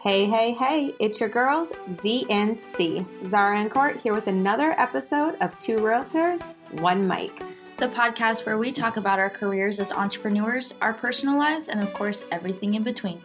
Hey, 0.00 0.26
hey, 0.26 0.52
hey, 0.52 0.94
it's 1.00 1.18
your 1.18 1.28
girls, 1.28 1.70
ZNC. 1.88 3.28
Zara 3.28 3.58
and 3.58 3.68
Court 3.68 3.96
here 3.96 4.14
with 4.14 4.28
another 4.28 4.76
episode 4.78 5.34
of 5.40 5.58
Two 5.58 5.78
Realtors, 5.78 6.40
One 6.78 7.08
Mic. 7.08 7.42
The 7.78 7.88
podcast 7.88 8.46
where 8.46 8.58
we 8.58 8.70
talk 8.70 8.96
about 8.96 9.18
our 9.18 9.28
careers 9.28 9.80
as 9.80 9.90
entrepreneurs, 9.90 10.72
our 10.80 10.94
personal 10.94 11.36
lives, 11.36 11.68
and 11.68 11.82
of 11.82 11.92
course, 11.94 12.24
everything 12.30 12.74
in 12.74 12.84
between. 12.84 13.20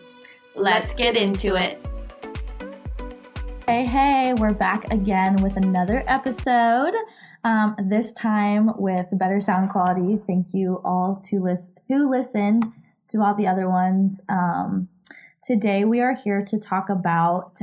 Let's, 0.55 0.95
get, 0.95 1.15
into 1.15 1.57
it. 1.57 1.85
Hey, 3.67 3.85
hey, 3.85 4.33
we're 4.33 4.53
back 4.53 4.91
again 4.91 5.35
with 5.43 5.55
another 5.57 6.03
episode. 6.07 6.95
Um, 7.43 7.75
this 7.87 8.13
time 8.13 8.71
with 8.79 9.05
better 9.11 9.39
sound 9.41 9.69
quality. 9.69 10.19
Thank 10.25 10.47
you 10.53 10.81
all 10.83 11.21
to 11.25 11.39
list 11.39 11.73
who 11.87 12.09
listened 12.09 12.65
to 13.09 13.21
all 13.21 13.35
the 13.35 13.45
other 13.45 13.69
ones. 13.69 14.21
Um, 14.27 14.89
today 15.45 15.85
we 15.85 15.99
are 15.99 16.15
here 16.15 16.43
to 16.45 16.59
talk 16.59 16.89
about 16.89 17.59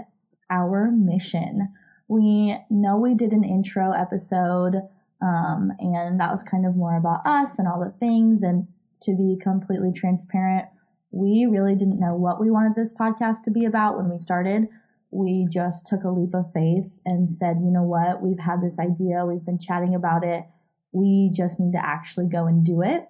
our 0.51 0.91
mission. 0.91 1.73
We 2.09 2.57
know 2.71 2.97
we 2.97 3.15
did 3.15 3.33
an 3.33 3.45
intro 3.45 3.93
episode, 3.93 4.77
um, 5.23 5.73
and 5.79 6.19
that 6.21 6.31
was 6.31 6.43
kind 6.43 6.67
of 6.67 6.77
more 6.77 6.97
about 6.97 7.27
us 7.27 7.59
and 7.59 7.69
all 7.69 7.81
the 7.83 7.97
things. 7.99 8.43
And 8.43 8.67
to 9.03 9.17
be 9.17 9.39
completely 9.41 9.93
transparent, 9.95 10.67
we 11.11 11.47
really 11.51 11.75
didn't 11.75 12.01
know 12.01 12.15
what 12.15 12.41
we 12.41 12.51
wanted 12.51 12.75
this 12.75 12.93
podcast 12.93 13.43
to 13.45 13.51
be 13.51 13.65
about 13.65 13.97
when 13.97 14.11
we 14.11 14.19
started 14.19 14.69
we 15.11 15.47
just 15.51 15.87
took 15.87 16.05
a 16.05 16.09
leap 16.09 16.35
of 16.35 16.53
faith 16.53 16.99
and 17.05 17.31
said, 17.31 17.57
you 17.61 17.71
know 17.71 17.83
what, 17.83 18.23
we've 18.23 18.39
had 18.39 18.63
this 18.63 18.79
idea, 18.79 19.27
we've 19.27 19.45
been 19.45 19.59
chatting 19.59 19.95
about 19.95 20.25
it. 20.25 20.45
We 20.93 21.31
just 21.33 21.59
need 21.59 21.73
to 21.73 21.85
actually 21.85 22.27
go 22.27 22.47
and 22.47 22.65
do 22.65 22.83
it. 22.83 23.09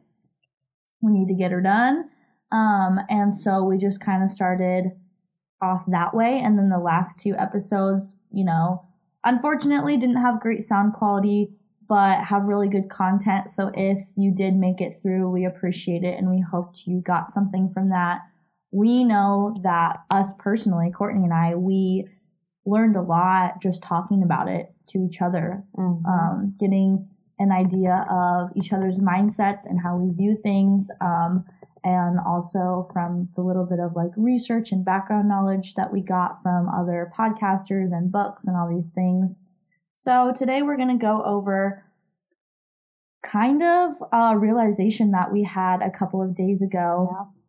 We 1.02 1.12
need 1.12 1.28
to 1.28 1.34
get 1.34 1.52
her 1.52 1.60
done. 1.60 2.10
Um, 2.52 2.98
and 3.08 3.36
so 3.36 3.62
we 3.62 3.78
just 3.78 4.00
kind 4.00 4.22
of 4.22 4.30
started 4.30 4.92
off 5.62 5.84
that 5.88 6.14
way. 6.14 6.40
And 6.42 6.58
then 6.58 6.68
the 6.68 6.78
last 6.78 7.18
two 7.18 7.34
episodes, 7.36 8.16
you 8.32 8.44
know, 8.44 8.84
unfortunately 9.24 9.96
didn't 9.96 10.22
have 10.22 10.40
great 10.40 10.64
sound 10.64 10.94
quality, 10.94 11.50
but 11.88 12.24
have 12.24 12.44
really 12.44 12.68
good 12.68 12.88
content. 12.88 13.52
So 13.52 13.70
if 13.74 14.06
you 14.16 14.32
did 14.32 14.54
make 14.54 14.80
it 14.80 15.00
through, 15.02 15.30
we 15.30 15.44
appreciate 15.44 16.02
it 16.02 16.18
and 16.18 16.30
we 16.30 16.40
hoped 16.40 16.86
you 16.86 17.00
got 17.00 17.32
something 17.32 17.70
from 17.72 17.90
that 17.90 18.20
we 18.72 19.04
know 19.04 19.54
that 19.62 20.04
us 20.10 20.30
personally, 20.38 20.90
Courtney 20.90 21.24
and 21.24 21.32
I, 21.32 21.54
we 21.54 22.08
learned 22.64 22.96
a 22.96 23.02
lot 23.02 23.60
just 23.60 23.82
talking 23.82 24.22
about 24.22 24.48
it 24.48 24.72
to 24.90 25.04
each 25.04 25.20
other, 25.20 25.64
mm-hmm. 25.76 26.06
um, 26.06 26.54
getting 26.58 27.08
an 27.38 27.50
idea 27.50 28.06
of 28.10 28.50
each 28.54 28.72
other's 28.72 28.98
mindsets 28.98 29.64
and 29.64 29.80
how 29.80 29.96
we 29.96 30.14
view 30.14 30.36
things. 30.42 30.88
Um, 31.00 31.44
and 31.84 32.18
also 32.26 32.88
from 32.92 33.28
the 33.36 33.42
little 33.42 33.64
bit 33.64 33.80
of 33.80 33.96
like 33.96 34.10
research 34.16 34.72
and 34.72 34.84
background 34.84 35.28
knowledge 35.28 35.74
that 35.74 35.92
we 35.92 36.00
got 36.00 36.42
from 36.42 36.68
other 36.68 37.12
podcasters 37.16 37.92
and 37.92 38.12
books 38.12 38.44
and 38.44 38.56
all 38.56 38.68
these 38.68 38.88
things. 38.88 39.40
So 39.94 40.32
today 40.36 40.62
we're 40.62 40.76
going 40.76 40.98
to 40.98 41.02
go 41.02 41.22
over 41.24 41.84
kind 43.22 43.62
of 43.62 43.92
a 44.12 44.38
realization 44.38 45.10
that 45.10 45.32
we 45.32 45.44
had 45.44 45.82
a 45.82 45.90
couple 45.90 46.22
of 46.22 46.34
days 46.34 46.62
ago. 46.62 47.08
Yeah 47.10 47.40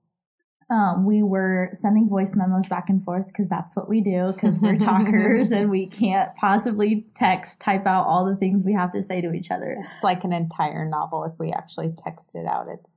um, 0.71 1.05
we 1.05 1.21
were 1.21 1.69
sending 1.73 2.07
voice 2.07 2.33
memos 2.33 2.65
back 2.67 2.89
and 2.89 3.03
forth 3.03 3.27
because 3.27 3.49
that's 3.49 3.75
what 3.75 3.89
we 3.89 3.99
do 3.99 4.31
because 4.33 4.57
we're 4.57 4.77
talkers 4.79 5.51
and 5.51 5.69
we 5.69 5.85
can't 5.85 6.33
possibly 6.37 7.05
text, 7.13 7.59
type 7.59 7.85
out 7.85 8.07
all 8.07 8.25
the 8.25 8.37
things 8.37 8.63
we 8.63 8.73
have 8.73 8.93
to 8.93 9.03
say 9.03 9.19
to 9.19 9.33
each 9.33 9.51
other. 9.51 9.77
It's 9.77 10.01
like 10.03 10.23
an 10.23 10.31
entire 10.31 10.87
novel 10.87 11.25
if 11.25 11.37
we 11.37 11.51
actually 11.51 11.93
text 11.97 12.35
it 12.35 12.45
out. 12.45 12.67
It's 12.69 12.95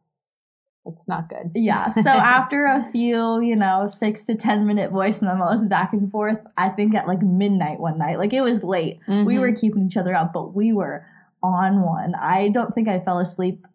it's 0.87 1.09
not 1.09 1.29
good. 1.29 1.51
Yeah. 1.55 1.93
So 1.93 2.11
after 2.11 2.67
a 2.67 2.87
few, 2.93 3.41
you 3.41 3.57
know, 3.57 3.89
six 3.89 4.25
to 4.27 4.35
10 4.35 4.67
minute 4.67 4.91
voice 4.91 5.23
memos 5.23 5.65
back 5.65 5.93
and 5.93 6.11
forth, 6.11 6.39
I 6.57 6.69
think 6.69 6.95
at 6.95 7.09
like 7.09 7.23
midnight 7.23 7.81
one 7.81 7.99
night, 7.99 8.19
like 8.19 8.33
it 8.33 8.43
was 8.43 8.63
late. 8.63 9.01
Mm-hmm. 9.09 9.25
We 9.25 9.39
were 9.39 9.55
keeping 9.55 9.87
each 9.87 9.97
other 9.97 10.15
up, 10.15 10.33
but 10.33 10.55
we 10.55 10.73
were 10.73 11.07
on 11.43 11.83
one. 11.83 12.15
I 12.15 12.49
don't 12.49 12.75
think 12.75 12.89
I 12.89 13.01
fell 13.01 13.19
asleep 13.19 13.67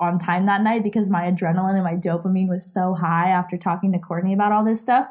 on 0.00 0.18
time 0.18 0.46
that 0.46 0.62
night 0.62 0.82
because 0.82 1.08
my 1.08 1.30
adrenaline 1.30 1.74
and 1.74 1.84
my 1.84 1.94
dopamine 1.94 2.48
was 2.48 2.72
so 2.72 2.94
high 2.94 3.28
after 3.28 3.56
talking 3.56 3.92
to 3.92 3.98
Courtney 3.98 4.32
about 4.32 4.50
all 4.50 4.64
this 4.64 4.80
stuff 4.80 5.06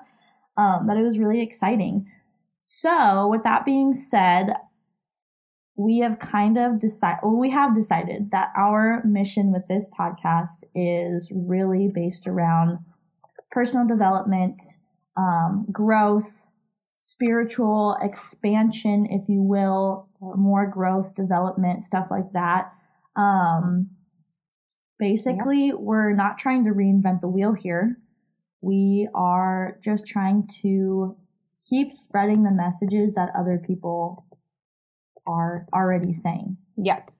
um, 0.57 0.87
that 0.87 0.97
it 0.97 1.03
was 1.03 1.19
really 1.19 1.41
exciting. 1.41 2.09
So, 2.63 3.27
with 3.27 3.43
that 3.43 3.65
being 3.65 3.93
said, 3.93 4.53
we 5.79 5.99
have 5.99 6.19
kind 6.19 6.57
of 6.57 6.77
decided, 6.77 7.19
well, 7.23 7.39
we 7.39 7.51
have 7.51 7.73
decided 7.73 8.31
that 8.31 8.51
our 8.57 9.01
mission 9.05 9.53
with 9.53 9.65
this 9.69 9.87
podcast 9.97 10.65
is 10.75 11.31
really 11.33 11.87
based 11.87 12.27
around 12.27 12.79
personal 13.49 13.87
development, 13.87 14.61
um, 15.15 15.65
growth, 15.71 16.47
spiritual 16.97 17.95
expansion, 18.01 19.07
if 19.09 19.29
you 19.29 19.41
will, 19.41 20.09
more 20.19 20.67
growth, 20.67 21.15
development, 21.15 21.85
stuff 21.85 22.07
like 22.11 22.33
that. 22.33 22.73
Um, 23.15 23.89
Basically, 24.99 25.67
yep. 25.67 25.75
we're 25.79 26.11
not 26.11 26.37
trying 26.37 26.65
to 26.65 26.71
reinvent 26.71 27.21
the 27.21 27.29
wheel 27.29 27.53
here. 27.53 27.97
We 28.59 29.07
are 29.15 29.79
just 29.81 30.05
trying 30.05 30.49
to 30.61 31.15
keep 31.69 31.93
spreading 31.93 32.43
the 32.43 32.51
messages 32.51 33.13
that 33.13 33.29
other 33.33 33.63
people 33.65 34.25
are 35.29 35.65
already 35.73 36.13
saying. 36.13 36.57
Yep. 36.77 37.11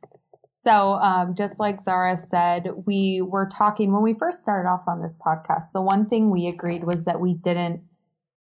So, 0.52 0.94
um, 0.96 1.36
just 1.36 1.59
like 1.59 1.81
Zara 1.81 2.18
said, 2.18 2.72
we 2.86 3.22
were 3.25 3.47
talking 3.47 3.94
when 3.94 4.02
we 4.02 4.14
first 4.14 4.42
started 4.42 4.68
off 4.68 4.84
on 4.88 5.02
this 5.02 5.16
podcast. 5.25 5.72
The 5.74 5.81
one 5.81 6.06
thing 6.06 6.30
we 6.30 6.47
agreed 6.47 6.84
was 6.84 7.06
that 7.06 7.22
we 7.22 7.34
didn't, 7.34 7.81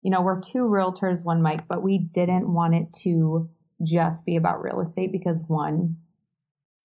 you 0.03 0.11
know, 0.11 0.21
we're 0.21 0.39
two 0.39 0.65
realtors, 0.65 1.23
one 1.23 1.41
mic, 1.41 1.61
but 1.67 1.81
we 1.81 1.97
didn't 1.97 2.53
want 2.53 2.75
it 2.75 2.93
to 3.03 3.49
just 3.81 4.25
be 4.25 4.35
about 4.35 4.61
real 4.61 4.79
estate 4.79 5.11
because 5.11 5.43
one, 5.47 5.97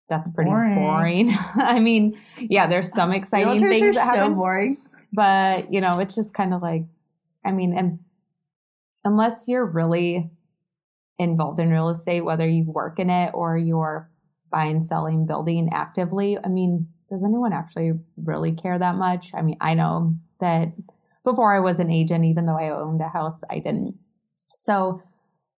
that's 0.09 0.31
pretty 0.31 0.50
boring. 0.50 0.75
boring. 0.77 1.31
I 1.56 1.78
mean, 1.78 2.19
yeah, 2.39 2.66
there's 2.66 2.91
some 2.91 3.12
exciting 3.12 3.62
Realtors 3.62 3.69
things 3.69 3.97
that 3.97 4.05
happen. 4.05 4.31
So 4.31 4.34
boring. 4.34 4.77
But, 5.12 5.72
you 5.72 5.83
know, 5.83 5.99
it's 5.99 6.15
just 6.15 6.33
kind 6.33 6.55
of 6.55 6.62
like 6.62 6.84
I 7.45 7.53
mean, 7.53 7.77
and 7.77 8.00
unless 9.05 9.45
you're 9.49 9.65
really 9.65 10.31
involved 11.18 11.58
in 11.60 11.70
real 11.70 11.88
estate, 11.88 12.24
whether 12.24 12.46
you 12.46 12.64
work 12.64 12.98
in 12.98 13.10
it 13.10 13.32
or 13.34 13.56
you're 13.56 14.10
buying, 14.50 14.80
selling, 14.80 15.26
building 15.26 15.68
actively, 15.72 16.38
I 16.42 16.48
mean, 16.48 16.88
does 17.10 17.22
anyone 17.24 17.52
actually 17.52 17.92
really 18.16 18.52
care 18.52 18.78
that 18.78 18.94
much? 18.94 19.30
I 19.34 19.42
mean, 19.42 19.56
I 19.60 19.74
know 19.74 20.14
that 20.40 20.72
before 21.24 21.54
I 21.54 21.60
was 21.60 21.78
an 21.78 21.90
agent, 21.90 22.24
even 22.24 22.46
though 22.46 22.58
I 22.58 22.70
owned 22.70 23.00
a 23.00 23.08
house, 23.08 23.40
I 23.50 23.58
didn't. 23.58 23.96
So 24.52 25.02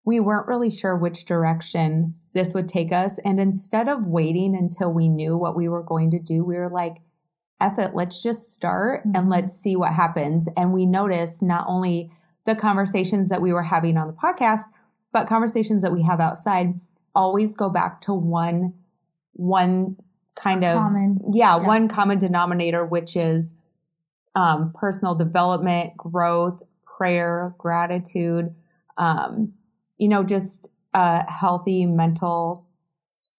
we 0.05 0.21
weren't 0.21 0.49
really 0.49 0.71
sure 0.71 0.97
which 0.97 1.25
direction 1.25 2.15
this 2.35 2.55
would 2.55 2.69
take 2.69 2.93
us. 2.93 3.19
And 3.25 3.41
instead 3.41 3.89
of 3.89 4.07
waiting 4.07 4.55
until 4.55 4.93
we 4.93 5.09
knew 5.09 5.37
what 5.37 5.57
we 5.57 5.69
were 5.69 5.83
going 5.83 6.11
to 6.13 6.19
do, 6.19 6.45
we 6.45 6.57
were 6.57 6.71
like, 6.71 6.99
F 7.61 7.79
it, 7.79 7.95
let's 7.95 8.23
just 8.23 8.51
start 8.51 9.05
and 9.05 9.15
mm-hmm. 9.15 9.31
let's 9.31 9.55
see 9.55 9.77
what 9.77 9.93
happens. 9.93 10.49
And 10.57 10.73
we 10.73 10.87
noticed 10.87 11.43
not 11.43 11.67
only 11.69 12.11
the 12.47 12.55
conversations 12.55 13.29
that 13.29 13.43
we 13.43 13.53
were 13.53 13.65
having 13.65 13.97
on 13.97 14.07
the 14.07 14.13
podcast, 14.15 14.63
but 15.13 15.27
conversations 15.27 15.83
that 15.83 15.93
we 15.93 16.03
have 16.03 16.21
outside 16.21 16.81
always 17.15 17.55
go 17.55 17.69
back 17.69 18.01
to 18.03 18.15
one, 18.15 18.75
one 19.33 19.97
kind 20.37 20.65
of, 20.65 20.77
common. 20.77 21.21
Yeah, 21.33 21.57
yeah, 21.57 21.67
one 21.67 21.89
common 21.89 22.19
denominator, 22.19 22.85
which 22.85 23.17
is 23.17 23.55
um, 24.35 24.73
personal 24.75 25.15
development, 25.15 25.97
growth, 25.97 26.63
prayer, 26.85 27.55
gratitude, 27.59 28.55
um, 28.97 29.53
you 29.99 30.09
know, 30.09 30.23
just 30.23 30.69
a 30.95 31.31
healthy 31.31 31.87
mental 31.87 32.67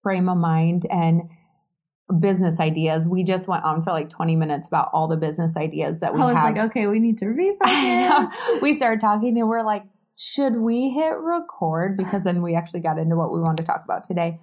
frame 0.02 0.28
of 0.28 0.36
mind 0.36 0.86
and 0.90 1.22
business 2.20 2.60
ideas. 2.60 3.06
We 3.06 3.24
just 3.24 3.48
went 3.48 3.64
on 3.64 3.82
for 3.82 3.90
like 3.90 4.10
20 4.10 4.36
minutes 4.36 4.68
about 4.68 4.90
all 4.92 5.08
the 5.08 5.16
business 5.16 5.56
ideas 5.56 6.00
that 6.00 6.14
we 6.14 6.20
I 6.20 6.24
was 6.26 6.36
have. 6.36 6.56
like, 6.56 6.64
okay, 6.70 6.86
we 6.86 6.98
need 6.98 7.18
to 7.18 7.24
refocus. 7.64 8.60
we 8.60 8.74
started 8.74 9.00
talking 9.00 9.38
and 9.38 9.48
we're 9.48 9.62
like, 9.62 9.84
should 10.24 10.54
we 10.54 10.90
hit 10.90 11.14
record? 11.18 11.96
Because 11.96 12.22
then 12.22 12.42
we 12.42 12.54
actually 12.54 12.78
got 12.78 12.96
into 12.96 13.16
what 13.16 13.32
we 13.32 13.40
wanted 13.40 13.62
to 13.62 13.66
talk 13.66 13.82
about 13.84 14.04
today. 14.04 14.38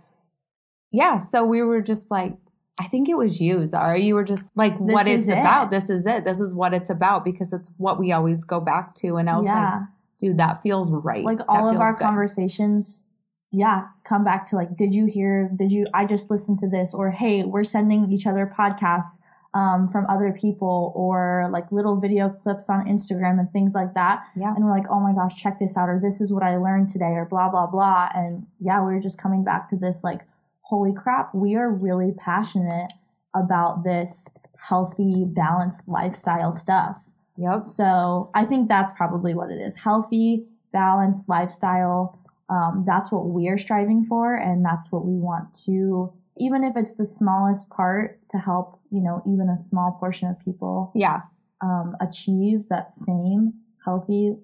Yeah. 0.92 1.20
So 1.20 1.46
we 1.46 1.62
were 1.62 1.80
just 1.80 2.12
like, 2.12 2.34
I 2.78 2.84
think 2.88 3.08
it 3.08 3.16
was 3.16 3.40
you, 3.40 3.66
Zara. 3.66 3.98
You 3.98 4.16
were 4.16 4.26
just 4.26 4.52
like, 4.58 4.74
this 4.74 4.94
what 4.94 5.08
it's 5.08 5.30
it. 5.30 5.38
about. 5.38 5.72
This 5.72 5.90
is 5.90 6.06
it. 6.06 6.26
This 6.26 6.42
is 6.42 6.54
what 6.54 6.74
it's 6.74 6.90
about 6.90 7.24
because 7.24 7.54
it's 7.54 7.72
what 7.78 7.98
we 7.98 8.12
always 8.12 8.44
go 8.44 8.60
back 8.60 8.94
to. 8.96 9.16
And 9.16 9.30
I 9.30 9.38
was 9.38 9.48
yeah. 9.48 9.72
like, 9.72 9.82
dude, 10.20 10.38
that 10.38 10.62
feels 10.62 10.92
right. 10.92 11.24
Like 11.24 11.40
all 11.48 11.70
of 11.70 11.80
our 11.80 11.94
good. 11.94 12.04
conversations, 12.04 13.06
yeah, 13.50 13.84
come 14.06 14.26
back 14.26 14.48
to 14.48 14.58
like, 14.58 14.76
did 14.76 14.94
you 14.94 15.06
hear, 15.06 15.50
did 15.58 15.72
you, 15.72 15.88
I 15.94 16.04
just 16.04 16.30
listened 16.30 16.60
to 16.60 16.70
this, 16.70 16.94
or 16.94 17.12
hey, 17.12 17.44
we're 17.44 17.64
sending 17.64 18.12
each 18.12 18.28
other 18.28 18.54
podcasts 18.54 19.20
um, 19.54 19.88
from 19.88 20.06
other 20.08 20.32
people, 20.32 20.94
or 20.96 21.48
like 21.52 21.72
little 21.72 22.00
video 22.00 22.30
clips 22.30 22.70
on 22.70 22.86
Instagram 22.86 23.40
and 23.40 23.52
things 23.52 23.74
like 23.74 23.94
that. 23.96 24.24
Yeah. 24.36 24.54
And 24.56 24.64
we're 24.64 24.72
like, 24.72 24.86
oh 24.90 25.00
my 25.00 25.14
gosh, 25.14 25.36
check 25.42 25.60
this 25.60 25.76
out, 25.76 25.90
or 25.90 26.00
this 26.02 26.22
is 26.22 26.32
what 26.32 26.44
I 26.44 26.58
learned 26.58 26.90
today, 26.90 27.14
or 27.14 27.26
blah, 27.26 27.50
blah, 27.50 27.68
blah. 27.68 28.10
And 28.14 28.46
yeah, 28.60 28.80
we 28.80 28.94
we're 28.94 29.02
just 29.02 29.18
coming 29.18 29.44
back 29.44 29.70
to 29.70 29.76
this 29.76 30.04
like, 30.04 30.22
holy 30.62 30.94
crap, 30.94 31.34
we 31.34 31.56
are 31.56 31.72
really 31.72 32.12
passionate 32.18 32.92
about 33.36 33.84
this 33.84 34.28
healthy, 34.58 35.26
balanced 35.26 35.88
lifestyle 35.88 36.54
stuff. 36.54 36.98
Yep. 37.38 37.68
So 37.68 38.30
I 38.36 38.46
think 38.46 38.68
that's 38.68 38.94
probably 38.94 39.34
what 39.34 39.50
it 39.50 39.60
is 39.60 39.76
healthy, 39.76 40.46
balanced 40.74 41.28
lifestyle. 41.28 42.20
Um, 42.50 42.84
that's 42.86 43.12
what 43.12 43.26
we're 43.26 43.58
striving 43.58 44.04
for, 44.04 44.36
and 44.36 44.66
that's 44.66 44.92
what 44.92 45.06
we 45.06 45.14
want 45.14 45.54
to, 45.66 46.12
even 46.40 46.64
if 46.64 46.76
it's 46.78 46.94
the 46.96 47.06
smallest 47.06 47.70
part, 47.70 48.20
to 48.30 48.38
help, 48.38 48.80
you 48.92 49.02
know, 49.02 49.22
even 49.28 49.50
a 49.50 49.58
small 49.58 49.98
portion 50.00 50.28
of 50.30 50.40
people 50.40 50.92
Yeah. 50.96 51.22
um, 51.62 51.96
achieve 52.00 52.68
that 52.70 52.96
same 52.96 53.54
healthy, 53.84 54.36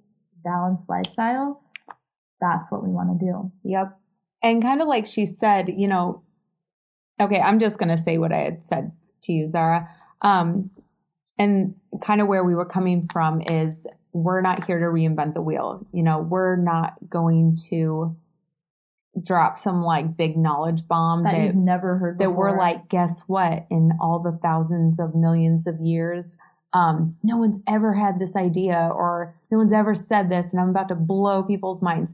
balanced 0.43 0.89
lifestyle. 0.89 1.61
That's 2.41 2.69
what 2.69 2.83
we 2.83 2.89
want 2.91 3.17
to 3.19 3.25
do. 3.25 3.51
Yep. 3.63 3.97
And 4.43 4.61
kind 4.61 4.81
of 4.81 4.87
like 4.87 5.05
she 5.05 5.25
said, 5.25 5.69
you 5.77 5.87
know, 5.87 6.21
okay, 7.19 7.39
I'm 7.39 7.59
just 7.59 7.79
going 7.79 7.89
to 7.89 7.97
say 7.97 8.17
what 8.17 8.31
I 8.33 8.39
had 8.39 8.63
said 8.63 8.91
to 9.23 9.31
you, 9.31 9.47
Zara. 9.47 9.89
Um, 10.21 10.69
and 11.39 11.75
kind 12.01 12.21
of 12.21 12.27
where 12.27 12.43
we 12.43 12.55
were 12.55 12.65
coming 12.65 13.07
from 13.11 13.41
is 13.41 13.87
we're 14.13 14.41
not 14.41 14.65
here 14.65 14.79
to 14.79 14.85
reinvent 14.85 15.33
the 15.33 15.41
wheel. 15.41 15.85
You 15.91 16.03
know, 16.03 16.19
we're 16.19 16.55
not 16.55 16.95
going 17.09 17.57
to 17.69 18.15
drop 19.23 19.57
some 19.57 19.81
like 19.81 20.17
big 20.17 20.37
knowledge 20.37 20.87
bomb 20.87 21.23
That, 21.23 21.33
that, 21.33 21.43
you've 21.45 21.55
never 21.55 21.97
heard 21.97 22.17
that 22.17 22.25
before. 22.25 22.51
we're 22.51 22.57
like, 22.57 22.89
guess 22.89 23.21
what? 23.27 23.65
In 23.69 23.91
all 24.01 24.19
the 24.19 24.37
thousands 24.41 24.99
of 24.99 25.15
millions 25.15 25.67
of 25.67 25.79
years, 25.79 26.37
um, 26.73 27.11
no 27.23 27.37
one's 27.37 27.59
ever 27.67 27.93
had 27.93 28.19
this 28.19 28.35
idea 28.35 28.89
or 28.93 29.35
no 29.49 29.57
one's 29.57 29.71
ever 29.71 29.95
said 29.95 30.29
this, 30.29 30.51
and 30.51 30.61
I'm 30.61 30.69
about 30.69 30.89
to 30.89 30.95
blow 30.95 31.41
people's 31.43 31.81
minds. 31.81 32.13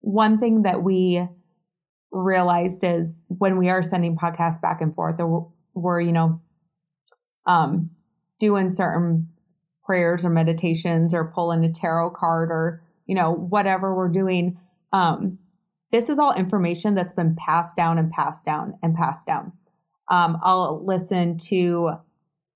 One 0.00 0.38
thing 0.38 0.62
that 0.62 0.82
we 0.82 1.26
realized 2.12 2.84
is 2.84 3.14
when 3.26 3.58
we 3.58 3.68
are 3.68 3.82
sending 3.82 4.16
podcasts 4.16 4.60
back 4.60 4.80
and 4.80 4.94
forth, 4.94 5.20
or 5.20 5.50
we're, 5.74 6.00
you 6.00 6.12
know, 6.12 6.40
um, 7.46 7.90
doing 8.38 8.70
certain 8.70 9.28
prayers 9.84 10.24
or 10.24 10.30
meditations 10.30 11.12
or 11.12 11.32
pulling 11.32 11.64
a 11.64 11.72
tarot 11.72 12.10
card 12.10 12.50
or, 12.50 12.82
you 13.06 13.14
know, 13.16 13.32
whatever 13.32 13.94
we're 13.94 14.08
doing, 14.08 14.56
um, 14.92 15.38
this 15.90 16.08
is 16.08 16.18
all 16.18 16.32
information 16.34 16.94
that's 16.94 17.12
been 17.12 17.36
passed 17.36 17.76
down 17.76 17.98
and 17.98 18.10
passed 18.10 18.44
down 18.44 18.74
and 18.82 18.94
passed 18.94 19.26
down. 19.26 19.52
Um, 20.10 20.38
I'll 20.42 20.84
listen 20.84 21.36
to, 21.48 21.90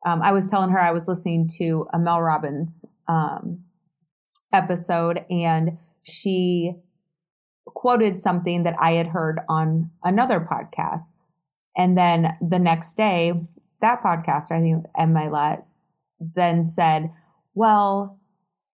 um, 0.06 0.22
I 0.22 0.32
was 0.32 0.50
telling 0.50 0.70
her 0.70 0.80
I 0.80 0.92
was 0.92 1.08
listening 1.08 1.48
to 1.58 1.86
a 1.92 1.98
Mel 1.98 2.20
Robbins 2.20 2.84
um, 3.08 3.64
episode, 4.52 5.24
and 5.30 5.78
she 6.02 6.74
quoted 7.66 8.20
something 8.20 8.62
that 8.62 8.76
I 8.78 8.92
had 8.92 9.08
heard 9.08 9.40
on 9.48 9.90
another 10.02 10.40
podcast. 10.40 11.12
And 11.76 11.98
then 11.98 12.36
the 12.40 12.58
next 12.58 12.96
day, 12.96 13.32
that 13.80 14.02
podcaster, 14.02 14.52
I 14.52 14.60
think 14.60 14.86
Ed 14.96 15.08
Mylett, 15.08 15.66
then 16.20 16.66
said, 16.66 17.10
Well, 17.54 18.18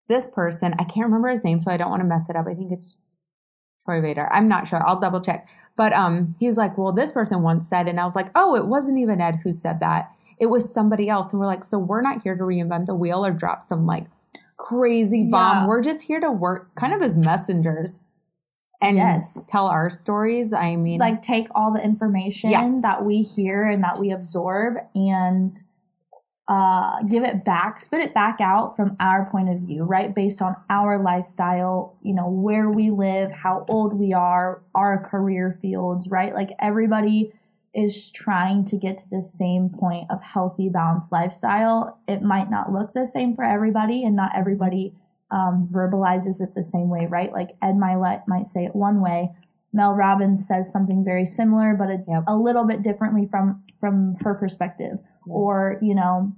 this 0.08 0.28
person, 0.28 0.74
I 0.80 0.84
can't 0.84 1.06
remember 1.06 1.30
his 1.30 1.44
name, 1.44 1.62
so 1.62 1.72
I 1.72 1.78
don't 1.78 1.90
want 1.90 2.02
to 2.02 2.08
mess 2.08 2.30
it 2.30 2.36
up. 2.36 2.46
I 2.50 2.54
think 2.54 2.72
it's 2.72 2.98
Vader. 4.02 4.28
I'm 4.32 4.48
not 4.48 4.68
sure. 4.68 4.82
I'll 4.88 5.00
double 5.00 5.22
check. 5.22 5.48
But 5.76 5.94
um, 5.94 6.36
he 6.40 6.46
was 6.48 6.58
like, 6.58 6.78
Well, 6.78 6.92
this 6.92 7.12
person 7.12 7.42
once 7.42 7.68
said, 7.68 7.88
and 7.88 8.00
I 8.00 8.06
was 8.06 8.16
like, 8.16 8.30
Oh, 8.36 8.56
it 8.56 8.68
wasn't 8.68 9.00
even 9.00 9.20
Ed 9.22 9.40
who 9.44 9.52
said 9.52 9.80
that. 9.80 10.12
It 10.40 10.48
was 10.48 10.72
somebody 10.74 11.10
else. 11.10 11.32
And 11.32 11.40
we're 11.40 11.46
like, 11.48 11.64
So 11.64 11.80
we're 11.80 12.02
not 12.02 12.22
here 12.24 12.36
to 12.36 12.44
reinvent 12.44 12.86
the 12.86 12.96
wheel 12.96 13.26
or 13.26 13.32
drop 13.32 13.64
some 13.64 13.86
like 13.86 14.06
crazy 14.58 15.24
bomb. 15.24 15.58
Yeah. 15.64 15.68
We're 15.68 15.82
just 15.82 16.04
here 16.04 16.20
to 16.20 16.32
work 16.32 16.76
kind 16.76 16.94
of 16.94 17.02
as 17.02 17.18
messengers 17.18 18.02
and 18.82 18.98
Yes. 18.98 19.42
tell 19.48 19.68
our 19.68 19.90
stories. 19.90 20.54
I 20.54 20.76
mean, 20.76 21.00
like 21.00 21.22
take 21.22 21.48
all 21.56 21.72
the 21.74 21.84
information 21.84 22.50
Yeah. 22.50 22.70
that 22.82 23.04
we 23.06 23.22
hear 23.24 23.66
and 23.70 23.84
that 23.84 24.00
we 24.00 24.12
absorb 24.12 24.76
and 24.96 25.62
uh, 26.50 27.04
give 27.04 27.24
it 27.24 27.46
back, 27.46 27.80
spit 27.80 28.02
it 28.02 28.14
back 28.14 28.42
out 28.42 28.76
from 28.76 28.98
our 29.00 29.30
point 29.30 29.50
of 29.50 29.60
view, 29.60 29.84
right? 29.84 30.16
Based 30.16 30.42
on 30.42 30.56
our 30.70 31.02
lifestyle, 31.02 31.96
you 32.02 32.14
know, 32.14 32.28
where 32.28 32.70
we 32.70 32.90
live, 32.90 33.32
how 33.32 33.66
old 33.70 33.94
we 33.94 34.14
are, 34.14 34.62
our 34.74 34.98
career 35.04 35.58
fields, 35.62 36.08
right? 36.10 36.34
Like 36.34 36.50
everybody 36.60 37.32
is 37.76 38.10
trying 38.10 38.66
to 38.66 38.78
get 38.78 38.98
to 38.98 39.10
the 39.12 39.22
same 39.22 39.70
point 39.70 40.10
of 40.10 40.24
healthy, 40.24 40.70
balanced 40.70 41.12
lifestyle. 41.12 42.00
It 42.08 42.24
might 42.24 42.50
not 42.50 42.74
look 42.74 42.94
the 42.94 43.06
same 43.06 43.36
for 43.36 43.44
everybody, 43.44 44.04
and 44.04 44.16
not 44.16 44.32
everybody 44.36 44.96
um, 45.30 45.70
verbalizes 45.72 46.42
it 46.42 46.56
the 46.56 46.64
same 46.64 46.90
way, 46.90 47.06
right? 47.06 47.32
Like 47.32 47.50
Ed 47.62 47.76
Mylett 47.76 48.28
might 48.28 48.48
say 48.48 48.66
it 48.66 48.76
one 48.76 49.02
way, 49.02 49.30
Mel 49.72 49.94
Robbins 49.94 50.48
says 50.48 50.72
something 50.72 51.04
very 51.06 51.26
similar, 51.26 51.76
but 51.76 51.90
a, 51.90 52.04
Yep. 52.08 52.24
a 52.28 52.36
little 52.36 52.66
bit 52.66 52.82
differently 52.82 53.28
from 53.28 53.64
from 53.80 54.16
her 54.22 54.34
perspective. 54.34 54.98
Or 55.28 55.78
you 55.82 55.94
know, 55.94 56.34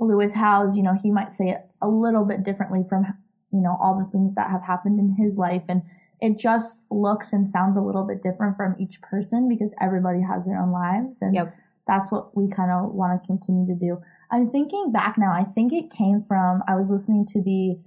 Lewis 0.00 0.34
Howes, 0.34 0.76
you 0.76 0.82
know, 0.82 0.94
he 1.00 1.10
might 1.10 1.32
say 1.34 1.50
it 1.50 1.58
a 1.80 1.88
little 1.88 2.24
bit 2.24 2.42
differently 2.42 2.82
from 2.88 3.04
you 3.52 3.60
know 3.60 3.76
all 3.80 3.98
the 3.98 4.10
things 4.10 4.34
that 4.34 4.50
have 4.50 4.62
happened 4.62 4.98
in 4.98 5.16
his 5.22 5.36
life, 5.36 5.64
and 5.68 5.82
it 6.20 6.38
just 6.38 6.80
looks 6.90 7.32
and 7.32 7.48
sounds 7.48 7.76
a 7.76 7.80
little 7.80 8.04
bit 8.06 8.22
different 8.22 8.56
from 8.56 8.76
each 8.78 9.00
person 9.02 9.48
because 9.48 9.72
everybody 9.80 10.20
has 10.22 10.44
their 10.44 10.58
own 10.60 10.70
lives, 10.72 11.20
and 11.22 11.34
Yep. 11.34 11.54
that's 11.86 12.10
what 12.10 12.36
we 12.36 12.48
kind 12.48 12.70
of 12.70 12.92
want 12.94 13.20
to 13.20 13.26
continue 13.26 13.66
to 13.66 13.74
do. 13.78 14.00
I'm 14.30 14.48
thinking 14.50 14.92
back 14.92 15.16
now. 15.18 15.32
I 15.32 15.44
think 15.44 15.72
it 15.72 15.90
came 15.90 16.22
from 16.22 16.62
I 16.66 16.74
was 16.76 16.90
listening 16.90 17.26
to 17.26 17.42
the. 17.42 17.78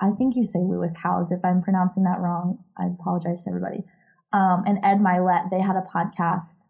I 0.00 0.10
think 0.10 0.36
you 0.36 0.44
say 0.44 0.60
Lewis 0.60 0.94
Howes. 0.96 1.32
If 1.32 1.44
I'm 1.44 1.60
pronouncing 1.60 2.04
that 2.04 2.20
wrong, 2.20 2.58
I 2.76 2.86
apologize 2.86 3.42
to 3.44 3.50
everybody 3.50 3.82
um, 4.32 4.64
and 4.66 4.78
Ed 4.82 4.98
Mylett, 4.98 5.50
they 5.50 5.60
had 5.60 5.76
a 5.76 5.82
podcast. 5.92 6.66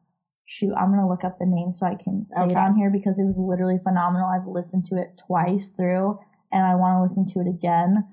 Shoot, 0.51 0.73
I'm 0.75 0.89
gonna 0.91 1.07
look 1.07 1.25
up 1.25 1.39
the 1.39 1.45
name 1.45 1.73
so 1.73 1.85
I 1.85 1.95
can 1.95 2.27
say 2.31 2.47
it 2.47 2.57
on 2.57 2.75
here 2.75 2.89
because 2.89 3.19
it 3.19 3.25
was 3.25 3.37
literally 3.37 3.77
phenomenal. 3.77 4.29
I've 4.31 4.47
listened 4.47 4.87
to 4.87 4.97
it 4.97 5.21
twice 5.27 5.69
through, 5.69 6.19
and 6.51 6.65
I 6.65 6.75
want 6.75 6.97
to 6.97 7.03
listen 7.03 7.27
to 7.35 7.41
it 7.47 7.49
again. 7.49 8.07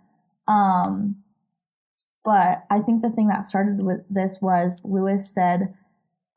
Um, 0.46 1.16
but 2.26 2.66
I 2.70 2.80
think 2.82 3.02
the 3.02 3.10
thing 3.10 3.30
that 3.30 3.48
started 3.48 3.82
with 3.82 4.02
this 4.10 4.40
was 4.42 4.82
Lewis 4.84 5.34
said 5.34 5.76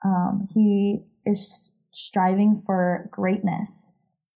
um, 0.04 0.46
he 0.54 1.02
is 1.26 1.72
striving 1.90 2.62
for 2.64 3.08
greatness 3.10 3.90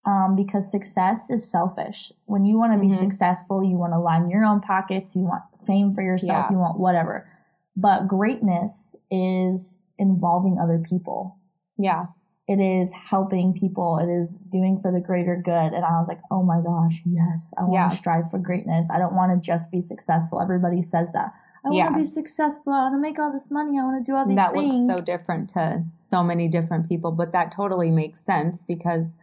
um, 0.05 0.35
because 0.35 0.69
success 0.69 1.31
is 1.31 1.49
selfish. 1.49 2.11
When 2.25 2.44
you 2.44 2.59
want 2.59 2.73
to 2.73 2.79
be 2.81 2.88
Mhm. 2.88 2.99
successful, 2.99 3.62
you 3.62 3.76
want 3.76 3.93
to 3.93 4.00
line 4.00 4.29
your 4.31 4.44
own 4.44 4.61
pockets, 4.62 5.14
you 5.14 5.23
want 5.23 5.44
fame 5.64 5.94
for 5.94 6.03
yourself, 6.03 6.47
Yeah. 6.47 6.50
you 6.50 6.59
want 6.59 6.81
whatever. 6.81 7.29
But 7.76 8.09
greatness 8.09 8.97
is 9.12 9.79
involving 9.97 10.59
other 10.59 10.81
people. 10.81 11.37
Yeah. 11.82 12.06
It 12.49 12.58
is 12.61 12.93
helping 12.93 13.55
people. 13.55 13.99
It 13.99 14.11
is 14.12 14.31
doing 14.50 14.81
for 14.82 14.90
the 14.93 15.00
greater 15.00 15.37
good. 15.43 15.73
And 15.76 15.84
I 15.84 15.93
was 16.00 16.08
like, 16.08 16.20
oh 16.31 16.43
my 16.43 16.61
gosh, 16.61 17.00
yes, 17.06 17.55
I 17.56 17.62
want 17.62 17.75
Yeah. 17.75 17.88
to 17.90 17.96
strive 17.96 18.31
for 18.31 18.38
greatness. 18.38 18.88
I 18.90 18.99
don't 18.99 19.14
want 19.14 19.31
to 19.32 19.38
just 19.52 19.71
be 19.71 19.80
successful. 19.80 20.40
Everybody 20.40 20.83
says 20.83 21.09
that. 21.12 21.33
I 21.64 21.68
want 21.68 21.76
Yeah. 21.76 21.88
to 21.90 21.95
be 21.95 22.07
successful. 22.07 22.73
I 22.73 22.83
want 22.83 22.95
to 22.97 23.00
make 23.00 23.18
all 23.21 23.33
this 23.33 23.49
money. 23.50 23.78
I 23.78 23.85
want 23.85 24.04
to 24.04 24.11
do 24.11 24.16
all 24.16 24.26
these 24.26 24.37
that 24.37 24.52
things. 24.52 24.75
That 24.76 24.83
looks 24.83 24.99
so 24.99 25.04
different 25.04 25.49
to 25.50 25.85
so 25.92 26.23
many 26.25 26.49
different 26.49 26.88
people 26.88 27.12
but 27.12 27.30
that 27.33 27.52
totally 27.52 27.90
makes 27.92 28.25
sense 28.25 28.64
because 28.64 29.16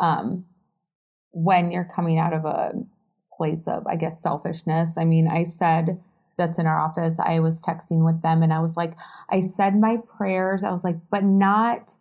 um 0.00 0.44
when 1.30 1.70
you're 1.70 1.84
coming 1.96 2.18
out 2.18 2.32
of 2.32 2.44
a 2.44 2.72
place 3.36 3.66
of 3.68 3.86
i 3.86 3.94
guess 3.96 4.20
selfishness 4.20 4.96
i 4.98 5.04
mean 5.04 5.28
i 5.28 5.44
said 5.44 6.00
that's 6.36 6.58
in 6.58 6.66
our 6.66 6.78
office 6.78 7.14
i 7.24 7.38
was 7.40 7.60
texting 7.62 8.04
with 8.04 8.22
them 8.22 8.42
and 8.42 8.52
i 8.52 8.60
was 8.60 8.76
like 8.76 8.94
i 9.30 9.40
said 9.40 9.74
my 9.78 9.96
prayers. 10.16 10.62
I 10.64 10.70
was 10.70 10.84
like 10.84 10.96
but 11.10 11.24
not 11.24 11.96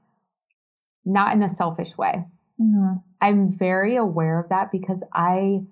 not 1.06 1.34
in 1.36 1.44
a 1.44 1.50
selfish 1.50 1.98
way. 1.98 2.26
Mhm. 2.60 3.04
i'm 3.22 3.52
very 3.52 3.96
aware 3.96 4.40
of 4.40 4.50
that 4.50 4.72
because 4.72 5.04
i 5.14 5.64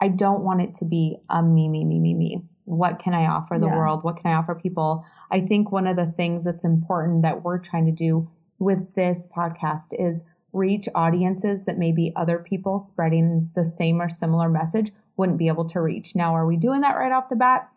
i 0.00 0.08
don't 0.08 0.44
want 0.44 0.60
it 0.60 0.74
to 0.74 0.84
be 0.84 1.18
a 1.28 1.42
me 1.42 1.68
me 1.68 1.84
me 1.84 1.98
me 1.98 2.14
me. 2.14 2.44
What 2.64 2.98
can 2.98 3.14
i 3.14 3.26
offer 3.26 3.58
the 3.58 3.66
Yeah. 3.66 3.76
world? 3.76 4.04
What 4.04 4.16
can 4.16 4.30
i 4.30 4.34
offer 4.34 4.54
people? 4.54 5.04
I 5.30 5.40
think 5.40 5.72
one 5.72 5.86
of 5.86 5.96
the 5.96 6.06
things 6.06 6.44
that's 6.44 6.64
important 6.64 7.22
that 7.22 7.42
we're 7.42 7.58
trying 7.58 7.86
to 7.86 7.92
do 7.92 8.28
with 8.58 8.94
this 8.94 9.26
podcast 9.36 9.88
is 9.92 10.22
reach 10.52 10.88
audiences 10.94 11.62
that 11.64 11.78
maybe 11.78 12.12
other 12.16 12.38
people 12.38 12.78
spreading 12.78 13.50
the 13.54 13.64
same 13.64 14.00
or 14.00 14.08
similar 14.08 14.48
message 14.48 14.92
wouldn't 15.16 15.38
be 15.38 15.48
able 15.48 15.64
to 15.66 15.80
reach. 15.80 16.14
Now 16.14 16.34
are 16.34 16.46
we 16.46 16.56
doing 16.56 16.80
that 16.82 16.96
right 16.96 17.12
off 17.12 17.28
the 17.28 17.36
bat 17.36 17.68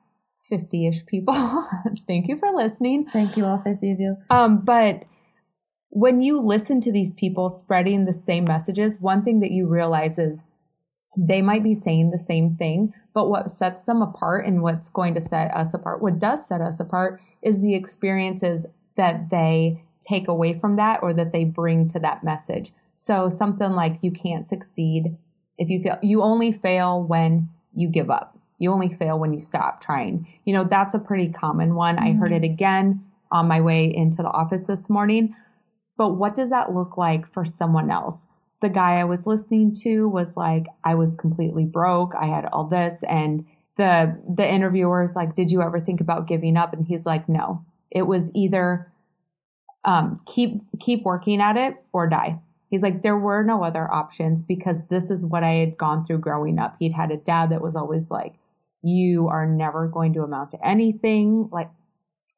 50ish 0.52 1.06
people 1.06 1.34
thank 2.08 2.28
you 2.28 2.38
for 2.38 2.52
listening 2.52 3.06
Thank 3.06 3.38
you, 3.38 3.46
all 3.46 3.60
50 3.60 3.92
of 3.92 4.00
you. 4.00 4.18
um, 4.30 4.60
but 4.60 5.04
when 5.90 6.22
you 6.22 6.40
listen 6.40 6.80
to 6.82 6.92
these 6.92 7.14
people 7.14 7.50
spreading 7.50 8.06
the 8.06 8.14
same 8.14 8.46
messages, 8.46 8.98
one 9.00 9.24
thing 9.24 9.42
that 9.42 9.52
you 9.52 9.68
realize 9.68 10.18
is 10.18 10.48
they 11.18 11.42
might 11.42 11.64
be 11.64 11.76
saying 11.76 12.12
the 12.12 12.18
same 12.18 12.56
thing, 12.56 12.94
but 13.14 13.30
what 13.30 13.52
sets 13.52 13.84
them 13.84 14.02
apart 14.02 14.46
and 14.46 14.62
what's 14.64 14.88
going 14.88 15.14
to 15.16 15.22
set 15.22 15.54
us 15.54 15.74
apart, 15.74 16.02
what 16.02 16.18
does 16.18 16.48
set 16.48 16.62
us 16.62 16.80
apart, 16.80 17.20
is 17.42 17.62
the 17.62 17.76
experiences 17.76 18.66
that 18.96 19.30
they 19.30 19.84
take 20.00 20.30
away 20.30 20.58
from 20.58 20.78
that 20.78 21.04
or 21.04 21.14
that 21.14 21.34
they 21.34 21.44
bring 21.44 21.90
to 21.90 22.00
that 22.00 22.24
message. 22.24 22.72
So 22.96 23.28
something 23.28 23.72
like 23.72 23.98
you 24.02 24.12
can't 24.12 24.48
succeed 24.48 25.18
if 25.58 25.70
you 25.70 25.82
feel 25.82 25.98
you 26.02 26.24
only 26.24 26.54
fail 26.54 27.04
when 27.04 27.50
you 27.74 27.90
give 27.90 28.10
up. 28.10 28.38
You 28.62 28.72
only 28.72 28.94
fail 28.94 29.20
when 29.20 29.34
you 29.34 29.42
stop 29.42 29.82
trying. 29.82 30.28
You 30.46 30.54
know, 30.54 30.64
that's 30.64 30.96
a 30.96 31.00
pretty 31.00 31.30
common 31.30 31.76
one. 31.76 31.98
I 31.98 32.14
heard 32.14 32.32
it 32.32 32.44
again 32.44 33.04
on 33.32 33.48
my 33.48 33.62
way 33.62 33.86
into 33.86 34.22
the 34.22 34.30
office 34.30 34.68
this 34.68 34.90
morning. 34.90 35.36
But 35.98 36.14
what 36.14 36.36
does 36.36 36.50
that 36.50 36.74
look 36.74 36.98
like 36.98 37.32
for 37.32 37.46
someone 37.46 37.92
else? 37.92 38.28
the 38.62 38.70
guy 38.70 39.00
I 39.00 39.04
was 39.04 39.28
listening 39.28 39.74
to 39.82 40.08
was 40.08 40.38
like, 40.38 40.68
I 40.84 40.96
was 40.96 41.16
completely 41.16 41.66
broke. 41.66 42.14
I 42.16 42.28
had 42.28 42.46
all 42.46 42.66
this. 42.66 43.04
And 43.10 43.46
the 43.76 44.18
the 44.30 44.48
interviewer's 44.48 45.16
like, 45.16 45.36
Did 45.36 45.52
you 45.52 45.62
ever 45.62 45.80
think 45.80 46.00
about 46.00 46.28
giving 46.28 46.56
up? 46.56 46.72
And 46.72 46.88
he's 46.88 47.06
like, 47.06 47.28
No. 47.28 47.66
It 47.90 48.04
was 48.04 48.32
either 48.34 48.92
um, 49.84 50.20
keep 50.26 50.62
keep 50.80 51.04
working 51.04 51.42
at 51.42 51.58
it 51.58 51.76
or 51.92 52.08
die. 52.08 52.40
He's 52.70 52.84
like, 52.84 53.02
there 53.02 53.18
were 53.18 53.44
no 53.44 53.66
other 53.66 53.94
options 53.94 54.44
because 54.44 54.78
this 54.90 55.12
is 55.12 55.26
what 55.26 55.44
I 55.44 55.56
had 55.56 55.76
gone 55.76 56.06
through 56.06 56.20
growing 56.20 56.58
up. 56.58 56.78
He'd 56.80 56.94
had 56.94 57.12
a 57.12 57.18
dad 57.18 57.50
that 57.50 57.62
was 57.62 57.76
always 57.76 58.10
like, 58.10 58.36
You 58.82 59.28
are 59.28 59.46
never 59.46 59.88
going 59.88 60.14
to 60.14 60.22
amount 60.22 60.52
to 60.52 60.68
anything. 60.68 61.50
Like, 61.52 61.70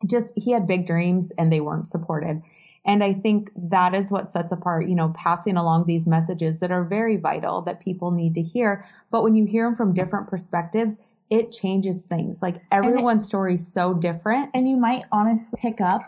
just 0.06 0.34
he 0.36 0.52
had 0.52 0.68
big 0.68 0.86
dreams 0.86 1.32
and 1.38 1.52
they 1.52 1.62
weren't 1.62 1.88
supported. 1.88 2.42
And 2.86 3.04
I 3.04 3.14
think 3.14 3.50
that 3.56 3.96
is 3.96 4.12
what 4.12 4.32
sets 4.32 4.52
apart, 4.52 4.88
you 4.88 4.96
know, 4.96 5.14
passing 5.16 5.56
along 5.56 5.86
these 5.86 6.06
messages 6.06 6.60
that 6.60 6.72
are 6.72 6.84
very 6.84 7.16
vital 7.16 7.62
that 7.62 7.80
people 7.80 8.12
need 8.12 8.34
to 8.36 8.42
hear. 8.42 8.86
But 9.10 9.24
when 9.24 9.36
you 9.36 9.46
hear 9.46 9.66
them 9.66 9.76
from 9.76 9.94
different 9.94 10.28
perspectives, 10.28 10.98
it 11.30 11.52
changes 11.52 12.04
things. 12.04 12.42
Like 12.42 12.62
everyone's 12.72 13.26
story 13.26 13.56
is 13.56 13.72
so 13.72 13.94
different. 13.94 14.50
And 14.54 14.70
you 14.70 14.76
might 14.76 15.06
honestly 15.12 15.58
pick 15.62 15.80
up 15.80 16.02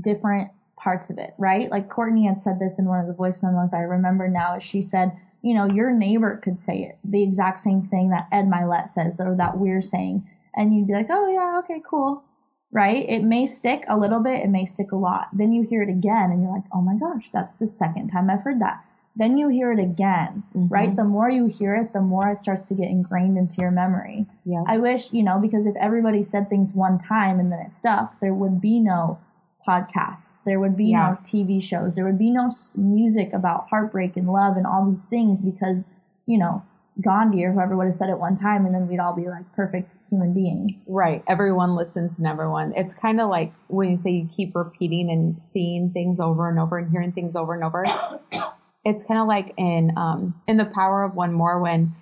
different 0.00 0.50
parts 0.76 1.10
of 1.10 1.18
it, 1.18 1.34
right? 1.38 1.70
Like 1.70 1.90
Courtney 1.90 2.26
had 2.26 2.40
said 2.40 2.58
this 2.58 2.78
in 2.78 2.86
one 2.86 3.00
of 3.00 3.06
the 3.06 3.12
voice 3.12 3.42
memos 3.42 3.74
I 3.74 3.80
remember 3.80 4.26
now. 4.28 4.58
She 4.58 4.80
said, 4.80 5.12
you 5.46 5.54
know, 5.54 5.66
your 5.66 5.90
neighbor 5.92 6.40
could 6.42 6.58
say 6.58 6.82
it, 6.82 6.98
the 7.04 7.22
exact 7.22 7.60
same 7.60 7.82
thing 7.82 8.10
that 8.10 8.26
Ed 8.32 8.46
Mylett 8.46 8.88
says, 8.88 9.16
or 9.18 9.36
that 9.36 9.58
we're 9.58 9.82
saying. 9.82 10.28
And 10.54 10.74
you'd 10.74 10.86
be 10.86 10.94
like, 10.94 11.08
oh, 11.10 11.28
yeah, 11.28 11.60
okay, 11.60 11.80
cool 11.88 12.24
right? 12.72 13.08
It 13.08 13.22
may 13.22 13.46
stick 13.46 13.84
a 13.88 13.96
little 13.96 14.20
bit, 14.20 14.42
it 14.42 14.48
may 14.48 14.66
stick 14.66 14.92
a 14.92 14.96
lot. 14.96 15.28
Then 15.32 15.52
you 15.52 15.62
hear 15.62 15.82
it 15.82 15.88
again 15.88 16.30
and 16.30 16.42
you're 16.42 16.52
like, 16.52 16.64
oh 16.74 16.82
my 16.82 16.94
gosh, 16.94 17.30
that's 17.32 17.54
the 17.54 17.66
second 17.66 18.08
time 18.08 18.28
I've 18.28 18.42
heard 18.42 18.60
that. 18.60 18.84
Then 19.14 19.38
you 19.38 19.48
hear 19.48 19.72
it 19.72 19.78
again, 19.78 20.42
mm-hmm. 20.54 20.68
right? 20.68 20.94
The 20.94 21.04
more 21.04 21.30
you 21.30 21.46
hear 21.46 21.74
it, 21.74 21.94
the 21.94 22.02
more 22.02 22.28
it 22.28 22.38
starts 22.38 22.66
to 22.66 22.74
get 22.74 22.90
ingrained 22.90 23.38
into 23.38 23.62
your 23.62 23.70
memory. 23.70 24.26
Yeah. 24.44 24.62
I 24.66 24.76
wish, 24.76 25.10
you 25.10 25.22
know, 25.22 25.38
because 25.38 25.64
if 25.64 25.74
everybody 25.76 26.22
said 26.22 26.50
things 26.50 26.74
one 26.74 26.98
time 26.98 27.40
and 27.40 27.50
then 27.50 27.60
it 27.60 27.72
stuck, 27.72 28.20
there 28.20 28.34
would 28.34 28.60
be 28.60 28.78
no 28.78 29.18
podcasts, 29.66 30.38
there 30.44 30.60
would 30.60 30.76
be 30.76 30.86
yeah. 30.86 31.08
no 31.08 31.18
TV 31.24 31.62
shows, 31.62 31.94
there 31.94 32.04
would 32.04 32.18
be 32.18 32.30
no 32.30 32.50
music 32.76 33.32
about 33.32 33.68
heartbreak 33.68 34.16
and 34.16 34.28
love 34.28 34.56
and 34.56 34.66
all 34.66 34.88
these 34.88 35.04
things 35.04 35.40
because, 35.40 35.78
you 36.26 36.38
know, 36.38 36.62
Gandhi 37.00 37.44
or 37.44 37.52
whoever 37.52 37.76
would 37.76 37.86
have 37.86 37.94
said 37.94 38.08
it 38.08 38.18
one 38.18 38.36
time, 38.36 38.64
and 38.64 38.74
then 38.74 38.88
we'd 38.88 39.00
all 39.00 39.14
be 39.14 39.28
like 39.28 39.44
perfect 39.54 39.94
human 40.08 40.32
beings. 40.32 40.86
Right. 40.88 41.22
Everyone 41.26 41.74
listens 41.74 42.16
to 42.16 42.26
everyone. 42.26 42.72
It's 42.74 42.94
kind 42.94 43.20
of 43.20 43.28
like 43.28 43.52
when 43.68 43.90
you 43.90 43.96
say 43.96 44.10
you 44.10 44.26
keep 44.34 44.54
repeating 44.54 45.10
and 45.10 45.40
seeing 45.40 45.90
things 45.90 46.18
over 46.18 46.48
and 46.48 46.58
over 46.58 46.78
and 46.78 46.90
hearing 46.90 47.12
things 47.12 47.36
over 47.36 47.52
and 47.52 47.62
over. 47.62 47.84
it's 48.84 49.02
kind 49.02 49.20
of 49.20 49.26
like 49.26 49.52
in 49.58 49.92
um, 49.96 50.40
in 50.46 50.56
the 50.56 50.64
Power 50.64 51.02
of 51.02 51.14
One 51.14 51.34
More 51.34 51.60
when 51.60 51.94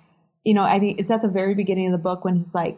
you 0.45 0.53
know 0.53 0.63
I 0.63 0.79
think 0.79 0.99
it's 0.99 1.11
at 1.11 1.21
the 1.21 1.27
very 1.27 1.55
beginning 1.55 1.87
of 1.87 1.91
the 1.91 1.97
book 1.97 2.23
when 2.23 2.37
he's 2.37 2.53
like, 2.53 2.77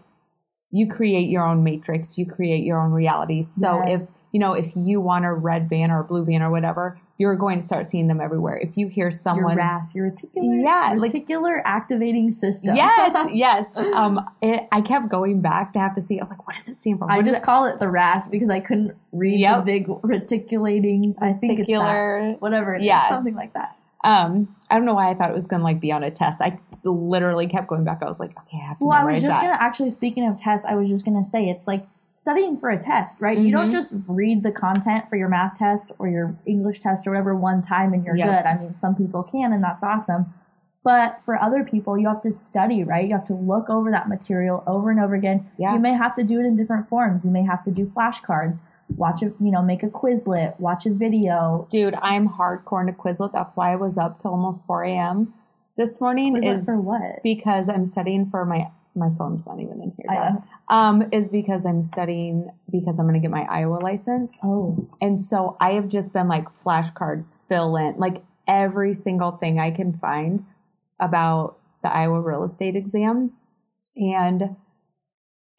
you 0.72 0.88
create 0.88 1.30
your 1.30 1.48
own 1.48 1.64
matrix, 1.64 2.18
you 2.18 2.26
create 2.26 2.64
your 2.64 2.80
own 2.80 2.92
reality. 2.92 3.44
So 3.44 3.84
yes. 3.86 4.04
if 4.04 4.10
you 4.38 4.40
know 4.40 4.54
if 4.54 4.76
you 4.76 5.02
want 5.02 5.26
a 5.26 5.34
red 5.34 5.68
van 5.68 5.90
or 5.90 6.02
a 6.02 6.04
blue 6.04 6.24
van 6.24 6.44
or 6.44 6.52
whatever, 6.52 7.00
you're 7.18 7.36
going 7.36 7.58
to 7.58 7.64
start 7.64 7.88
seeing 7.88 8.08
them 8.08 8.22
everywhere. 8.22 8.56
If 8.62 8.78
you 8.78 8.88
hear 8.88 9.10
someone, 9.10 9.58
your 9.58 9.66
RAS, 9.66 9.96
your 9.96 10.12
reticular, 10.12 10.62
yeah, 10.62 10.94
reticular 10.94 11.56
like, 11.56 11.66
activating 11.66 12.32
system. 12.32 12.76
Yes, 12.76 13.30
yes. 13.34 13.70
Um, 13.76 14.30
it, 14.40 14.68
I 14.72 14.82
kept 14.82 15.10
going 15.10 15.42
back 15.42 15.74
to 15.74 15.80
have 15.80 15.96
to 15.96 16.04
see. 16.04 16.20
I 16.20 16.22
was 16.22 16.30
like, 16.30 16.46
what 16.46 16.56
does 16.56 16.70
it 16.70 16.76
stand 16.76 17.00
for? 17.00 17.08
What 17.08 17.16
I 17.16 17.24
just 17.24 17.42
it? 17.42 17.44
call 17.44 17.66
it 17.66 17.80
the 17.80 17.88
RAS 17.88 18.30
because 18.30 18.52
I 18.52 18.60
couldn't 18.60 18.96
read 19.12 19.40
yep. 19.40 19.58
the 19.58 19.64
big 19.64 19.88
reticulating. 20.04 21.16
I 21.20 21.34
think 21.34 21.62
it's 21.62 21.72
that, 21.72 22.36
whatever. 22.40 22.76
It 22.76 22.84
yeah, 22.84 23.06
is, 23.06 23.10
something 23.10 23.34
like 23.34 23.56
that. 23.56 23.76
Um, 24.04 24.56
I 24.70 24.76
don't 24.76 24.86
know 24.86 24.94
why 24.94 25.10
I 25.10 25.16
thought 25.16 25.32
it 25.32 25.36
was 25.36 25.48
going 25.48 25.62
to 25.62 25.64
like 25.64 25.80
be 25.80 25.92
on 25.92 26.04
a 26.04 26.12
test. 26.12 26.42
I 26.42 26.60
literally 26.84 27.48
kept 27.48 27.66
going 27.66 27.84
back. 27.86 28.04
I 28.04 28.06
was 28.08 28.20
like, 28.20 28.38
okay, 28.38 28.60
I 28.62 28.68
have 28.68 28.78
to. 28.78 28.86
Well, 28.86 29.00
I 29.00 29.04
was 29.04 29.20
just 29.20 29.30
that. 29.30 29.42
gonna 29.42 29.58
actually 29.60 29.90
speaking 29.90 30.28
of 30.28 30.40
tests. 30.40 30.64
I 30.64 30.76
was 30.76 30.90
just 30.90 31.06
gonna 31.06 31.24
say 31.24 31.50
it's 31.50 31.66
like 31.66 31.88
studying 32.18 32.58
for 32.58 32.72
a 32.72 32.82
test, 32.82 33.22
right? 33.22 33.38
Mm-hmm. 33.38 33.46
You 33.46 33.52
don't 33.52 33.70
mm-hmm. 33.70 33.78
just 33.78 33.94
read 34.08 34.44
the 34.44 34.52
content 34.52 35.08
for 35.08 35.16
your 35.16 35.30
math 35.30 35.56
test 35.56 35.92
or 36.00 36.10
your 36.10 36.36
English 36.46 36.82
test 36.82 37.06
or 37.06 37.12
whatever 37.12 37.36
one 37.36 37.62
time 37.62 37.94
and 37.94 38.04
you're 38.04 38.16
good. 38.16 38.26
I 38.26 38.58
mean, 38.58 38.76
some 38.76 38.96
people 38.96 39.24
can 39.24 39.54
and 39.54 39.64
that's 39.64 39.84
awesome. 39.84 40.34
But 40.84 41.20
for 41.26 41.42
other 41.42 41.64
people, 41.64 41.98
you 41.98 42.08
have 42.08 42.24
to 42.24 42.32
study, 42.32 42.84
right? 42.84 43.08
You 43.08 43.14
have 43.14 43.26
to 43.26 43.34
look 43.34 43.70
over 43.70 43.92
that 43.92 44.10
material 44.10 44.64
over 44.66 44.90
and 44.90 45.00
over 45.00 45.16
again. 45.16 45.50
Yeah. 45.60 45.74
You 45.74 45.80
may 45.80 45.94
have 45.94 46.16
to 46.16 46.24
do 46.24 46.40
it 46.40 46.46
in 46.46 46.56
different 46.56 46.90
forms. 46.90 47.24
You 47.24 47.30
may 47.30 47.44
have 47.44 47.64
to 47.66 47.72
do 47.72 47.86
flashcards, 47.86 48.62
watch 48.96 49.22
a, 49.22 49.26
you 49.40 49.52
know, 49.52 49.62
make 49.62 49.84
a 49.84 49.88
Quizlet, 49.88 50.60
watch 50.60 50.86
a 50.86 50.92
video. 50.92 51.68
Dude, 51.70 51.96
I'm 52.02 52.30
hardcore 52.30 52.82
into 52.82 52.94
Quizlet. 52.94 53.32
That's 53.34 53.56
why 53.56 53.74
I 53.74 53.76
was 53.76 53.98
up 53.98 54.18
till 54.18 54.32
almost 54.32 54.66
4 54.66 54.86
a.m. 54.86 55.34
this 55.76 56.02
morning. 56.02 56.38
Quizlet 56.38 56.58
is 56.60 56.66
for 56.66 56.80
what? 56.80 57.22
Because 57.22 57.70
I'm 57.70 57.86
studying 57.86 58.26
for 58.26 58.46
my 58.46 58.72
my 58.98 59.10
phone's 59.18 59.46
not 59.46 59.60
even 59.60 59.82
in 59.82 59.94
here. 59.98 60.44
Um, 60.70 61.04
is 61.12 61.32
because 61.32 61.66
I'm 61.66 61.82
studying 61.82 62.50
because 62.70 62.96
I'm 63.00 63.06
going 63.06 63.14
to 63.14 63.20
get 63.20 63.32
my 63.32 63.46
Iowa 63.50 63.76
license. 63.76 64.34
Oh, 64.44 64.90
and 65.00 65.22
so 65.22 65.56
I 65.60 65.72
have 65.74 65.88
just 65.88 66.12
been 66.12 66.28
like 66.28 66.50
flashcards, 66.54 67.38
fill 67.48 67.76
in 67.78 67.98
like 67.98 68.24
every 68.48 68.94
single 68.94 69.32
thing 69.32 69.60
I 69.60 69.72
can 69.72 69.98
find 69.98 70.46
about 71.00 71.58
the 71.84 71.94
Iowa 71.94 72.20
real 72.20 72.44
estate 72.44 72.76
exam, 72.76 73.34
and 73.96 74.56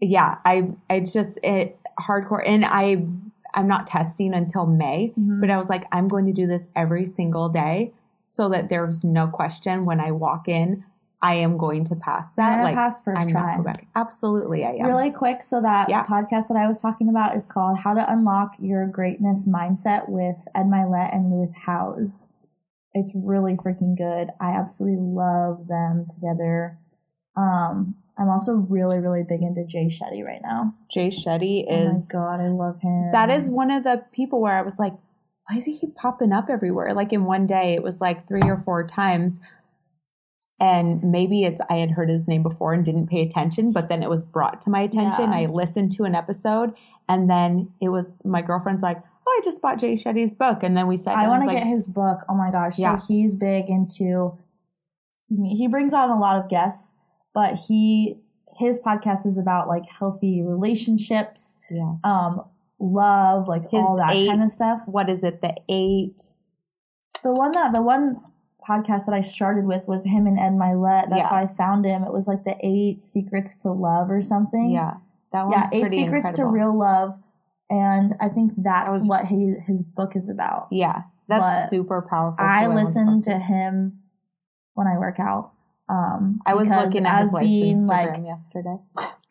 yeah, 0.00 0.38
I 0.44 0.70
it's 0.90 1.12
just 1.12 1.38
it 1.42 1.78
hardcore, 2.00 2.42
and 2.44 2.64
I 2.64 3.06
I'm 3.54 3.68
not 3.68 3.86
testing 3.86 4.34
until 4.34 4.66
May, 4.66 5.14
mm-hmm. 5.18 5.40
but 5.40 5.50
I 5.50 5.56
was 5.56 5.68
like 5.68 5.86
I'm 5.92 6.08
going 6.08 6.26
to 6.26 6.32
do 6.32 6.46
this 6.46 6.68
every 6.76 7.06
single 7.06 7.48
day 7.48 7.92
so 8.30 8.48
that 8.50 8.68
there's 8.68 9.02
no 9.02 9.26
question 9.26 9.84
when 9.84 10.00
I 10.00 10.12
walk 10.12 10.48
in 10.48 10.84
I 11.20 11.34
am 11.34 11.56
going 11.56 11.84
to 11.86 11.96
pass 11.96 12.30
that. 12.36 12.62
like 12.62 12.74
pass 12.74 13.00
1st 13.02 13.18
I'm 13.18 13.28
try. 13.30 13.60
back. 13.60 13.88
Absolutely, 13.96 14.64
I 14.64 14.70
am. 14.74 14.86
Really 14.86 15.10
quick, 15.10 15.42
so 15.42 15.60
that 15.60 15.88
yeah. 15.88 16.06
podcast 16.06 16.48
that 16.48 16.56
I 16.56 16.68
was 16.68 16.80
talking 16.80 17.08
about 17.08 17.36
is 17.36 17.44
called 17.44 17.78
"How 17.78 17.94
to 17.94 18.12
Unlock 18.12 18.52
Your 18.60 18.86
Greatness 18.86 19.44
Mindset" 19.46 20.08
with 20.08 20.36
Ed 20.54 20.66
Mylett 20.66 21.14
and 21.14 21.32
Lewis 21.32 21.54
Howes. 21.66 22.26
It's 22.94 23.10
really 23.14 23.54
freaking 23.54 23.96
good. 23.96 24.30
I 24.40 24.50
absolutely 24.50 24.98
love 25.00 25.66
them 25.66 26.06
together. 26.12 26.78
Um, 27.36 27.96
I'm 28.16 28.28
also 28.28 28.52
really, 28.52 28.98
really 28.98 29.24
big 29.28 29.42
into 29.42 29.64
Jay 29.64 29.86
Shetty 29.86 30.24
right 30.24 30.40
now. 30.42 30.74
Jay 30.88 31.08
Shetty 31.08 31.64
is. 31.68 31.98
Oh 31.98 32.00
my 32.00 32.06
god, 32.12 32.40
I 32.40 32.48
love 32.48 32.80
him. 32.80 33.10
That 33.12 33.30
is 33.30 33.50
one 33.50 33.72
of 33.72 33.82
the 33.82 34.04
people 34.12 34.40
where 34.40 34.56
I 34.56 34.62
was 34.62 34.78
like, 34.78 34.94
why 35.48 35.56
does 35.56 35.64
he 35.64 35.78
keep 35.78 35.94
popping 35.94 36.32
up 36.32 36.50
everywhere? 36.50 36.94
Like 36.94 37.12
in 37.12 37.24
one 37.24 37.46
day, 37.46 37.74
it 37.74 37.82
was 37.82 38.00
like 38.00 38.28
three 38.28 38.42
or 38.44 38.56
four 38.56 38.86
times 38.86 39.40
and 40.60 41.02
maybe 41.02 41.44
it's 41.44 41.60
I 41.70 41.76
had 41.76 41.90
heard 41.90 42.10
his 42.10 42.26
name 42.26 42.42
before 42.42 42.72
and 42.72 42.84
didn't 42.84 43.08
pay 43.08 43.22
attention, 43.22 43.72
but 43.72 43.88
then 43.88 44.02
it 44.02 44.10
was 44.10 44.24
brought 44.24 44.60
to 44.62 44.70
my 44.70 44.80
attention. 44.80 45.30
Yeah. 45.30 45.38
I 45.38 45.46
listened 45.46 45.92
to 45.92 46.04
an 46.04 46.14
episode, 46.14 46.74
and 47.08 47.30
then 47.30 47.72
it 47.80 47.90
was 47.90 48.18
my 48.24 48.42
girlfriend's 48.42 48.82
like, 48.82 48.98
"Oh, 49.26 49.30
I 49.30 49.40
just 49.44 49.62
bought 49.62 49.78
Jay 49.78 49.94
Shetty's 49.94 50.34
book," 50.34 50.62
and 50.62 50.76
then 50.76 50.86
we 50.86 50.96
said, 50.96 51.14
"I 51.14 51.28
want 51.28 51.42
to 51.42 51.46
like, 51.46 51.58
get 51.58 51.66
his 51.66 51.86
book." 51.86 52.24
Oh 52.28 52.34
my 52.34 52.50
gosh! 52.50 52.78
Yeah. 52.78 52.98
So 52.98 53.06
he's 53.06 53.34
big 53.34 53.68
into. 53.68 54.36
He 55.28 55.68
brings 55.68 55.92
on 55.92 56.10
a 56.10 56.18
lot 56.18 56.42
of 56.42 56.48
guests, 56.48 56.94
but 57.34 57.54
he 57.54 58.16
his 58.56 58.80
podcast 58.80 59.26
is 59.26 59.38
about 59.38 59.68
like 59.68 59.84
healthy 59.86 60.42
relationships, 60.42 61.58
yeah, 61.70 61.94
um, 62.02 62.44
love, 62.80 63.46
like 63.46 63.70
his 63.70 63.84
all 63.84 63.96
that 63.96 64.10
eight, 64.10 64.28
kind 64.28 64.42
of 64.42 64.50
stuff. 64.50 64.80
What 64.86 65.08
is 65.08 65.22
it? 65.22 65.40
The 65.40 65.54
eight. 65.68 66.34
The 67.22 67.32
one 67.32 67.52
that 67.52 67.72
the 67.72 67.82
one 67.82 68.20
podcast 68.68 69.06
that 69.06 69.14
I 69.14 69.20
started 69.20 69.64
with 69.64 69.86
was 69.88 70.04
him 70.04 70.26
and 70.26 70.38
Ed 70.38 70.52
Mylett. 70.52 71.08
That's 71.10 71.20
yeah. 71.20 71.28
how 71.28 71.36
I 71.36 71.46
found 71.46 71.84
him. 71.84 72.02
It 72.02 72.12
was 72.12 72.26
like 72.28 72.44
the 72.44 72.56
eight 72.62 73.02
secrets 73.02 73.56
to 73.58 73.72
love 73.72 74.10
or 74.10 74.22
something. 74.22 74.70
Yeah. 74.70 74.94
That 75.32 75.46
one's 75.46 75.68
yeah, 75.72 75.78
eight 75.78 75.90
secrets 75.90 76.28
incredible. 76.28 76.36
to 76.36 76.46
real 76.46 76.78
love. 76.78 77.18
And 77.70 78.14
I 78.20 78.28
think 78.28 78.52
that's 78.56 78.88
that 78.88 78.90
was, 78.90 79.06
what 79.06 79.26
he, 79.26 79.54
his 79.66 79.82
book 79.82 80.12
is 80.16 80.28
about. 80.28 80.68
Yeah. 80.70 81.02
That's 81.28 81.66
but 81.66 81.70
super 81.70 82.06
powerful. 82.08 82.44
I 82.44 82.66
listen 82.66 83.20
to 83.22 83.38
him 83.38 84.00
when 84.74 84.86
I 84.86 84.98
work 84.98 85.20
out. 85.20 85.52
Um, 85.90 86.40
I 86.46 86.54
was 86.54 86.68
looking 86.68 87.06
at 87.06 87.22
his 87.22 87.32
wife's 87.32 87.48
Instagram 87.48 87.88
like, 87.88 88.26
yesterday. 88.26 88.76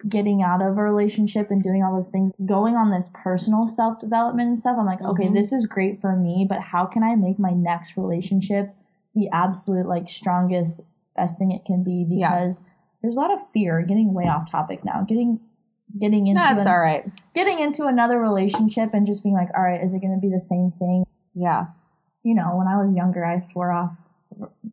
Getting 0.08 0.44
out 0.44 0.62
of 0.62 0.78
a 0.78 0.82
relationship 0.82 1.50
and 1.50 1.64
doing 1.64 1.84
all 1.84 1.96
those 1.96 2.10
things, 2.10 2.34
going 2.46 2.76
on 2.76 2.92
this 2.92 3.10
personal 3.14 3.68
self 3.68 4.00
development 4.00 4.50
and 4.50 4.60
stuff. 4.60 4.78
I'm 4.80 4.86
like, 4.86 5.00
mm-hmm. 5.00 5.10
okay, 5.10 5.30
this 5.30 5.52
is 5.52 5.66
great 5.66 6.00
for 6.00 6.16
me, 6.16 6.46
but 6.48 6.60
how 6.60 6.86
can 6.86 7.04
I 7.04 7.16
make 7.16 7.40
my 7.40 7.52
next 7.52 7.98
relationship 7.98 8.76
the 9.18 9.30
absolute 9.34 9.88
like 9.88 10.10
strongest 10.10 10.82
best 11.16 11.38
thing 11.38 11.52
it 11.52 11.66
can 11.66 11.84
be 11.84 12.06
because 12.08 12.60
yeah. 12.60 12.70
there's 13.02 13.16
a 13.16 13.20
lot 13.20 13.32
of 13.32 13.40
fear 13.52 13.82
getting 13.82 14.14
way 14.14 14.26
off 14.26 14.50
topic 14.50 14.86
now 14.86 15.06
getting 15.08 15.40
getting 16.00 16.28
into 16.28 16.40
that's 16.40 16.66
an, 16.66 16.72
all 16.72 16.80
right. 16.80 17.06
getting 17.34 17.60
into 17.60 17.86
another 17.86 18.20
relationship 18.20 18.94
and 18.94 19.08
just 19.08 19.24
being 19.24 19.36
like 19.36 19.50
all 19.56 19.64
right 19.64 19.84
is 19.84 19.94
it 19.94 20.00
going 20.00 20.14
to 20.14 20.22
be 20.22 20.32
the 20.32 20.42
same 20.42 20.70
thing? 20.70 21.06
Yeah. 21.34 21.68
You 22.24 22.36
know 22.36 22.56
when 22.56 22.68
i 22.68 22.76
was 22.78 22.94
younger 22.96 23.26
i 23.26 23.40
swore 23.40 23.72
off 23.72 23.96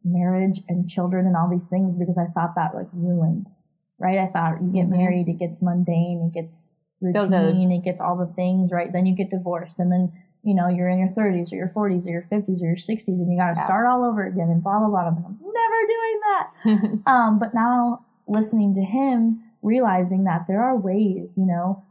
marriage 0.05 0.61
and 0.69 0.89
children 0.89 1.27
and 1.27 1.37
all 1.37 1.49
these 1.49 1.67
things 1.67 1.95
because 1.95 2.19
i 2.19 2.27
thought 2.27 2.55
that 2.57 2.75
like 2.75 2.89
ruined 2.93 3.49
right? 3.99 4.19
I 4.19 4.27
thought 4.27 4.61
you 4.63 4.73
get 4.73 4.87
mm-hmm. 4.87 4.99
married 4.99 5.29
it 5.29 5.39
gets 5.39 5.63
mundane 5.63 6.31
it 6.31 6.35
gets 6.35 6.69
routine 7.01 7.73
are, 7.73 7.75
it 7.75 7.85
gets 7.85 8.01
all 8.01 8.17
the 8.17 8.33
things 8.33 8.71
right? 8.71 8.93
Then 8.93 9.07
you 9.07 9.17
get 9.17 9.31
divorced 9.31 9.79
and 9.79 9.91
then 9.91 10.13
you 10.45 10.55
know, 10.55 10.69
you're 10.69 10.89
in 10.89 10.99
your 10.99 11.09
30s 11.09 11.53
or 11.53 11.57
your 11.57 11.69
40s 11.69 12.07
or 12.07 12.11
your 12.11 12.27
50s 12.31 12.61
or 12.63 12.67
your 12.67 12.77
60s 12.77 13.09
and 13.09 13.31
you 13.33 13.39
got 13.39 13.55
to 13.55 13.59
Yeah. 13.59 13.65
start 13.65 13.87
all 13.87 14.05
over 14.05 14.25
again 14.27 14.51
and 14.51 14.63
blah, 14.63 14.79
blah, 14.79 14.89
blah. 14.89 15.07
I'm, 15.09 15.15
like, 15.17 15.25
I'm 15.25 15.39
never 15.41 15.87
doing 15.89 16.21
that. 16.27 17.01
Um, 17.11 17.39
but 17.39 17.55
now 17.55 18.05
listening 18.27 18.75
to 18.75 18.83
him, 18.83 19.43
realizing 19.63 20.25
that 20.25 20.47
there 20.47 20.63
are 20.63 20.77
ways, 20.77 21.37
you 21.39 21.47
know, 21.47 21.83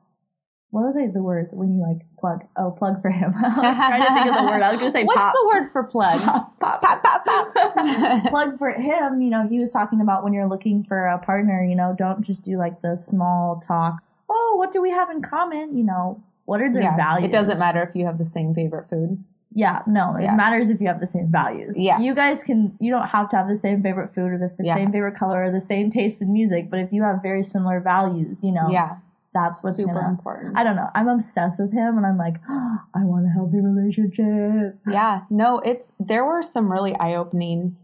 what 0.72 0.86
was 0.86 0.96
it, 0.96 1.14
the 1.14 1.22
word 1.22 1.50
when 1.52 1.72
you 1.72 1.82
like 1.82 2.00
plug? 2.20 2.46
Oh, 2.58 2.72
plug 2.72 3.00
for 3.02 3.10
him. 3.12 3.34
I 3.44 3.48
was 3.50 3.78
trying 3.78 4.02
to 4.02 4.14
think 4.14 4.26
of 4.36 4.44
the 4.44 4.50
word. 4.52 4.62
I 4.64 4.72
was 4.72 4.80
going 4.80 4.92
to 4.92 4.98
say 5.00 5.04
What's 5.04 5.20
pop. 5.20 5.34
the 5.34 5.48
word 5.54 5.72
for 5.72 5.84
plug? 5.84 6.20
Pop, 6.24 6.60
pop. 6.60 6.82
pop, 6.82 7.04
pop, 7.04 7.54
pop. 7.54 8.24
plug 8.30 8.58
for 8.58 8.72
him, 8.72 9.22
you 9.22 9.30
know, 9.30 9.48
he 9.48 9.60
was 9.60 9.70
talking 9.70 10.02
about 10.02 10.24
when 10.24 10.34
you're 10.34 10.48
looking 10.48 10.84
for 10.84 11.06
a 11.06 11.20
partner, 11.20 11.64
you 11.64 11.76
know, 11.76 11.96
don't 11.98 12.22
just 12.24 12.42
do 12.42 12.58
like 12.58 12.82
the 12.82 12.96
small 12.98 13.60
talk. 13.60 14.02
Oh, 14.30 14.56
what 14.58 14.74
do 14.74 14.82
we 14.82 14.90
have 14.90 15.12
in 15.12 15.22
common? 15.22 15.78
You 15.78 15.84
know, 15.84 16.24
what 16.46 16.62
are 16.62 16.72
their 16.72 16.82
Yeah, 16.84 16.96
values? 16.96 17.26
It 17.26 17.32
doesn't 17.32 17.60
matter 17.60 17.82
if 17.84 17.96
you 17.96 18.06
have 18.06 18.18
the 18.18 18.26
same 18.26 18.54
favorite 18.54 18.90
food. 18.90 19.24
Yeah, 19.56 19.82
no, 19.86 20.16
it 20.16 20.24
Yeah. 20.24 20.36
matters 20.36 20.70
if 20.72 20.82
you 20.82 20.88
have 20.88 21.00
the 21.00 21.08
same 21.08 21.28
values. 21.32 21.78
Yeah. 21.78 22.00
You 22.00 22.16
guys 22.16 22.44
can, 22.44 22.76
you 22.80 22.92
don't 22.92 23.08
have 23.08 23.30
to 23.30 23.38
have 23.38 23.48
the 23.48 23.56
same 23.56 23.84
favorite 23.84 24.14
food 24.14 24.32
or 24.32 24.38
the 24.38 24.52
Yeah. 24.60 24.74
same 24.76 24.92
favorite 24.92 25.16
color 25.16 25.44
or 25.44 25.52
the 25.52 25.62
same 25.62 25.90
taste 25.92 26.22
in 26.22 26.34
music, 26.34 26.70
but 26.72 26.80
if 26.80 26.92
you 26.92 27.04
have 27.04 27.22
very 27.22 27.44
similar 27.44 27.80
values, 27.80 28.44
you 28.44 28.52
know, 28.52 28.70
Yeah, 28.70 28.96
that's 29.34 29.64
what's 29.64 29.76
super 29.78 29.94
gonna. 29.94 30.10
important. 30.10 30.58
I 30.58 30.64
don't 30.64 30.76
know. 30.76 30.90
I'm 30.96 31.08
obsessed 31.08 31.60
with 31.62 31.72
him 31.72 31.98
and 31.98 32.06
I'm 32.06 32.18
like, 32.18 32.38
I 32.50 33.04
want 33.06 33.28
a 33.28 33.30
healthy 33.30 33.62
relationship. 33.62 34.80
Yeah, 34.88 35.22
no, 35.30 35.60
it's 35.60 35.92
there 36.00 36.26
were 36.26 36.42
some 36.42 36.72
really 36.72 36.96
eye-opening 36.98 37.78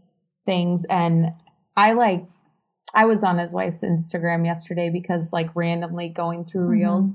things 0.44 0.84
and 0.90 1.30
I 1.76 1.92
like 1.92 2.26
I 2.94 3.04
was 3.04 3.22
on 3.22 3.38
his 3.38 3.54
wife's 3.54 3.82
Instagram 3.84 4.44
yesterday 4.44 4.90
because 4.90 5.28
like 5.32 5.54
randomly 5.54 6.08
going 6.08 6.44
through 6.44 6.66
Mhm. 6.66 6.70
reels 6.70 7.14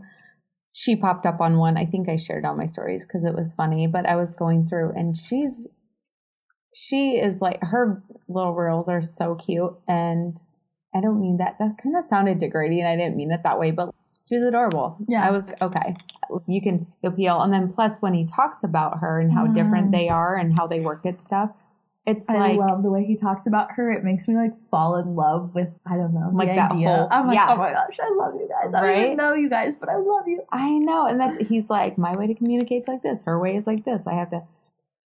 she 0.78 0.94
popped 0.94 1.26
up 1.26 1.40
on 1.40 1.58
one. 1.58 1.78
I 1.78 1.86
think 1.86 2.10
I 2.10 2.18
shared 2.18 2.44
all 2.46 2.56
my 2.56 2.66
stories 2.66 3.06
cuz 3.06 3.24
it 3.24 3.34
was 3.34 3.54
funny, 3.54 3.88
but 3.88 4.06
I 4.06 4.18
was 4.18 4.36
going 4.36 4.66
through 4.68 4.92
and 4.92 5.16
she's 5.16 5.66
she 6.74 7.12
is 7.18 7.42
like 7.42 7.60
her 7.64 8.04
little 8.28 8.54
reels 8.54 8.90
are 8.90 9.02
so 9.02 9.36
cute 9.36 9.74
and 9.88 10.42
I 10.94 11.00
don't 11.00 11.22
mean 11.22 11.38
that 11.38 11.56
that 11.60 11.78
kind 11.82 11.96
of 11.96 12.04
sounded 12.04 12.38
degrading. 12.40 12.86
I 12.86 12.98
didn't 12.98 13.16
mean 13.16 13.32
it 13.32 13.44
that 13.44 13.58
way, 13.58 13.72
but 13.72 13.94
she's 14.28 14.42
adorable. 14.42 14.98
Yeah. 15.08 15.26
I 15.26 15.32
was 15.32 15.50
okay. 15.62 15.96
You 16.48 16.62
can 16.62 16.80
appeal. 17.04 17.40
And 17.42 17.54
then 17.54 17.72
plus 17.72 18.02
when 18.02 18.14
he 18.14 18.26
talks 18.26 18.62
about 18.64 19.00
her 19.00 19.20
and 19.22 19.32
how 19.32 19.48
different 19.48 19.88
Mm. 19.90 19.92
they 19.94 20.10
are 20.10 20.36
and 20.36 20.58
how 20.58 20.68
they 20.68 20.82
work 20.82 21.06
at 21.06 21.22
stuff, 21.22 21.52
it's 22.06 22.30
I 22.30 22.38
like 22.38 22.58
love 22.60 22.84
the 22.84 22.90
way 22.92 23.04
he 23.04 23.16
talks 23.16 23.48
about 23.48 23.72
her. 23.74 23.92
It 23.92 24.04
makes 24.04 24.28
me 24.28 24.36
like 24.36 24.54
fall 24.70 24.96
in 24.98 25.16
love 25.16 25.56
with 25.56 25.70
I 25.86 25.96
don't 25.98 26.14
know 26.14 26.30
Like 26.34 26.50
the 26.50 26.56
that 26.56 26.72
idea. 26.74 26.88
whole- 26.88 27.08
I'm 27.12 27.28
like, 27.28 27.36
yeah. 27.36 27.48
oh 27.50 27.58
my 27.58 27.72
gosh, 27.72 27.98
I 28.02 28.14
love 28.16 28.34
you 28.36 28.48
guys. 28.48 28.74
I 28.74 28.82
don't 28.82 28.98
even 29.06 29.18
know 29.18 29.34
you 29.34 29.50
guys, 29.50 29.76
but 29.76 29.90
I 29.90 29.96
love 29.98 30.28
you. 30.28 30.44
I 30.52 30.78
know. 30.78 31.08
And 31.08 31.20
that's 31.20 31.48
he's 31.48 31.70
like, 31.70 31.98
my 31.98 32.16
way 32.16 32.28
to 32.28 32.34
communicate 32.36 32.84
is 32.84 32.88
like 32.88 33.02
this. 33.02 33.24
Her 33.24 33.40
way 33.40 33.56
is 33.56 33.66
like 33.68 33.86
this. 33.86 34.06
I 34.06 34.14
have 34.14 34.30
to 34.30 34.44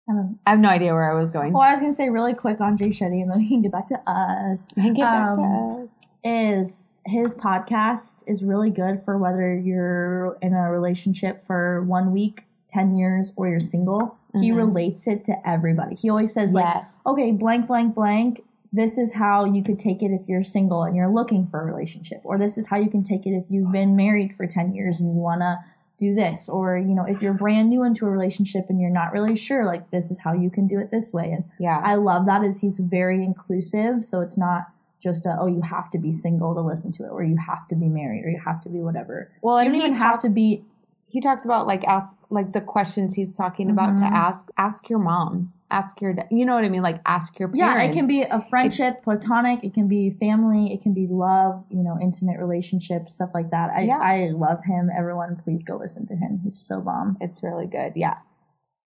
I. 0.09 0.13
I 0.45 0.49
have 0.51 0.59
no 0.59 0.69
idea 0.69 0.91
where 0.93 1.09
I 1.09 1.13
was 1.13 1.31
going. 1.31 1.53
Well, 1.53 1.61
I 1.63 1.71
was 1.71 1.81
gonna 1.81 1.93
say 1.93 2.09
really 2.09 2.33
quick 2.33 2.59
on 2.59 2.75
Jay 2.77 2.89
Shetty, 2.89 3.21
and 3.21 3.29
then 3.31 3.37
we 3.37 3.47
can 3.47 3.61
get 3.61 3.71
back 3.71 3.87
to 3.87 3.99
us. 4.09 4.69
And 4.75 4.95
get 4.95 5.03
back 5.03 5.35
to 5.35 5.41
Um, 5.41 5.83
us. 5.83 5.89
Is 6.23 6.83
his 7.05 7.33
podcast 7.33 8.23
is 8.27 8.43
really 8.43 8.71
good 8.71 9.01
for 9.05 9.17
whether 9.17 9.55
you're 9.57 10.37
in 10.41 10.53
a 10.53 10.69
relationship 10.69 11.45
for 11.45 11.81
one 11.85 12.11
week, 12.11 12.43
ten 12.67 12.97
years, 12.97 13.31
or 13.37 13.47
you're 13.47 13.59
single. 13.61 14.17
He 14.39 14.51
Mhm. 14.51 14.57
relates 14.57 15.07
it 15.07 15.25
to 15.25 15.47
everybody. 15.49 15.95
He 15.95 16.09
always 16.09 16.33
says 16.33 16.53
like, 16.53 16.65
okay, 17.05 17.31
blank, 17.31 17.67
blank, 17.67 17.95
blank. 17.95 18.43
This 18.71 18.99
is 18.99 19.13
how 19.13 19.45
you 19.45 19.63
could 19.63 19.79
take 19.79 20.03
it 20.03 20.11
if 20.11 20.27
you're 20.29 20.43
single 20.43 20.83
and 20.83 20.95
you're 20.95 21.09
looking 21.09 21.47
for 21.47 21.59
a 21.61 21.65
relationship, 21.65 22.21
or 22.23 22.37
this 22.37 22.57
is 22.57 22.67
how 22.67 22.77
you 22.77 22.89
can 22.89 23.03
take 23.03 23.25
it 23.25 23.31
if 23.31 23.45
you've 23.49 23.71
been 23.71 23.95
married 23.95 24.35
for 24.35 24.45
ten 24.45 24.73
years 24.75 24.99
and 24.99 25.09
you 25.11 25.19
want 25.19 25.41
to 25.41 25.57
do 25.97 26.13
this, 26.13 26.47
or 26.47 26.77
you 26.77 26.93
know, 26.93 27.03
if 27.03 27.21
you're 27.21 27.33
brand 27.33 27.69
new 27.69 27.83
into 27.83 28.05
a 28.05 28.09
relationship 28.09 28.67
and 28.69 28.79
you're 28.79 28.91
not 28.91 29.11
really 29.11 29.35
sure, 29.35 29.65
like 29.65 29.89
this 29.89 30.11
is 30.11 30.19
how 30.19 30.33
you 30.33 30.49
can 30.51 30.67
do 30.67 30.77
it 30.79 30.91
this 30.91 31.11
way. 31.11 31.31
And 31.31 31.43
Yeah. 31.57 31.81
I 31.83 31.95
love 31.95 32.25
that 32.27 32.43
is 32.43 32.59
he's 32.61 32.77
very 32.77 33.23
inclusive, 33.23 34.05
so 34.05 34.21
it's 34.21 34.37
not 34.37 34.67
just 34.99 35.25
a, 35.25 35.35
oh 35.39 35.47
you 35.47 35.61
have 35.61 35.89
to 35.91 35.97
be 35.97 36.11
single 36.11 36.53
to 36.53 36.61
listen 36.61 36.91
to 36.93 37.03
it, 37.05 37.09
or 37.09 37.23
you 37.23 37.37
have 37.37 37.67
to 37.69 37.75
be 37.75 37.87
married, 37.89 38.23
or 38.23 38.29
you 38.29 38.39
have 38.45 38.61
to 38.61 38.69
be 38.69 38.79
whatever. 38.81 39.29
well, 39.41 39.61
You 39.63 39.69
don't 39.71 39.79
he 39.79 39.87
even 39.87 39.95
have 39.99 40.19
to 40.21 40.29
be. 40.29 40.63
He 41.09 41.19
talks 41.19 41.43
about 41.45 41.65
like 41.67 41.83
ask 41.85 42.17
like 42.29 42.53
the 42.53 42.61
questions 42.61 43.15
he's 43.15 43.35
talking 43.35 43.69
about 43.69 43.97
to 43.97 44.03
Mhm. 44.03 44.11
ask 44.11 44.49
ask 44.57 44.89
your 44.89 44.99
mom 44.99 45.51
ask 45.71 46.01
your 46.01 46.15
you 46.31 46.45
know 46.45 46.55
what 46.55 46.63
i 46.65 46.69
mean 46.69 46.81
like 46.81 46.99
ask 47.05 47.37
your 47.39 47.47
parents. 47.49 47.81
Yeah, 47.83 47.89
it 47.89 47.93
can 47.93 48.07
be 48.07 48.21
a 48.23 48.41
friendship, 48.49 49.03
platonic. 49.03 49.63
It 49.63 49.73
can 49.73 49.87
be 49.87 50.09
family. 50.09 50.73
It 50.73 50.81
can 50.81 50.93
be 50.93 51.05
love. 51.07 51.63
You 51.69 51.83
know, 51.83 51.95
intimate 52.01 52.39
relationships, 52.39 53.13
stuff 53.13 53.31
like 53.33 53.51
that. 53.51 53.69
I 53.75 53.81
Yeah. 53.81 53.99
I 53.99 54.29
love 54.31 54.63
him. 54.63 54.89
Everyone, 54.95 55.35
please 55.35 55.63
go 55.63 55.75
listen 55.77 56.07
to 56.07 56.15
him. 56.15 56.39
He's 56.43 56.59
so 56.59 56.81
bomb. 56.81 57.17
it's 57.21 57.43
really 57.43 57.67
good 57.67 57.93
yeah 57.95 58.17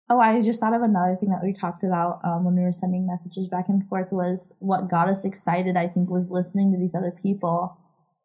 Oh, 0.09 0.19
I 0.21 0.41
just 0.41 0.59
thought 0.61 0.73
of 0.73 0.81
another 0.83 1.17
thing 1.19 1.29
that 1.31 1.43
we 1.43 1.51
talked 1.51 1.83
about 1.83 2.21
um, 2.23 2.45
when 2.45 2.55
we 2.55 2.61
were 2.61 2.71
sending 2.71 3.05
messages 3.05 3.49
back 3.49 3.67
and 3.67 3.85
forth 3.89 4.13
was 4.13 4.49
what 4.59 4.89
got 4.89 5.09
us 5.09 5.25
excited. 5.25 5.75
I 5.75 5.87
think 5.89 6.09
was 6.09 6.29
listening 6.29 6.71
to 6.71 6.77
these 6.77 6.95
other 6.95 7.11
people, 7.11 7.75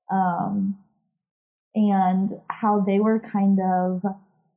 um, 0.09 0.79
and 1.75 2.41
how 2.51 2.81
they 2.81 3.01
were 3.01 3.19
kind 3.19 3.59
of 3.61 4.03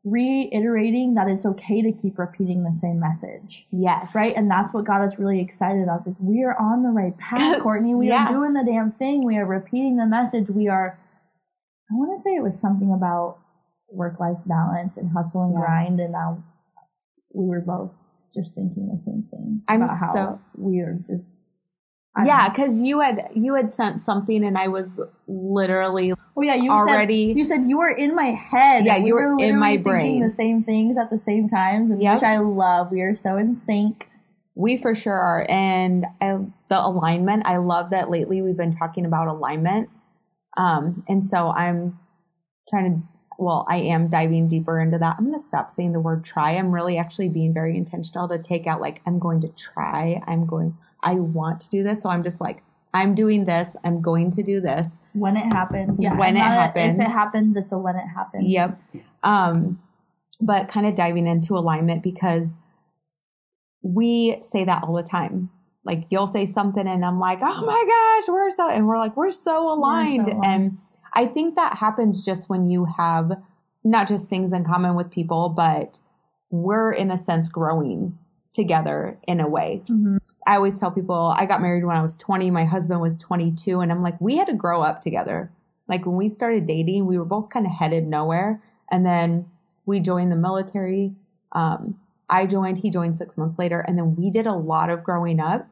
reiterating 0.04 1.16
that 1.16 1.28
it's 1.28 1.46
okay 1.46 1.82
to 1.82 1.92
keep 1.92 2.20
repeating 2.20 2.64
the 2.64 2.74
same 2.74 3.00
message. 3.00 3.66
yes 3.72 4.14
Right, 4.14 4.36
and 4.36 4.50
that's 4.50 4.74
what 4.74 4.86
got 4.86 5.02
us 5.02 5.18
really 5.18 5.42
excited. 5.42 5.88
I 5.90 5.96
was 5.96 6.06
like, 6.08 6.16
"We 6.20 6.44
are 6.44 6.56
on 6.60 6.84
the 6.84 6.90
right 6.90 7.18
path, 7.18 7.60
Courtney. 7.64 7.96
We 7.96 8.10
Yeah. 8.10 8.28
are 8.30 8.34
doing 8.34 8.54
the 8.54 8.64
damn 8.64 8.92
thing. 8.92 9.24
We 9.26 9.38
are 9.38 9.46
repeating 9.46 9.98
the 9.98 10.06
message. 10.06 10.50
We 10.50 10.68
are." 10.68 11.00
I 11.92 11.96
want 11.96 12.18
to 12.18 12.22
say 12.22 12.36
it 12.36 12.44
was 12.44 12.60
something 12.60 12.92
about 12.94 13.38
work-life 13.92 14.40
balance 14.46 14.98
and 14.98 15.12
hustle 15.12 15.44
and 15.44 15.54
Yeah. 15.54 15.60
grind, 15.60 16.00
and 16.00 16.12
now 16.14 16.44
we 17.34 17.46
were 17.48 17.62
both 17.62 17.94
just 18.34 18.54
thinking 18.56 18.90
the 18.92 18.98
same 19.00 19.24
thing. 19.24 19.62
I'm 19.68 19.82
about 19.82 19.98
how 20.00 20.14
so- 20.14 20.40
we 20.58 20.80
are 20.82 20.94
just. 21.08 21.24
I 22.16 22.26
yeah 22.26 22.50
because 22.50 22.82
you 22.82 23.02
had 23.02 23.30
you 23.36 23.56
had 23.56 23.70
sent 23.72 24.02
something 24.02 24.44
and 24.46 24.58
i 24.58 24.68
was 24.68 25.00
literally 25.28 26.14
Oh 26.38 26.42
yeah, 26.42 26.56
you 26.56 26.70
already- 26.70 27.30
Said, 27.30 27.38
you 27.38 27.46
said 27.46 27.64
you 27.68 27.78
were 27.78 27.90
in 27.90 28.14
my 28.14 28.32
head. 28.32 28.86
Yeah, 28.86 28.98
We 29.00 29.08
you 29.08 29.14
were 29.16 29.32
in 29.32 29.38
literally 29.38 29.58
my 29.60 29.70
thinking 29.78 29.84
brain. 29.84 30.22
The 30.22 30.30
same 30.30 30.64
things 30.64 30.98
at 30.98 31.10
the 31.10 31.18
same 31.18 31.48
time, 31.48 31.94
Yep. 31.98 32.14
which 32.16 32.24
I 32.24 32.40
love. 32.40 32.92
We 32.92 33.00
are 33.02 33.16
so 33.16 33.38
in 33.38 33.56
sync. 33.56 34.10
we 34.54 34.76
for 34.76 34.94
sure 34.96 35.14
are 35.14 35.46
and 35.50 36.06
I, 36.22 36.38
the 36.70 36.80
alignment 36.86 37.46
i 37.46 37.58
love 37.58 37.90
that 37.92 38.10
lately 38.10 38.42
we've 38.42 38.56
been 38.58 38.72
talking 38.72 39.06
about 39.06 39.28
alignment 39.28 39.90
um 40.58 41.04
and 41.10 41.26
so 41.26 41.50
i'm 41.64 42.00
trying 42.70 42.86
to 42.96 43.02
well 43.38 43.66
i 43.70 43.76
am 43.78 44.08
diving 44.08 44.48
deeper 44.48 44.80
into 44.80 44.98
that 44.98 45.16
i'm 45.18 45.26
going 45.26 45.38
to 45.38 45.44
stop 45.46 45.72
saying 45.74 45.92
the 45.92 46.00
word 46.00 46.24
try 46.24 46.52
i'm 46.52 46.72
really 46.72 46.98
actually 46.98 47.28
being 47.28 47.54
very 47.54 47.76
intentional 47.76 48.30
to 48.30 48.38
take 48.40 48.66
out 48.66 48.80
like 48.80 49.02
i'm 49.06 49.20
going 49.20 49.42
to 49.42 49.50
try 49.50 50.22
i'm 50.26 50.46
going 50.46 50.74
i 51.06 51.14
want 51.14 51.62
to 51.62 51.70
do 51.70 51.84
this 51.84 52.02
so 52.02 52.10
i'm 52.10 52.24
just 52.24 52.42
like 52.42 52.64
i'm 52.94 53.16
doing 53.16 53.46
this 53.46 53.78
i'm 53.86 54.02
going 54.02 54.30
to 54.32 54.44
do 54.44 54.60
this 54.60 55.00
When 55.16 55.38
it 55.38 55.46
happens, 55.54 56.02
yeah. 56.02 56.18
When 56.18 56.36
it 56.36 56.42
happens. 56.42 57.00
if 57.00 57.06
it 57.08 57.10
happens, 57.12 57.56
it's 57.56 57.72
a 57.72 57.78
when 57.78 57.96
it 57.96 58.08
happens. 58.08 58.46
Yep. 58.46 58.82
Um, 59.24 59.80
but 60.42 60.68
kind 60.68 60.86
of 60.86 60.94
diving 60.96 61.26
into 61.26 61.56
alignment 61.56 62.04
because 62.04 62.58
we 63.82 64.38
say 64.42 64.66
that 64.66 64.84
all 64.84 64.94
the 64.94 65.04
time. 65.04 65.50
Like 65.86 66.08
you'll 66.10 66.28
say 66.28 66.46
something 66.46 66.86
and 66.88 67.06
I'm 67.06 67.20
like, 67.20 67.40
oh 67.42 67.66
my 67.66 67.86
gosh, 67.88 68.28
we're 68.34 68.52
so, 68.52 68.70
and 68.70 68.88
we're 68.88 68.98
like, 68.98 69.16
we're 69.16 69.30
so 69.30 69.72
aligned. 69.72 70.28
aligned. 70.28 70.46
And 70.46 70.78
I 71.14 71.28
think 71.28 71.56
that 71.56 71.78
happens 71.78 72.22
just 72.22 72.50
when 72.50 72.66
you 72.66 72.86
have 72.98 73.32
not 73.84 74.08
just 74.08 74.28
things 74.28 74.52
in 74.52 74.66
common 74.66 74.96
with 74.96 75.10
people, 75.12 75.50
but 75.50 76.02
we're 76.50 76.92
in 76.92 77.10
a 77.12 77.18
sense 77.18 77.48
growing 77.48 78.18
together 78.56 79.18
in 79.28 79.40
a 79.40 79.48
way. 79.48 79.82
Mhm. 79.86 80.20
I 80.48 80.56
always 80.56 80.80
tell 80.80 80.92
people 80.92 81.34
I 81.38 81.46
got 81.46 81.62
married 81.62 81.86
when 81.86 81.98
I 81.98 82.02
was 82.02 82.16
20, 82.18 82.50
my 82.52 82.66
husband 82.66 83.02
was 83.02 83.18
22, 83.18 83.82
and 83.82 83.92
I'm 83.92 84.02
like, 84.02 84.20
we 84.20 84.38
had 84.38 84.48
to 84.48 84.54
grow 84.54 84.82
up 84.82 85.02
together. 85.02 85.52
Like 85.88 86.06
when 86.06 86.16
we 86.16 86.30
started 86.30 86.66
dating, 86.66 87.06
we 87.06 87.18
were 87.18 87.26
both 87.26 87.50
kind 87.50 87.66
of 87.66 87.72
headed 87.74 88.08
nowhere. 88.08 88.62
And 88.92 89.06
then 89.06 89.46
we 89.86 90.00
joined 90.00 90.32
the 90.32 90.36
military. 90.36 91.14
Um, 91.52 91.96
I 92.30 92.46
joined, 92.46 92.80
he 92.80 92.90
joined 92.90 93.18
six 93.18 93.38
months 93.38 93.60
later. 93.60 93.80
And 93.80 93.98
then 93.98 94.16
we 94.16 94.32
did 94.32 94.48
a 94.48 94.54
lot 94.54 94.90
of 94.90 95.04
growing 95.04 95.40
up. 95.40 95.68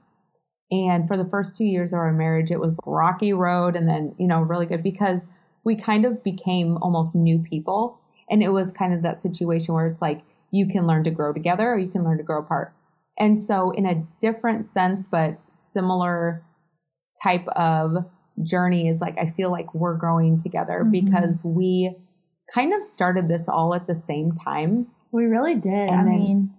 And 0.72 1.08
for 1.08 1.18
the 1.18 1.26
first 1.26 1.56
two 1.56 1.66
years 1.66 1.94
of 1.94 2.00
our 2.00 2.12
marriage, 2.12 2.52
it 2.52 2.60
was 2.60 2.80
rocky 2.86 3.34
road 3.34 3.76
and 3.76 3.88
then, 3.88 4.16
you 4.18 4.28
know, 4.28 4.42
really 4.42 4.66
good 4.66 4.84
because 4.84 5.28
we 5.64 5.76
kind 5.76 6.06
of 6.06 6.24
became 6.24 6.78
almost 6.78 7.16
new 7.16 7.40
people. 7.40 8.00
And 8.30 8.42
it 8.44 8.50
was 8.50 8.72
kind 8.72 8.94
of 8.94 9.02
that 9.04 9.20
situation 9.20 9.74
where 9.74 9.88
it's 9.88 10.02
like 10.02 10.22
you 10.54 10.68
can 10.68 10.86
learn 10.86 11.04
to 11.04 11.12
grow 11.12 11.34
together 11.34 11.74
or 11.74 11.78
you 11.78 11.90
can 11.90 12.04
learn 12.04 12.18
to 12.18 12.24
grow 12.24 12.40
apart. 12.40 12.74
And 13.20 13.40
so, 13.40 13.72
in 13.72 13.86
a 13.86 14.06
different 14.22 14.66
sense, 14.66 15.08
but 15.12 15.40
similar 15.48 16.44
type 17.22 17.48
of 17.50 18.06
journey, 18.44 18.88
is 18.88 19.02
like 19.02 19.18
I 19.18 19.30
feel 19.32 19.52
like 19.52 19.74
we're 19.74 19.98
growing 19.98 20.38
together 20.38 20.84
Mhm. 20.86 20.92
because 20.92 21.42
we 21.44 21.96
kind 22.54 22.74
of 22.74 22.84
started 22.84 23.28
this 23.30 23.50
all 23.50 23.74
at 23.74 23.88
the 23.88 23.96
same 23.96 24.32
time. 24.32 24.88
We 25.12 25.26
really 25.26 25.56
did. 25.56 25.90
And 25.90 26.02
I 26.02 26.04
mean, 26.04 26.54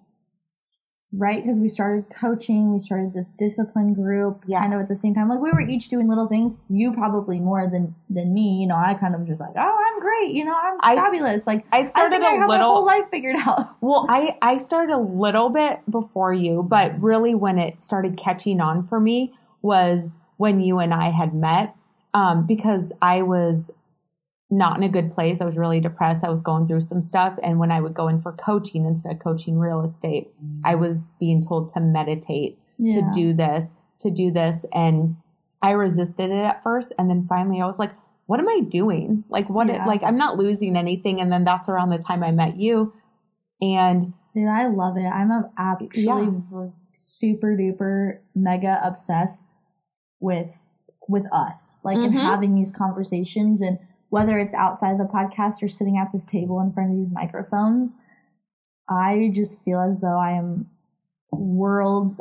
right? 1.17 1.43
Because 1.43 1.59
we 1.61 1.69
started 1.69 2.07
coaching, 2.11 2.73
we 2.73 2.79
started 2.81 3.13
this 3.15 3.27
discipline 3.39 3.95
group 3.95 4.43
Yeah. 4.47 4.61
kind 4.61 4.75
of 4.75 4.81
at 4.81 4.89
the 4.89 4.97
same 4.97 5.15
time. 5.15 5.29
Like 5.29 5.41
we 5.41 5.51
were 5.53 5.61
each 5.61 5.89
doing 5.89 6.09
little 6.09 6.27
things. 6.27 6.59
You 6.69 6.93
probably 6.93 7.41
more 7.41 7.69
than 7.69 7.95
than 8.11 8.35
me. 8.35 8.61
You 8.61 8.67
know, 8.67 8.77
I 8.77 8.95
kind 8.95 9.15
of 9.15 9.27
just 9.27 9.41
like, 9.41 9.53
oh, 9.57 9.79
I'm 9.87 10.01
great. 10.01 10.31
You 10.33 10.45
know, 10.45 10.55
I'm 10.57 10.79
I- 10.83 10.97
fabulous. 10.97 11.47
Like 11.47 11.65
I 11.73 11.79
I 11.79 11.83
started 11.85 12.23
I 12.23 12.35
a 12.35 12.39
have 12.39 12.49
my 12.49 12.59
whole 12.59 12.85
life 12.85 13.05
figured 13.11 13.37
out. 13.39 13.77
Well, 13.81 14.07
I 14.09 14.37
I 14.43 14.59
started 14.59 14.93
a 14.95 14.99
little 14.99 15.51
bit 15.51 15.81
before 15.91 16.33
you, 16.33 16.63
but 16.63 17.01
really 17.01 17.35
when 17.35 17.59
it 17.59 17.81
started 17.81 18.17
catching 18.17 18.61
on 18.61 18.83
for 18.83 18.99
me 18.99 19.33
was 19.63 20.19
when 20.37 20.61
you 20.61 20.79
and 20.79 20.93
I 20.93 21.11
had 21.11 21.35
met, 21.35 21.77
um, 22.13 22.47
because 22.47 22.93
I 23.03 23.23
was 23.23 23.71
not 24.51 24.77
in 24.77 24.83
a 24.83 24.89
good 24.89 25.11
place. 25.13 25.41
I 25.41 25.45
was 25.45 25.57
really 25.57 25.81
depressed. 25.81 26.23
I 26.23 26.29
was 26.29 26.43
going 26.43 26.67
through 26.67 26.83
some 26.83 27.01
stuff, 27.01 27.39
and 27.43 27.59
when 27.59 27.73
I 27.73 27.81
would 27.81 27.95
go 27.95 28.09
in 28.09 28.21
for 28.21 28.33
coaching 28.33 28.85
instead 28.85 29.13
of 29.13 29.19
coaching 29.19 29.59
real 29.59 29.83
estate, 29.85 30.31
I 30.65 30.75
was 30.75 31.07
being 31.19 31.43
told 31.43 31.69
to 31.71 31.81
meditate 31.81 32.59
to 32.79 33.09
do 33.13 33.33
this, 33.33 33.65
to 34.01 34.11
do 34.11 34.31
this. 34.31 34.65
And 34.73 35.17
I 35.63 35.71
resisted 35.71 36.31
it 36.31 36.45
at 36.45 36.63
first. 36.63 36.93
And 36.99 37.09
then 37.09 37.27
finally 37.29 37.61
I 37.63 37.67
was 37.67 37.79
like, 37.79 37.93
what 38.27 38.41
am 38.41 38.49
I 38.49 38.61
doing? 38.69 39.25
Like, 39.29 39.49
what, 39.49 39.69
Yeah. 39.69 39.85
like, 39.87 40.03
I'm 40.03 40.17
not 40.19 40.37
losing 40.37 40.77
anything. 40.77 41.21
And 41.21 41.33
then 41.33 41.45
that's 41.45 41.69
around 41.69 41.91
the 41.91 41.99
time 41.99 42.23
I 42.25 42.33
met 42.33 42.57
you. 42.57 42.93
And 43.63 44.13
Dude, 44.35 44.49
I 44.49 44.67
love 44.67 44.97
it. 44.97 45.05
I'm 45.07 45.31
a- 45.31 45.51
actually 45.57 46.03
Yeah. 46.05 46.67
super 46.91 47.57
duper 47.57 48.19
mega 48.35 48.81
obsessed 48.85 49.45
with 50.21 50.51
with 51.09 51.27
us, 51.33 51.81
like 51.85 51.97
and 51.99 52.15
Mhm. 52.15 52.21
having 52.21 52.55
these 52.55 52.73
conversations, 52.73 53.61
and 53.61 53.79
whether 54.15 54.39
it's 54.39 54.55
outside 54.55 54.99
the 54.99 55.05
podcast 55.05 55.63
or 55.63 55.69
sitting 55.69 55.99
at 55.99 56.13
this 56.13 56.25
table 56.25 56.61
in 56.61 56.73
front 56.73 56.91
of 56.93 56.97
these 56.97 57.13
microphones, 57.13 57.97
I 58.89 59.31
just 59.35 59.63
feel 59.65 59.81
as 59.81 60.01
though 60.01 60.19
I 60.19 60.33
am 60.33 60.67
worlds 61.33 62.21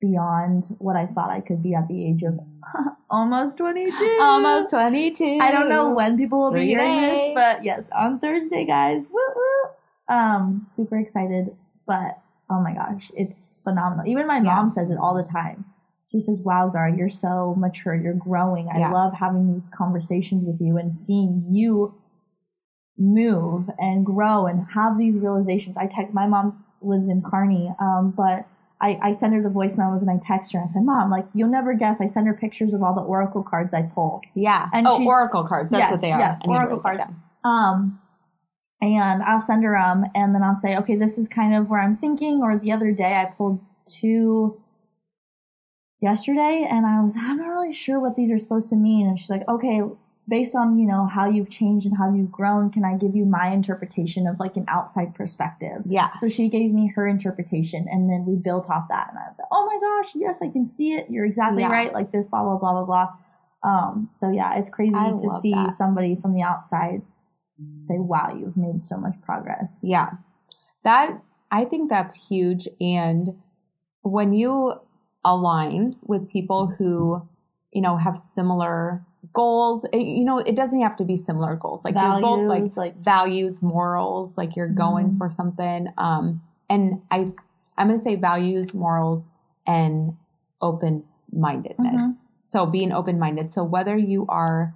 beyond 0.00 0.76
what 0.78 0.94
I 0.94 1.06
thought 1.06 1.30
I 1.30 1.40
could 1.40 1.62
be 1.62 1.74
at 1.74 1.88
the 1.88 2.04
age 2.06 2.22
of 2.22 2.38
almost 3.10 3.56
22. 3.56 4.18
almost 4.20 4.68
22. 4.70 5.38
I 5.40 5.50
don't 5.50 5.68
know 5.70 5.94
when 5.94 6.18
people 6.18 6.38
will 6.40 6.52
be 6.52 6.58
Three 6.58 6.66
hearing 6.68 7.00
this, 7.00 7.22
days. 7.22 7.34
but 7.34 7.64
yes, 7.64 7.84
on 7.96 8.18
Thursday, 8.20 8.64
guys. 8.66 9.04
Woo 9.10 9.20
woo. 9.34 10.14
Um, 10.14 10.66
super 10.68 10.98
excited, 10.98 11.56
but 11.86 12.18
oh 12.50 12.60
my 12.60 12.74
gosh, 12.74 13.10
it's 13.16 13.58
phenomenal. 13.64 14.06
Even 14.06 14.26
my 14.26 14.36
Yeah. 14.36 14.54
mom 14.54 14.68
says 14.70 14.90
it 14.90 14.98
all 14.98 15.14
the 15.14 15.22
time. 15.24 15.64
She 16.12 16.20
says, 16.20 16.40
"Wow, 16.40 16.68
Zara, 16.70 16.96
you're 16.96 17.08
so 17.08 17.54
mature. 17.58 17.94
You're 17.94 18.14
growing. 18.14 18.68
I 18.68 18.78
Yeah. 18.78 18.92
love 18.92 19.14
having 19.14 19.52
these 19.52 19.68
conversations 19.68 20.44
with 20.44 20.60
you 20.60 20.76
and 20.78 20.94
seeing 20.94 21.44
you 21.50 21.94
move 22.98 23.68
and 23.78 24.04
grow 24.06 24.46
and 24.46 24.66
have 24.74 24.98
these 24.98 25.18
realizations." 25.18 25.76
I 25.76 25.86
text 25.86 26.14
my 26.14 26.26
mom 26.26 26.64
lives 26.80 27.08
in 27.08 27.22
Kearney, 27.22 27.74
um, 27.80 28.12
but 28.16 28.46
I, 28.80 28.98
I 29.02 29.12
send 29.12 29.34
her 29.34 29.42
the 29.42 29.48
voice 29.48 29.78
memos 29.78 30.02
and 30.02 30.10
I 30.10 30.18
text 30.22 30.52
her 30.52 30.58
and 30.58 30.68
I 30.68 30.72
say, 30.72 30.80
Mom, 30.80 31.10
like 31.10 31.26
you'll 31.32 31.48
never 31.48 31.72
guess. 31.72 31.98
I 32.00 32.06
send 32.06 32.26
her 32.26 32.34
pictures 32.34 32.74
of 32.74 32.82
all 32.82 32.94
the 32.94 33.00
oracle 33.00 33.42
cards 33.42 33.72
I 33.72 33.82
pull. 33.82 34.20
Yeah. 34.34 34.68
And 34.74 34.86
oh, 34.86 35.02
Oracle 35.06 35.44
cards. 35.44 35.70
That's 35.70 35.84
Yes, 35.84 35.90
what 35.92 36.00
they 36.02 36.12
are. 36.12 36.20
yeah, 36.20 36.32
I 36.44 36.46
need 36.46 36.52
to 36.52 36.58
Oracle 36.60 36.78
cards. 36.80 37.02
Um, 37.42 37.98
and 38.82 39.22
I'll 39.22 39.40
send 39.40 39.64
her 39.64 39.76
um, 39.78 40.04
and 40.14 40.34
then 40.34 40.42
I'll 40.42 40.54
say, 40.54 40.76
okay, 40.76 40.94
this 40.94 41.16
is 41.16 41.26
kind 41.26 41.54
of 41.54 41.70
where 41.70 41.80
I'm 41.80 41.96
thinking. 41.96 42.42
Or 42.42 42.58
the 42.58 42.70
other 42.70 42.92
day, 42.92 43.14
I 43.14 43.24
pulled 43.24 43.60
two 43.86 44.60
yesterday, 46.00 46.66
and 46.68 46.86
I 46.86 47.00
was, 47.02 47.16
I'm 47.16 47.36
not 47.38 47.48
really 47.48 47.72
sure 47.72 48.00
what 48.00 48.16
these 48.16 48.30
are 48.30 48.38
supposed 48.38 48.68
to 48.70 48.76
mean. 48.76 49.06
And 49.06 49.18
she's 49.18 49.30
like, 49.30 49.46
okay, 49.48 49.82
based 50.28 50.56
on 50.56 50.76
you 50.78 50.86
know 50.86 51.06
how 51.06 51.28
you've 51.28 51.48
changed 51.50 51.86
and 51.86 51.96
how 51.96 52.12
you've 52.12 52.32
grown, 52.32 52.70
can 52.70 52.84
I 52.84 52.96
give 52.96 53.14
you 53.14 53.24
my 53.24 53.48
interpretation 53.48 54.26
of 54.26 54.38
like 54.40 54.56
an 54.56 54.64
outside 54.68 55.14
perspective? 55.14 55.82
Yeah. 55.86 56.14
So 56.16 56.28
she 56.28 56.48
gave 56.48 56.72
me 56.72 56.92
her 56.96 57.06
interpretation, 57.06 57.86
and 57.90 58.10
then 58.10 58.24
we 58.26 58.36
built 58.36 58.68
off 58.68 58.88
that. 58.88 59.08
And 59.10 59.18
I 59.18 59.28
was 59.28 59.38
like, 59.38 59.48
"Oh 59.52 59.66
my 59.66 59.78
gosh, 60.02 60.12
yes, 60.16 60.40
I 60.42 60.48
can 60.48 60.66
see 60.66 60.92
it. 60.94 61.06
You're 61.10 61.24
exactly 61.24 61.62
Yeah. 61.62 61.70
right. 61.70 61.92
Like 61.92 62.12
this, 62.12 62.26
blah 62.26 62.42
blah 62.42 62.56
blah 62.58 62.72
blah 62.72 62.84
blah." 62.84 63.08
Um, 63.62 64.10
so 64.12 64.30
yeah, 64.30 64.58
it's 64.58 64.70
crazy 64.70 64.94
I 64.94 65.10
to 65.10 65.30
see 65.40 65.52
that. 65.52 65.72
somebody 65.72 66.14
from 66.14 66.34
the 66.34 66.42
outside 66.42 67.02
say, 67.78 67.98
"Wow, 67.98 68.36
you've 68.38 68.56
made 68.56 68.82
so 68.82 68.96
much 68.96 69.14
progress." 69.22 69.80
Yeah. 69.82 70.10
That 70.84 71.20
I 71.50 71.64
think 71.64 71.88
that's 71.88 72.28
huge 72.28 72.68
and 72.80 73.30
when 74.02 74.32
you 74.32 74.74
align 75.26 75.96
with 76.06 76.28
people 76.30 76.68
who, 76.78 77.20
you 77.72 77.82
know, 77.82 77.96
have 77.98 78.16
similar 78.16 79.04
goals, 79.32 79.84
it- 79.92 80.06
you 80.18 80.24
know, 80.24 80.38
it 80.38 80.54
doesn't 80.56 80.80
have 80.80 80.96
to 80.96 81.04
be 81.04 81.16
similar 81.16 81.56
goals. 81.56 81.80
Like 81.84 81.94
you're 81.96 82.20
both 82.20 82.40
like 82.48 82.58
Values, 82.60 82.76
like- 82.76 82.96
values, 82.96 83.60
morals, 83.62 84.38
like 84.38 84.54
you're 84.56 84.68
going 84.84 85.10
Mhm. 85.10 85.18
for 85.18 85.28
something. 85.28 85.88
Um 85.98 86.40
and 86.70 87.02
I 87.10 87.32
I'm 87.78 87.88
going 87.88 87.98
to 87.98 88.02
say 88.02 88.14
values, 88.16 88.72
morals 88.72 89.28
and 89.66 90.16
open-mindedness. 90.62 92.02
Mhm. 92.02 92.16
So 92.46 92.64
being 92.66 92.90
open-minded. 92.92 93.50
So 93.52 93.64
whether 93.64 93.96
you 93.98 94.24
are 94.28 94.72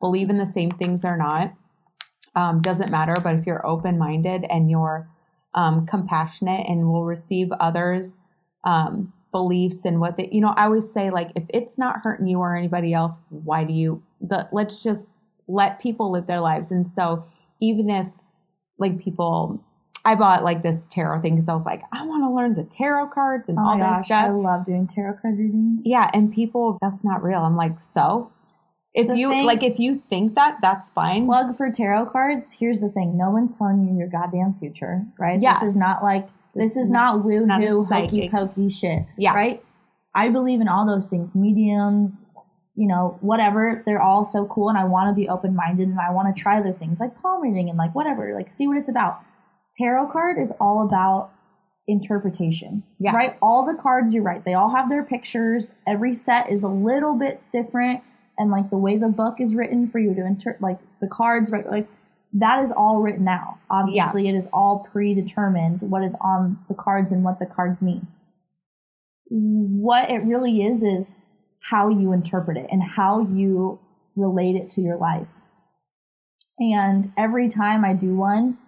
believe 0.00 0.30
in 0.30 0.36
the 0.38 0.46
same 0.46 0.70
things 0.70 1.04
or 1.04 1.16
not, 1.16 1.52
um, 2.36 2.60
doesn't 2.60 2.90
matter. 2.90 3.16
But 3.22 3.34
if 3.36 3.46
you're 3.46 3.66
open 3.66 3.98
minded 3.98 4.44
and 4.50 4.70
you're 4.70 5.08
um, 5.54 5.86
compassionate 5.86 6.68
and 6.68 6.88
will 6.92 7.06
receive 7.06 7.50
others' 7.52 8.18
um, 8.62 9.12
beliefs 9.36 9.84
and 9.84 10.00
what 10.00 10.16
they, 10.16 10.28
you 10.32 10.40
know, 10.40 10.52
I 10.56 10.64
always 10.64 10.90
say, 10.90 11.10
like, 11.10 11.30
if 11.34 11.44
it's 11.58 11.76
not 11.76 11.94
hurting 12.04 12.26
you 12.26 12.38
or 12.38 12.56
anybody 12.56 12.92
else, 12.94 13.14
why 13.30 13.64
do 13.64 13.72
you, 13.72 14.02
the, 14.20 14.48
let's 14.52 14.82
just 14.82 15.12
let 15.46 15.80
people 15.80 16.10
live 16.10 16.26
their 16.26 16.40
lives. 16.40 16.70
And 16.70 16.88
so 16.88 17.24
even 17.60 17.90
if, 17.90 18.06
like, 18.78 18.98
people, 18.98 19.62
I 20.04 20.14
bought 20.14 20.44
like 20.44 20.62
this 20.62 20.86
tarot 20.88 21.20
thing 21.22 21.34
because 21.34 21.48
I 21.48 21.54
was 21.54 21.64
like, 21.66 21.82
I 21.92 22.04
want 22.06 22.22
to 22.24 22.30
learn 22.34 22.54
the 22.54 22.64
tarot 22.64 23.08
cards 23.08 23.48
and 23.48 23.58
Oh 23.58 23.62
all 23.62 23.78
gosh, 23.78 24.06
stuff. 24.06 24.24
I 24.26 24.30
love 24.30 24.64
doing 24.64 24.86
tarot 24.86 25.18
card 25.20 25.36
readings. 25.38 25.82
Yeah, 25.84 26.10
and 26.14 26.32
people, 26.32 26.78
that's 26.80 27.02
not 27.04 27.22
real. 27.22 27.40
I'm 27.40 27.56
like, 27.56 27.80
so 27.80 28.30
if 28.94 29.08
The 29.08 29.16
you 29.18 29.30
thing- 29.30 29.44
like, 29.44 29.62
if 29.62 29.78
you 29.78 29.96
think 29.96 30.34
that, 30.36 30.58
that's 30.62 30.90
fine. 30.90 31.26
Plug 31.26 31.56
for 31.56 31.70
tarot 31.70 32.06
cards. 32.06 32.52
Here's 32.60 32.80
the 32.80 32.88
thing: 32.88 33.16
no 33.18 33.28
one's 33.30 33.58
telling 33.58 33.84
you 33.86 33.98
your 33.98 34.08
goddamn 34.08 34.54
future, 34.54 35.04
right? 35.18 35.38
Yeah. 35.42 35.54
This 35.58 35.70
is 35.70 35.76
not 35.76 36.02
like 36.02 36.28
this 36.56 36.72
is 36.72 36.86
is 36.86 36.90
not 36.90 37.24
woo 37.24 37.46
hoo 37.46 37.84
hokey 37.84 38.28
pokey 38.28 38.68
shit. 38.68 39.04
Yeah. 39.16 39.34
Right. 39.34 39.62
I 40.14 40.28
believe 40.30 40.60
in 40.60 40.68
all 40.68 40.86
those 40.86 41.08
things. 41.08 41.34
Mediums, 41.34 42.30
you 42.74 42.86
know, 42.86 43.18
whatever. 43.20 43.82
They're 43.84 44.00
all 44.00 44.24
so 44.24 44.46
cool, 44.46 44.68
and 44.68 44.78
I 44.78 44.84
want 44.84 45.10
to 45.10 45.20
be 45.20 45.28
open 45.28 45.54
minded, 45.54 45.88
and 45.88 46.00
I 46.00 46.10
want 46.10 46.34
to 46.34 46.42
try 46.42 46.58
other 46.58 46.72
things 46.72 47.00
like 47.00 47.20
palm 47.20 47.42
reading 47.42 47.68
and 47.68 47.78
like 47.78 47.94
whatever, 47.94 48.34
like 48.34 48.50
see 48.50 48.66
what 48.66 48.78
it's 48.78 48.88
about. 48.88 49.20
Tarot 49.78 50.10
card 50.10 50.38
is 50.38 50.52
all 50.58 50.86
about 50.86 51.32
interpretation. 51.86 52.82
Yeah. 52.98 53.14
Right? 53.14 53.36
All 53.40 53.64
the 53.64 53.80
cards, 53.80 54.14
you're 54.14 54.22
right. 54.22 54.44
They 54.44 54.54
all 54.54 54.74
have 54.74 54.88
their 54.88 55.04
pictures. 55.04 55.72
Every 55.86 56.14
set 56.14 56.50
is 56.50 56.62
a 56.62 56.68
little 56.68 57.14
bit 57.14 57.42
different. 57.52 58.02
And 58.38 58.50
like 58.50 58.70
the 58.70 58.78
way 58.78 58.98
the 58.98 59.08
book 59.08 59.36
is 59.38 59.54
written 59.54 59.86
for 59.86 59.98
you 59.98 60.14
to 60.14 60.26
interpret, 60.26 60.62
like 60.62 60.78
the 61.00 61.08
cards, 61.08 61.50
right? 61.50 61.68
Like 61.68 61.88
that 62.32 62.62
is 62.62 62.70
all 62.70 63.00
written 63.00 63.28
out. 63.28 63.58
Obviously, 63.70 64.28
it 64.28 64.34
is 64.34 64.46
all 64.52 64.86
predetermined 64.92 65.80
what 65.82 66.02
is 66.02 66.14
on 66.20 66.58
the 66.68 66.74
cards 66.74 67.12
and 67.12 67.24
what 67.24 67.38
the 67.38 67.46
cards 67.46 67.80
mean. 67.80 68.06
What 69.28 70.10
it 70.10 70.18
really 70.18 70.62
is 70.62 70.82
is 70.82 71.14
how 71.70 71.88
you 71.88 72.12
interpret 72.12 72.56
it 72.56 72.66
and 72.70 72.82
how 72.82 73.20
you 73.20 73.80
relate 74.14 74.56
it 74.56 74.70
to 74.70 74.80
your 74.80 74.96
life. 74.96 75.40
And 76.58 77.12
every 77.16 77.48
time 77.48 77.84
I 77.84 77.92
do 77.92 78.14
one, 78.14 78.58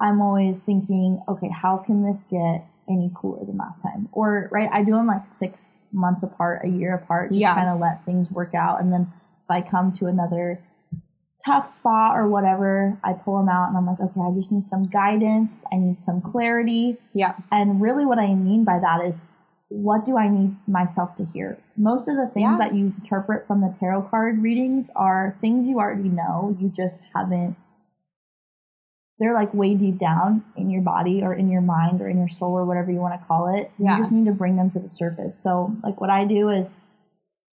I'm 0.00 0.20
always 0.20 0.60
thinking, 0.60 1.22
okay, 1.28 1.48
how 1.48 1.78
can 1.78 2.04
this 2.04 2.24
get 2.30 2.66
any 2.88 3.10
cooler 3.14 3.44
than 3.44 3.56
last 3.56 3.82
time? 3.82 4.08
Or, 4.12 4.48
right, 4.52 4.68
I 4.72 4.82
do 4.82 4.92
them 4.92 5.06
like 5.06 5.28
six 5.28 5.78
months 5.92 6.22
apart, 6.22 6.62
a 6.64 6.68
year 6.68 6.94
apart, 6.94 7.30
just 7.30 7.40
Yeah. 7.40 7.54
kind 7.54 7.68
of 7.68 7.80
let 7.80 8.04
things 8.04 8.30
work 8.30 8.54
out. 8.54 8.80
And 8.80 8.92
then 8.92 9.12
if 9.44 9.50
I 9.50 9.60
come 9.60 9.92
to 9.92 10.06
another 10.06 10.60
tough 11.44 11.66
spot 11.66 12.16
or 12.16 12.28
whatever, 12.28 12.98
I 13.04 13.12
pull 13.12 13.38
them 13.38 13.48
out 13.48 13.68
and 13.68 13.76
I'm 13.76 13.86
like, 13.86 14.00
okay, 14.00 14.20
I 14.20 14.30
just 14.34 14.50
need 14.50 14.66
some 14.66 14.84
guidance. 14.84 15.64
I 15.72 15.76
need 15.76 16.00
some 16.00 16.20
clarity. 16.20 16.96
Yeah. 17.12 17.34
And 17.52 17.80
really, 17.80 18.06
what 18.06 18.18
I 18.18 18.34
mean 18.34 18.64
by 18.64 18.78
that 18.80 19.04
is, 19.04 19.22
what 19.68 20.06
do 20.06 20.16
I 20.16 20.28
need 20.28 20.56
myself 20.68 21.16
to 21.16 21.24
hear? 21.24 21.58
Most 21.76 22.08
of 22.08 22.16
the 22.16 22.28
things 22.28 22.52
Yeah. 22.52 22.58
that 22.58 22.74
you 22.74 22.94
interpret 22.96 23.46
from 23.46 23.60
the 23.60 23.74
tarot 23.78 24.02
card 24.02 24.42
readings 24.42 24.90
are 24.94 25.36
things 25.40 25.66
you 25.66 25.78
already 25.78 26.08
know. 26.08 26.56
You 26.60 26.68
just 26.68 27.04
haven't, 27.14 27.56
they're 29.18 29.34
like 29.34 29.52
way 29.52 29.74
deep 29.74 29.98
down 29.98 30.44
in 30.56 30.70
your 30.70 30.82
body 30.82 31.22
or 31.22 31.34
in 31.34 31.50
your 31.50 31.62
mind 31.62 32.00
or 32.00 32.08
in 32.08 32.16
your 32.16 32.28
soul 32.28 32.52
or 32.52 32.64
whatever 32.64 32.92
you 32.92 33.00
want 33.00 33.20
to 33.20 33.26
call 33.26 33.54
it. 33.54 33.72
Yeah. 33.78 33.96
You 33.96 34.02
just 34.02 34.12
need 34.12 34.26
to 34.26 34.32
bring 34.32 34.56
them 34.56 34.70
to 34.70 34.78
the 34.78 34.88
surface. 34.88 35.42
So, 35.42 35.74
like, 35.82 36.00
what 36.00 36.10
I 36.10 36.24
do 36.24 36.48
is 36.48 36.68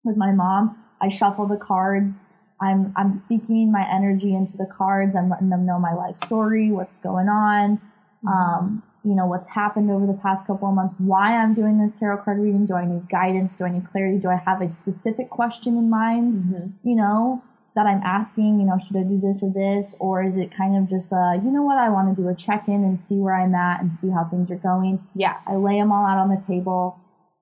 with 0.04 0.18
my 0.18 0.32
mom, 0.32 0.78
I 1.00 1.08
shuffle 1.08 1.48
the 1.48 1.58
cards. 1.58 2.26
I'm 2.62 2.94
I'm 2.96 3.12
speaking 3.12 3.72
my 3.72 3.88
energy 3.92 4.34
into 4.34 4.58
the 4.58 4.66
cards. 4.66 5.16
I'm 5.16 5.30
letting 5.30 5.50
them 5.50 5.66
know 5.66 5.80
my 5.80 5.94
life 5.94 6.18
story, 6.18 6.72
what's 6.72 6.98
going 6.98 7.28
on, 7.28 7.82
um, 8.28 8.84
you 9.04 9.16
know, 9.16 9.26
what's 9.26 9.50
happened 9.50 9.90
over 9.90 10.06
the 10.06 10.20
past 10.22 10.46
couple 10.46 10.70
of 10.70 10.76
months, 10.76 10.94
why 11.00 11.36
I'm 11.36 11.54
doing 11.54 11.80
this 11.80 11.94
tarot 11.94 12.24
card 12.24 12.40
reading. 12.40 12.66
Do 12.68 12.76
I 12.76 12.86
need 12.86 13.10
guidance? 13.10 13.56
Do 13.56 13.66
I 13.66 13.72
need 13.72 13.88
clarity? 13.88 14.20
Do 14.20 14.30
I 14.30 14.36
have 14.46 14.62
a 14.62 14.70
specific 14.70 15.30
question 15.30 15.76
in 15.76 15.90
mind? 15.90 16.34
Mhm. 16.34 16.72
You 16.84 16.96
know, 16.96 17.42
that 17.76 17.88
I'm 17.88 18.02
asking, 18.04 18.60
you 18.60 18.66
know, 18.66 18.78
should 18.78 18.98
I 18.98 19.04
do 19.04 19.20
this 19.20 19.42
or 19.42 19.50
this? 19.50 19.96
Or 20.00 20.22
is 20.22 20.36
it 20.36 20.56
kind 20.56 20.76
of 20.76 20.90
just, 20.90 21.12
uh, 21.14 21.34
you 21.42 21.52
know 21.52 21.64
what, 21.64 21.78
I 21.78 21.90
want 21.90 22.16
to 22.16 22.22
do 22.22 22.28
a 22.28 22.36
check 22.36 22.68
in 22.68 22.84
and 22.84 23.00
see 23.00 23.18
where 23.18 23.34
I'm 23.36 23.56
at 23.56 23.82
and 23.82 23.94
see 23.94 24.10
how 24.10 24.26
things 24.26 24.52
are 24.52 24.58
going? 24.58 25.00
Yeah. 25.16 25.38
I 25.48 25.56
lay 25.56 25.80
them 25.80 25.92
all 25.92 26.06
out 26.06 26.18
on 26.18 26.30
the 26.30 26.42
table. 26.42 26.98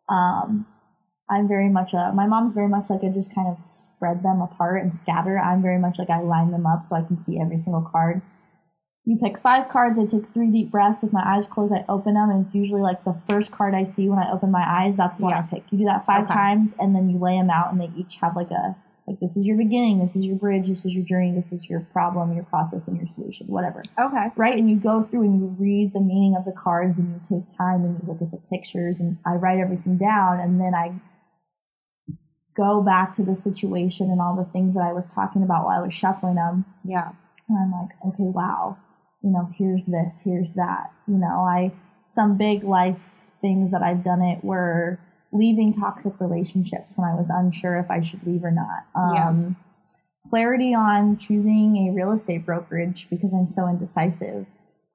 Um, 0.07 0.65
I'm 1.29 1.47
very 1.47 1.69
much 1.69 1.93
a, 1.93 2.11
my 2.13 2.25
mom's 2.25 2.53
very 2.53 2.67
much 2.67 2.89
like 2.89 3.03
I 3.03 3.09
just 3.09 3.33
kind 3.33 3.47
of 3.47 3.59
spread 3.59 4.23
them 4.23 4.41
apart 4.41 4.81
and 4.81 4.93
scatter. 4.93 5.37
I'm 5.37 5.61
very 5.61 5.77
much 5.77 5.99
like 5.99 6.09
I 6.09 6.21
line 6.21 6.51
them 6.51 6.65
up 6.65 6.83
so 6.83 6.95
I 6.95 7.03
can 7.03 7.17
see 7.19 7.39
every 7.39 7.59
single 7.59 7.81
card. 7.81 8.21
You 9.05 9.17
pick 9.17 9.39
five 9.39 9.69
cards, 9.69 9.97
I 9.97 10.05
take 10.05 10.27
three 10.27 10.51
deep 10.51 10.69
breaths 10.71 11.01
with 11.01 11.11
my 11.13 11.23
eyes 11.25 11.47
closed, 11.47 11.73
I 11.73 11.83
open 11.89 12.13
them, 12.13 12.29
and 12.29 12.45
it's 12.45 12.53
usually 12.53 12.81
like 12.81 13.03
the 13.05 13.15
first 13.27 13.51
card 13.51 13.73
I 13.73 13.83
see 13.83 14.07
when 14.07 14.19
I 14.19 14.31
open 14.31 14.51
my 14.51 14.63
eyes, 14.67 14.97
that's 14.97 15.17
the 15.17 15.23
one 15.23 15.33
I 15.33 15.41
pick. 15.41 15.63
You 15.71 15.79
do 15.79 15.85
that 15.85 16.05
five 16.05 16.25
Okay. 16.25 16.33
times, 16.33 16.75
and 16.79 16.95
then 16.95 17.09
you 17.09 17.17
lay 17.17 17.37
them 17.37 17.49
out, 17.49 17.71
and 17.71 17.81
they 17.81 17.89
each 17.97 18.17
have 18.17 18.35
like 18.35 18.51
a, 18.51 18.75
like 19.07 19.19
this 19.19 19.35
is 19.35 19.47
your 19.47 19.57
beginning, 19.57 19.97
this 19.99 20.15
is 20.15 20.27
your 20.27 20.35
bridge, 20.35 20.67
this 20.67 20.85
is 20.85 20.93
your 20.93 21.03
journey, 21.05 21.31
this 21.31 21.51
is 21.51 21.67
your 21.67 21.79
problem, 21.91 22.33
your 22.35 22.43
process, 22.43 22.87
and 22.87 22.97
your 22.97 23.07
solution, 23.07 23.47
whatever 23.47 23.81
Okay. 23.99 24.27
right? 24.35 24.55
And 24.55 24.69
you 24.69 24.75
go 24.75 25.01
through 25.01 25.23
and 25.23 25.39
you 25.39 25.55
read 25.57 25.93
the 25.93 26.01
meaning 26.01 26.35
of 26.35 26.45
the 26.45 26.51
cards 26.51 26.99
and 26.99 27.07
you 27.09 27.19
take 27.27 27.57
time 27.57 27.83
and 27.85 27.97
you 27.99 28.07
look 28.07 28.21
at 28.21 28.29
the 28.29 28.37
pictures 28.55 28.99
and 28.99 29.17
I 29.25 29.31
write 29.33 29.57
everything 29.59 29.97
down 29.97 30.39
and 30.39 30.61
then 30.61 30.75
I 30.75 30.93
go 32.59 32.81
back 32.83 33.13
to 33.13 33.23
the 33.23 33.35
situation 33.35 34.11
and 34.11 34.19
all 34.19 34.35
the 34.35 34.51
things 34.51 34.75
that 34.75 34.83
I 34.83 34.91
was 34.91 35.07
talking 35.07 35.43
about 35.43 35.65
while 35.65 35.79
I 35.79 35.85
was 35.85 35.93
shuffling 35.93 36.35
them. 36.35 36.65
Yeah. 36.83 37.11
And 37.47 37.57
I'm 37.57 37.71
like, 37.71 37.95
okay, 38.05 38.23
wow, 38.23 38.77
you 39.23 39.31
know, 39.31 39.49
here's 39.57 39.85
this, 39.85 40.21
here's 40.25 40.53
that. 40.53 40.91
You 41.07 41.15
know, 41.15 41.39
I, 41.39 41.71
some 42.09 42.37
big 42.37 42.63
life 42.63 42.99
things 43.41 43.71
that 43.71 43.81
I've 43.81 44.03
done 44.03 44.21
it 44.21 44.43
were 44.43 44.99
leaving 45.31 45.71
toxic 45.71 46.19
relationships 46.19 46.91
when 46.95 47.07
I 47.07 47.15
was 47.15 47.29
unsure 47.29 47.79
if 47.79 47.89
I 47.89 48.01
should 48.01 48.25
leave 48.27 48.43
or 48.43 48.51
not. 48.51 49.13
Yeah. 49.13 49.29
Um, 49.29 49.55
clarity 50.29 50.75
on 50.75 51.17
choosing 51.17 51.87
a 51.87 51.95
real 51.95 52.11
estate 52.11 52.45
brokerage 52.45 53.07
because 53.09 53.33
I'm 53.33 53.47
so 53.47 53.67
indecisive. 53.67 54.47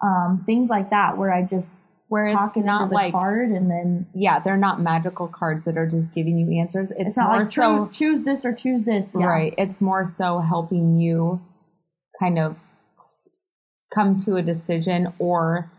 Um, 0.03 0.43
things 0.45 0.69
like 0.69 0.91
that 0.91 1.17
where 1.17 1.33
I 1.33 1.43
just 1.43 1.75
Where 2.09 2.29
it's 2.29 2.57
not 2.57 2.91
like 2.91 3.13
card 3.13 3.51
and 3.51 3.71
then 3.71 4.07
yeah, 4.15 4.39
they're 4.39 4.57
not 4.57 4.81
magical 4.81 5.27
cards 5.27 5.65
that 5.65 5.77
are 5.77 5.87
just 5.87 6.13
giving 6.13 6.39
you 6.39 6.61
answers. 6.61 6.91
It's, 6.93 7.01
it's 7.09 7.17
not 7.17 7.31
more 7.31 7.39
like 7.45 7.53
so 7.53 7.89
choose 7.93 8.23
this 8.23 8.45
or 8.45 8.53
choose 8.53 8.85
this. 8.85 9.11
Yeah. 9.19 9.27
right. 9.27 9.55
It's 9.57 9.81
more 9.81 10.05
so 10.05 10.41
helping 10.41 10.99
you 10.99 11.41
kind 12.21 12.39
of 12.39 12.61
come 13.95 14.17
to 14.19 14.37
a 14.37 14.43
decision 14.43 15.13
or 15.19 15.71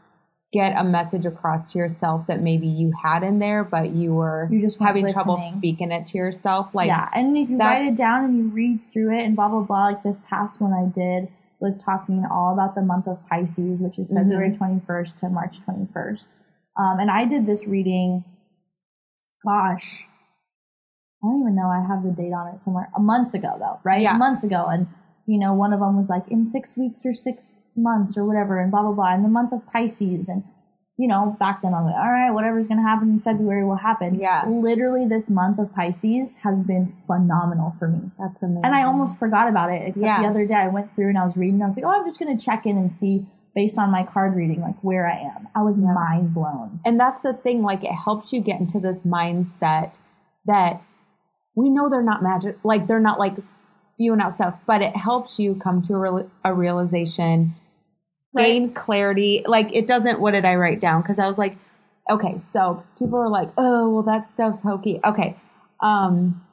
get 0.52 0.74
a 0.78 0.84
message 0.84 1.26
across 1.26 1.72
to 1.74 1.78
yourself 1.80 2.28
that 2.28 2.42
maybe 2.42 2.68
you 2.68 2.92
had 3.04 3.24
in 3.24 3.40
there, 3.40 3.64
but 3.64 3.90
you 3.90 4.14
were 4.14 4.48
You 4.50 4.62
just 4.62 4.80
having 4.82 5.12
trouble 5.12 5.38
speaking 5.52 5.92
it 5.92 6.06
to 6.08 6.18
yourself. 6.18 6.74
Like 6.74 6.88
yeah, 6.88 7.10
and 7.14 7.38
if 7.38 7.50
you 7.50 7.58
that's- 7.58 7.82
write 7.82 7.94
it 7.94 7.98
down 7.98 8.26
and 8.26 8.38
you 8.38 8.44
read 8.46 8.80
through 8.92 9.16
it 9.18 9.24
and 9.24 9.36
blah 9.36 9.50
blah 9.50 9.62
blah, 9.62 9.86
like 9.88 10.04
this 10.04 10.18
past 10.30 10.60
one 10.60 10.74
I 10.74 10.86
did 10.86 11.30
was 11.66 11.76
talking 11.78 12.24
all 12.32 12.54
about 12.54 12.76
the 12.76 12.82
month 12.82 13.08
of 13.08 13.18
Pisces, 13.28 13.80
which 13.82 13.98
is 14.00 14.12
Mhm. 14.12 14.18
February 14.18 14.56
twenty 14.56 14.80
first 14.80 15.18
to 15.20 15.30
March 15.30 15.60
twenty 15.62 15.86
first. 15.88 16.36
Um, 16.78 17.00
and 17.00 17.10
I 17.12 17.26
did 17.26 17.46
this 17.46 17.66
reading. 17.68 18.24
Gosh, 19.46 20.06
I 21.24 21.28
don't 21.28 21.40
even 21.42 21.56
know. 21.56 21.68
I 21.68 21.82
have 21.86 22.04
the 22.04 22.12
date 22.12 22.34
on 22.34 22.48
it 22.54 22.60
somewhere. 22.62 22.90
A 22.96 23.00
months 23.00 23.34
ago, 23.34 23.56
though, 23.60 23.80
right? 23.84 24.02
Yeah. 24.02 24.18
Months 24.18 24.44
ago, 24.44 24.66
and 24.68 24.88
you 25.26 25.40
know, 25.40 25.54
one 25.54 25.74
of 25.74 25.80
them 25.80 25.98
was 25.98 26.10
like 26.10 26.28
in 26.30 26.46
six 26.46 26.78
weeks 26.78 27.06
or 27.06 27.14
six 27.14 27.60
months 27.76 28.18
or 28.18 28.26
whatever, 28.26 28.60
and 28.60 28.72
blah 28.72 28.82
blah 28.84 28.92
blah. 28.94 29.14
In 29.14 29.24
the 29.24 29.30
month 29.30 29.52
of 29.54 29.66
Pisces, 29.72 30.30
and 30.30 30.44
you 30.98 31.08
know, 31.10 31.36
back 31.40 31.62
then 31.62 31.74
I 31.74 31.82
was 31.82 31.92
like, 31.92 32.02
all 32.02 32.10
right, 32.12 32.32
whatever's 32.32 32.68
gonna 32.68 32.82
happen 32.82 33.10
in 33.10 33.20
February 33.20 33.66
will 33.66 33.76
happen. 33.76 34.16
Yeah. 34.16 34.46
Literally, 34.48 35.06
this 35.06 35.30
month 35.30 35.60
of 35.60 35.74
Pisces 35.76 36.36
has 36.44 36.60
been 36.62 36.94
phenomenal 37.06 37.76
for 37.78 37.88
me. 37.90 38.12
that's 38.18 38.42
amazing. 38.42 38.64
And 38.66 38.74
I 38.76 38.84
almost 38.84 39.20
forgot 39.20 39.48
about 39.50 39.72
it, 39.72 39.82
except 39.86 40.06
Yeah. 40.06 40.22
the 40.22 40.28
other 40.30 40.46
day 40.46 40.54
I 40.56 40.68
went 40.70 40.94
through 40.96 41.10
and 41.10 41.18
I 41.18 41.26
was 41.26 41.36
reading. 41.36 41.62
I 41.62 41.66
was 41.68 41.76
like, 41.76 41.86
oh, 41.86 41.90
I'm 41.90 42.06
just 42.06 42.18
going 42.20 42.36
to 42.38 42.44
check 42.46 42.66
in 42.66 42.78
and 42.78 42.92
see, 42.92 43.26
based 43.54 43.78
on 43.78 43.90
my 43.92 44.04
card 44.04 44.36
reading, 44.36 44.62
like 44.62 44.76
where 44.84 45.06
I 45.10 45.18
am. 45.18 45.48
I 45.54 45.62
was 45.64 45.78
Yeah. 45.78 45.94
mind 45.94 46.34
blown. 46.34 46.80
And 46.86 46.98
that's 47.00 47.24
the 47.24 47.34
thing, 47.34 47.62
like 47.62 47.84
it 47.84 47.92
helps 47.94 48.32
you 48.32 48.40
get 48.42 48.60
into 48.62 48.80
this 48.80 49.04
mindset 49.04 49.96
that 50.46 50.82
we 51.56 51.70
know 51.70 51.90
they're 51.90 52.02
not 52.04 52.22
magic, 52.24 52.58
like 52.64 52.88
they're 52.88 53.00
not 53.02 53.20
like 53.20 53.38
spewing 53.94 54.20
out 54.22 54.32
stuff, 54.34 54.60
but 54.66 54.82
it 54.82 54.96
helps 54.96 55.40
you 55.40 55.56
come 55.56 55.82
to 55.84 55.94
a, 55.94 55.98
real, 56.00 56.30
a 56.44 56.54
realization, 56.54 57.56
gain 58.38 58.74
clarity. 58.74 59.44
Like 59.46 59.74
it 59.74 59.88
doesn't, 59.88 60.20
what 60.20 60.32
did 60.32 60.46
I 60.46 60.56
write 60.56 60.80
down? 60.80 61.02
Because 61.02 61.20
I 61.20 61.28
was 61.28 61.38
like, 61.38 61.58
okay, 62.10 62.38
so 62.38 62.84
people 63.00 63.20
are 63.20 63.30
like, 63.30 63.50
oh, 63.58 63.90
well, 63.90 64.04
that 64.04 64.30
stuff's 64.30 64.62
hokey. 64.62 65.00
Okay. 65.04 65.36
Um, 65.82 66.46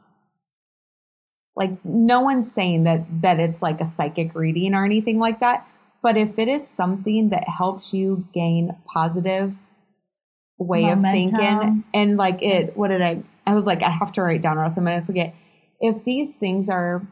like 1.56 1.84
no 1.84 2.20
one's 2.20 2.50
saying 2.50 2.84
that 2.84 3.04
that 3.22 3.38
it's 3.38 3.62
like 3.62 3.80
a 3.80 3.86
psychic 3.86 4.34
reading 4.34 4.74
or 4.74 4.84
anything 4.84 5.18
like 5.18 5.40
that 5.40 5.66
but 6.02 6.16
if 6.16 6.38
it 6.38 6.48
is 6.48 6.66
something 6.66 7.30
that 7.30 7.48
helps 7.48 7.92
you 7.92 8.26
gain 8.32 8.76
positive 8.86 9.54
way 10.58 10.88
of 10.90 11.00
thinking 11.00 11.84
and 11.92 12.16
like 12.16 12.42
it 12.42 12.76
what 12.76 12.88
did 12.88 13.02
i 13.02 13.22
i 13.46 13.54
was 13.54 13.66
like 13.66 13.82
i 13.82 13.90
have 13.90 14.12
to 14.12 14.22
write 14.22 14.40
down 14.40 14.56
or 14.56 14.64
else 14.64 14.76
i'm 14.76 14.84
gonna 14.84 15.04
forget 15.04 15.34
if 15.80 16.04
these 16.04 16.34
things 16.34 16.68
are 16.68 17.06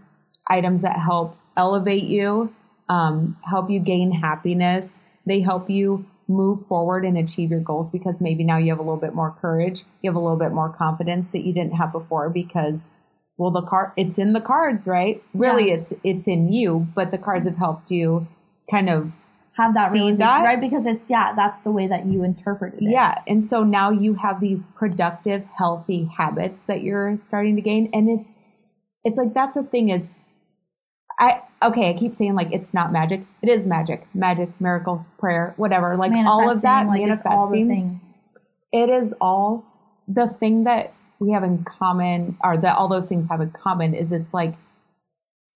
items 0.49 0.83
that 0.83 0.99
help 1.01 1.37
elevate 1.57 2.05
you 2.05 2.55
um, 2.91 3.37
help 3.45 3.71
you 3.71 3.81
gain 3.81 4.13
happiness 4.13 4.91
they 5.27 5.41
help 5.41 5.71
you 5.71 6.05
move 6.29 6.65
forward 6.67 7.05
and 7.05 7.17
achieve 7.19 7.51
your 7.51 7.61
goals 7.61 7.89
because 7.91 8.17
maybe 8.21 8.45
now 8.45 8.57
you 8.57 8.71
have 8.71 8.79
a 8.79 8.83
little 8.83 8.97
bit 9.07 9.15
more 9.15 9.31
courage 9.41 9.85
you 10.03 10.11
have 10.11 10.17
a 10.17 10.21
little 10.21 10.39
bit 10.39 10.53
more 10.53 10.69
confidence 10.73 11.31
that 11.33 11.45
you 11.47 11.53
didn't 11.53 11.73
have 11.81 11.91
before 11.93 12.29
because 12.31 12.91
well 13.37 13.51
the 13.51 13.63
card 13.63 13.91
it's 13.97 14.19
in 14.19 14.33
the 14.33 14.41
cards 14.41 14.87
right 14.87 15.23
really 15.35 15.69
Yeah. 15.69 15.75
it's 15.77 15.93
it's 16.05 16.27
in 16.29 16.53
you 16.53 16.87
but 16.95 17.11
the 17.11 17.19
cards 17.19 17.47
have 17.47 17.57
helped 17.57 17.91
you 17.91 18.27
kind 18.71 18.89
of 18.91 19.17
Have 19.57 19.75
that 19.75 19.91
realization, 19.93 20.19
that? 20.19 20.45
right? 20.45 20.61
Because 20.61 20.87
it's, 20.87 21.11
yeah, 21.11 21.33
that's 21.35 21.59
the 21.61 21.73
way 21.73 21.87
that 21.89 22.07
you 22.07 22.23
interpreted 22.23 22.81
it. 22.83 22.91
yeah 22.91 23.15
and 23.27 23.45
so 23.45 23.65
now 23.65 23.91
you 23.91 24.15
have 24.15 24.41
these 24.41 24.69
productive 24.77 25.45
healthy 25.59 26.09
habits 26.19 26.65
that 26.65 26.83
you're 26.83 27.19
starting 27.19 27.57
to 27.57 27.63
gain 27.63 27.91
and 27.93 28.09
it's 28.09 28.35
it's 29.05 29.19
like 29.19 29.33
that's 29.35 29.55
the 29.57 29.65
thing 29.65 29.89
is 29.89 30.07
i 31.21 31.43
okay 31.63 31.91
i 31.91 31.93
keep 31.93 32.15
saying 32.15 32.35
like 32.35 32.53
it's 32.53 32.75
not 32.75 32.91
magic. 32.93 33.25
It 33.43 33.49
is 33.49 33.67
magic. 33.67 34.07
Magic 34.15 34.49
miracles 34.61 35.09
prayer 35.19 35.55
whatever. 35.57 35.97
Like 35.97 36.13
all 36.27 36.51
of 36.51 36.63
that 36.63 36.89
like, 36.89 37.03
it's 37.03 37.23
all 37.25 37.49
the 37.51 37.63
manifesting 37.63 37.89
things. 37.89 38.19
it 38.73 38.89
is 38.89 39.15
all 39.21 39.65
the 40.09 40.27
thing 40.27 40.65
that 40.65 40.93
we 41.21 41.33
have 41.33 41.45
in 41.45 41.63
common 41.65 42.39
or 42.43 42.57
that 42.57 42.77
all 42.77 42.89
those 42.89 43.09
things 43.09 43.29
have 43.29 43.41
in 43.41 43.51
common 43.51 43.95
is 43.95 44.11
it's 44.11 44.35
like 44.35 44.55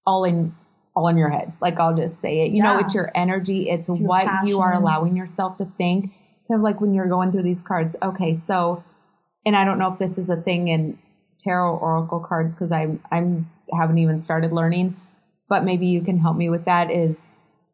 all 0.06 0.24
in 0.24 0.54
all 0.94 1.08
in 1.08 1.16
your 1.16 1.30
head. 1.30 1.52
Like 1.60 1.80
i'll 1.80 1.94
just 1.94 2.20
say 2.20 2.42
it. 2.42 2.52
You 2.52 2.62
know 2.62 2.78
it's 2.78 2.94
your 2.94 3.10
energy. 3.14 3.68
It's, 3.68 3.88
It's 3.88 3.98
your 3.98 4.08
what 4.08 4.46
you 4.46 4.60
are 4.60 4.74
allowing 4.74 5.16
yourself 5.16 5.56
to 5.58 5.64
think. 5.64 6.12
Kind 6.46 6.60
of 6.60 6.62
like 6.62 6.80
when 6.80 6.92
you're 6.92 7.08
going 7.08 7.32
through 7.32 7.44
these 7.44 7.62
cards 7.62 7.96
okay 8.02 8.34
so 8.34 8.84
and 9.46 9.56
i 9.56 9.64
don't 9.64 9.78
know 9.78 9.90
if 9.90 9.98
this 9.98 10.18
is 10.18 10.28
a 10.28 10.36
thing 10.36 10.68
in 10.68 10.98
tarot 11.38 11.76
oracle 11.78 12.20
cards 12.20 12.54
because 12.54 12.70
i'm 12.70 13.02
i'm 13.10 13.50
haven't 13.72 13.96
even 13.96 14.20
started 14.20 14.52
learning 14.52 14.94
but 15.48 15.64
maybe 15.64 15.86
you 15.86 16.00
can 16.00 16.18
help 16.18 16.36
me 16.36 16.48
with 16.48 16.64
that 16.64 16.90
is 16.90 17.22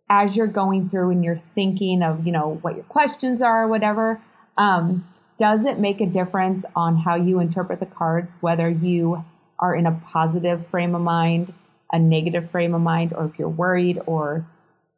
as 0.08 0.36
you're 0.36 0.46
going 0.46 0.88
through 0.88 1.10
and 1.10 1.24
you're 1.24 1.38
thinking 1.38 2.02
of 2.02 2.26
you 2.26 2.32
know 2.32 2.58
what 2.62 2.74
your 2.74 2.84
questions 2.84 3.40
are 3.42 3.64
or 3.64 3.68
whatever 3.68 4.20
um, 4.56 5.06
does 5.38 5.64
it 5.64 5.78
make 5.78 6.00
a 6.00 6.06
difference 6.06 6.64
on 6.76 6.98
how 6.98 7.14
you 7.14 7.38
interpret 7.40 7.80
the 7.80 7.86
cards 7.86 8.34
whether 8.40 8.68
you 8.68 9.24
are 9.58 9.74
in 9.74 9.86
a 9.86 9.92
positive 9.92 10.66
frame 10.66 10.94
of 10.94 11.02
mind 11.02 11.52
a 11.92 11.98
negative 11.98 12.50
frame 12.50 12.74
of 12.74 12.80
mind 12.80 13.12
or 13.12 13.26
if 13.26 13.38
you're 13.38 13.48
worried 13.48 14.00
or 14.06 14.46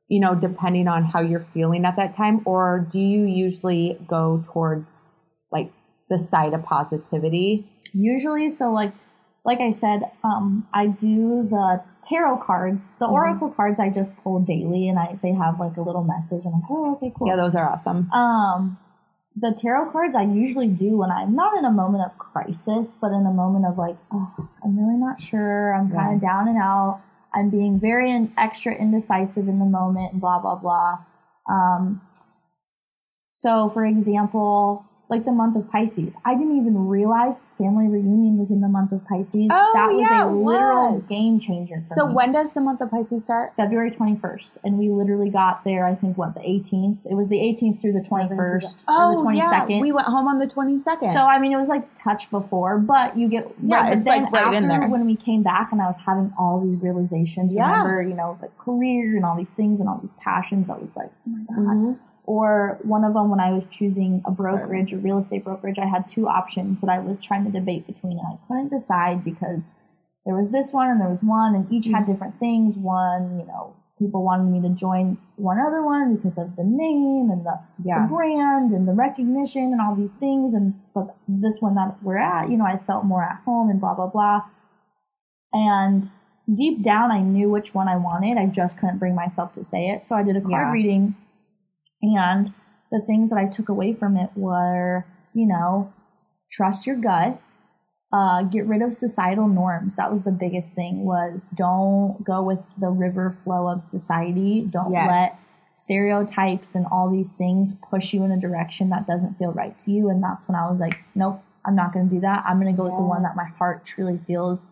you 0.09 0.21
know 0.21 0.35
depending 0.35 0.89
on 0.89 1.05
how 1.05 1.21
you're 1.21 1.41
feeling 1.55 1.85
at 1.85 1.97
that 1.97 2.15
time? 2.15 2.43
Or 2.45 2.87
do 2.91 3.01
you 3.01 3.25
usually 3.25 3.99
go 4.07 4.43
towards 4.45 4.99
like 5.51 5.73
the 6.11 6.19
side 6.19 6.53
of 6.53 6.63
positivity? 6.65 7.67
Usually, 7.95 8.51
so 8.51 8.73
like, 8.73 8.93
like 9.45 9.61
I 9.61 9.71
said, 9.73 10.11
um, 10.23 10.67
I 10.73 10.87
do 10.87 11.47
the 11.49 11.83
tarot 12.05 12.39
cards. 12.39 12.95
The 12.99 13.07
Mhm. 13.07 13.13
oracle 13.13 13.51
cards 13.51 13.81
I 13.81 13.89
just 13.91 14.15
pull 14.23 14.41
daily, 14.41 14.89
and 14.89 14.99
I 14.99 15.19
they 15.23 15.33
have 15.33 15.59
like 15.61 15.77
a 15.77 15.83
little 15.83 16.05
message. 16.05 16.45
And 16.45 16.55
I'm 16.55 16.61
like, 16.61 16.71
oh, 16.71 16.93
okay, 16.95 17.13
cool. 17.17 17.27
yeah 17.27 17.37
those 17.37 17.55
are 17.55 17.69
awesome 17.69 18.09
Um, 18.13 18.79
the 19.35 19.51
tarot 19.53 19.91
cards 19.91 20.15
I 20.15 20.23
usually 20.23 20.69
do 20.69 20.99
when 20.99 21.11
I'm 21.11 21.35
not 21.35 21.57
in 21.57 21.65
a 21.65 21.71
moment 21.71 22.05
of 22.05 22.19
crisis, 22.19 22.97
but 23.01 23.13
in 23.13 23.25
a 23.27 23.33
moment 23.33 23.65
of 23.67 23.79
like, 23.79 23.97
oh, 24.13 24.31
I'm 24.63 24.79
really 24.79 24.99
not 24.99 25.21
sure. 25.21 25.73
I'm 25.75 25.91
kind 25.91 26.11
Yeah. 26.11 26.15
of 26.17 26.21
down 26.21 26.49
and 26.49 26.59
out. 26.59 27.01
I'm 27.35 27.49
being 27.49 27.81
very 27.81 28.11
in, 28.11 28.31
extra 28.37 28.75
indecisive 28.75 29.49
in 29.49 29.59
the 29.59 29.65
moment, 29.65 30.21
blah 30.21 30.39
blah 30.39 30.57
blah. 30.57 30.99
Um, 31.49 32.03
so, 33.31 33.71
for 33.71 33.85
example, 33.85 34.85
like 35.13 35.25
the 35.25 35.31
month 35.33 35.55
of 35.57 35.71
Pisces. 35.71 36.15
I 36.25 36.35
didn't 36.35 36.57
even 36.57 36.89
realize 36.89 37.41
family 37.59 37.87
reunion 37.87 38.39
was 38.39 38.51
in 38.51 38.61
the 38.63 38.69
month 38.69 38.91
of 38.93 39.05
Pisces. 39.07 39.49
Oh, 39.53 39.71
that 39.75 39.93
was 39.93 40.01
yeah, 40.01 40.25
a 40.25 40.27
literal 40.29 40.95
was. 40.97 41.05
game 41.07 41.39
changer 41.39 41.81
for 41.87 41.95
So 41.95 42.07
me. 42.09 42.15
when 42.15 42.33
does 42.33 42.53
the 42.55 42.61
month 42.61 42.81
of 42.81 42.91
Pisces 42.91 43.25
start? 43.25 43.53
February 43.57 43.91
21st, 43.91 44.53
and 44.65 44.79
we 44.79 44.89
literally 44.89 45.31
got 45.31 45.63
there. 45.65 45.85
I 45.87 45.95
think 45.95 46.19
what 46.19 46.35
the 46.35 46.41
18th. 46.41 46.99
It 47.05 47.15
was 47.15 47.29
the 47.29 47.37
18th 47.39 47.81
through 47.81 47.93
the 47.93 48.05
21st 48.11 48.77
Oh, 48.89 49.13
or 49.13 49.33
the 49.33 49.41
22nd. 49.41 49.71
yeah. 49.71 49.81
We 49.81 49.93
went 49.93 50.07
home 50.09 50.27
on 50.27 50.39
the 50.39 50.47
22nd. 50.47 51.13
So 51.13 51.21
I 51.21 51.39
mean, 51.39 51.53
it 51.53 51.57
was 51.59 51.69
like 51.69 51.87
touch 52.03 52.31
before, 52.31 52.79
but 52.79 53.17
you 53.17 53.29
get 53.29 53.47
Yeah, 53.63 53.83
right, 53.83 53.99
it's, 53.99 54.07
like, 54.07 54.31
right 54.33 54.55
in 54.55 54.69
there. 54.69 54.89
when 54.89 55.05
we 55.07 55.15
came 55.17 55.43
back 55.43 55.71
and 55.73 55.81
I 55.83 55.87
was 55.87 55.99
having 56.07 56.33
all 56.39 56.61
these 56.61 56.81
realizations. 56.83 57.53
Yeah. 57.53 57.71
Remember, 57.71 58.03
you 58.03 58.15
know, 58.15 58.39
the 58.41 58.49
career 58.59 59.15
and 59.17 59.25
all 59.25 59.37
these 59.37 59.55
things 59.55 59.79
and 59.81 59.89
all 59.89 59.99
these 59.99 60.15
passions. 60.15 60.71
I 60.71 60.79
was 60.79 60.97
like, 60.97 61.11
oh 61.29 61.31
my 61.31 61.39
god. 61.55 61.77
Mhm. 61.77 61.99
Or 62.25 62.79
one 62.83 63.03
of 63.05 63.15
them 63.15 63.31
when 63.31 63.41
I 63.41 63.53
was 63.53 63.67
choosing 63.67 64.23
a 64.25 64.31
brokerage, 64.31 64.93
a 64.93 64.97
real 64.97 65.19
estate 65.19 65.45
brokerage, 65.45 65.79
I 65.79 65.87
had 65.87 66.07
two 66.07 66.29
options 66.29 66.81
that 66.81 66.89
I 66.91 66.99
was 67.01 67.23
trying 67.23 67.45
to 67.45 67.51
debate 67.51 67.87
between, 67.87 68.19
and 68.19 68.27
I 68.27 68.39
couldn't 68.47 68.69
decide 68.69 69.25
because 69.25 69.73
there 70.25 70.35
was 70.37 70.51
this 70.51 70.73
one 70.73 70.89
and 70.89 71.01
there 71.01 71.09
was 71.09 71.23
one, 71.23 71.55
and 71.57 71.71
each 71.73 71.87
Mm-hmm. 71.87 71.95
had 71.95 72.07
different 72.07 72.39
things. 72.39 72.77
One, 72.77 73.41
you 73.41 73.47
know, 73.47 73.75
people 73.99 74.23
wanted 74.23 74.45
me 74.45 74.61
to 74.69 74.69
join 74.75 75.19
one 75.37 75.59
other 75.59 75.83
one 75.83 76.15
because 76.15 76.39
of 76.39 76.55
the 76.57 76.63
name 76.65 77.31
and 77.31 77.45
the 77.45 77.59
Yeah. 77.85 78.03
the 78.03 78.09
brand 78.09 78.71
and 78.73 78.87
the 78.87 78.93
recognition 78.93 79.73
and 79.73 79.81
all 79.81 79.95
these 79.97 80.15
things 80.15 80.55
and 80.55 80.75
but 80.95 81.15
this 81.29 81.57
one 81.61 81.75
that 81.77 82.03
we're 82.03 82.17
at 82.19 82.51
you 82.51 82.57
know 82.57 82.65
i 82.65 82.79
felt 82.79 83.05
more 83.05 83.23
at 83.23 83.37
home 83.45 83.71
and 83.71 83.81
blah 83.81 83.95
blah 83.95 84.09
blah 84.09 84.43
and 85.53 86.11
deep 86.53 86.83
down 86.83 87.11
i 87.13 87.21
knew 87.21 87.49
which 87.49 87.75
one 87.75 87.87
i 87.89 87.97
wanted 87.97 88.37
i 88.39 88.47
just 88.47 88.79
couldn't 88.79 88.99
bring 88.99 89.15
myself 89.15 89.53
to 89.53 89.63
say 89.63 89.89
it 89.89 90.05
so 90.05 90.17
i 90.17 90.23
did 90.23 90.37
a 90.37 90.41
card 90.41 90.51
Yeah. 90.51 90.73
reading 90.73 91.15
and 92.03 92.53
the 92.91 93.01
things 93.07 93.31
that 93.31 93.39
i 93.39 93.47
took 93.47 93.69
away 93.69 93.93
from 93.93 94.17
it 94.17 94.31
were 94.37 95.05
you 95.35 95.47
know 95.47 95.93
trust 96.51 96.87
your 96.87 96.97
gut 96.97 97.41
uh, 98.15 98.43
get 98.43 98.67
rid 98.67 98.83
of 98.83 98.93
societal 98.93 99.49
norms 99.49 99.97
that 99.97 100.13
was 100.13 100.23
the 100.23 100.31
biggest 100.31 100.75
thing 100.75 101.05
was 101.07 101.49
don't 101.55 102.23
go 102.25 102.43
with 102.43 102.63
the 102.79 102.91
river 102.91 103.31
flow 103.31 103.69
of 103.69 103.83
society 103.83 104.67
don't 104.71 104.93
Yes. 104.93 105.09
let 105.09 105.39
stereotypes 105.75 106.75
and 106.75 106.87
all 106.93 107.11
these 107.11 107.33
things 107.33 107.75
push 107.91 108.13
you 108.13 108.25
in 108.25 108.31
a 108.31 108.39
direction 108.39 108.91
that 108.91 109.07
doesn't 109.07 109.35
feel 109.39 109.53
right 109.53 109.79
to 109.79 109.91
you. 109.91 110.11
And 110.11 110.23
that's 110.23 110.47
when 110.47 110.55
I 110.55 110.71
was 110.71 110.81
like, 110.81 111.03
nope, 111.15 111.43
I'm 111.65 111.75
not 111.75 111.93
going 111.93 112.09
to 112.09 112.15
do 112.15 112.21
that. 112.21 112.45
I'm 112.47 112.61
going 112.61 112.71
to 112.71 112.77
go 112.77 112.85
with 112.85 112.93
the 112.97 113.03
one 113.03 113.23
that 113.23 113.37
my 113.37 113.47
heart 113.59 113.85
truly 113.85 114.19
feels. 114.27 114.69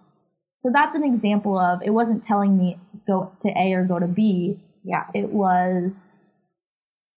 So 0.61 0.71
that's 0.73 0.95
an 0.95 1.03
example 1.03 1.59
of 1.59 1.81
it 1.83 1.91
wasn't 1.91 2.23
telling 2.23 2.57
me 2.59 2.79
go 3.07 3.33
to 3.41 3.49
A 3.59 3.73
or 3.73 3.85
go 3.85 3.99
to 3.99 4.07
B. 4.07 4.61
Yeah. 4.85 5.07
It 5.15 5.31
was 5.31 6.21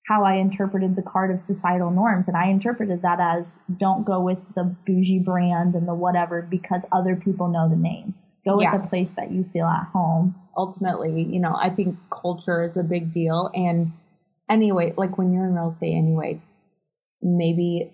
how 0.08 0.24
I 0.24 0.36
interpreted 0.36 0.96
the 0.96 1.02
card 1.02 1.32
of 1.32 1.40
societal 1.40 1.90
norms. 1.92 2.28
And 2.28 2.36
I 2.36 2.48
interpreted 2.48 3.02
that 3.02 3.20
as 3.20 3.58
don't 3.78 4.06
go 4.06 4.20
with 4.20 4.54
the 4.54 4.76
bougie 4.86 5.20
brand 5.20 5.76
and 5.76 5.88
the 5.88 5.94
whatever 5.94 6.42
because 6.42 6.86
other 6.92 7.16
people 7.16 7.48
know 7.48 7.70
the 7.70 7.78
name. 7.78 8.14
Go 8.46 8.58
with 8.58 8.72
the 8.74 8.88
place 8.88 9.14
that 9.14 9.32
you 9.32 9.46
feel 9.46 9.68
at 9.68 9.88
home. 9.94 10.36
ultimately, 10.58 11.24
you 11.24 11.40
know, 11.40 11.56
I 11.56 11.70
think 11.70 11.98
culture 12.10 12.62
is 12.64 12.76
a 12.76 12.84
big 12.84 13.12
deal. 13.12 13.50
And 13.56 13.94
anyway, 14.50 14.94
like 14.98 15.18
when 15.18 15.32
you're 15.32 15.46
in 15.46 15.56
real 15.56 15.70
estate 15.70 15.96
anyway, 15.96 16.42
maybe 17.22 17.92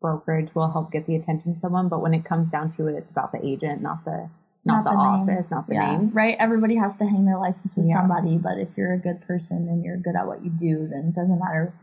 brokerage 0.00 0.54
will 0.54 0.70
help 0.70 0.92
get 0.92 1.06
the 1.06 1.16
attention 1.16 1.52
of 1.52 1.58
someone, 1.58 1.88
but 1.88 2.00
when 2.00 2.14
it 2.14 2.24
comes 2.24 2.50
down 2.50 2.70
to 2.72 2.86
it, 2.86 2.94
it's 2.94 3.10
about 3.10 3.32
the 3.32 3.44
agent, 3.44 3.82
not 3.82 4.04
the 4.04 4.28
not, 4.68 4.84
Not 4.84 4.84
the, 4.84 4.90
the 4.90 4.96
name. 4.96 5.30
office, 5.30 5.50
not 5.50 5.66
the 5.66 5.74
yeah, 5.74 5.90
name. 5.96 6.10
right. 6.12 6.36
Everybody 6.38 6.76
has 6.76 6.96
to 6.98 7.06
hang 7.06 7.24
their 7.24 7.38
license 7.38 7.74
with 7.76 7.86
Yeah. 7.88 7.96
somebody, 7.96 8.38
but 8.38 8.58
if 8.58 8.68
you're 8.76 8.92
a 8.94 8.98
good 8.98 9.20
person 9.22 9.68
and 9.68 9.84
you're 9.84 9.96
good 9.96 10.14
at 10.16 10.26
what 10.26 10.44
you 10.44 10.50
do, 10.50 10.86
then 10.88 11.08
it 11.08 11.14
doesn't 11.14 11.38
matter 11.40 11.74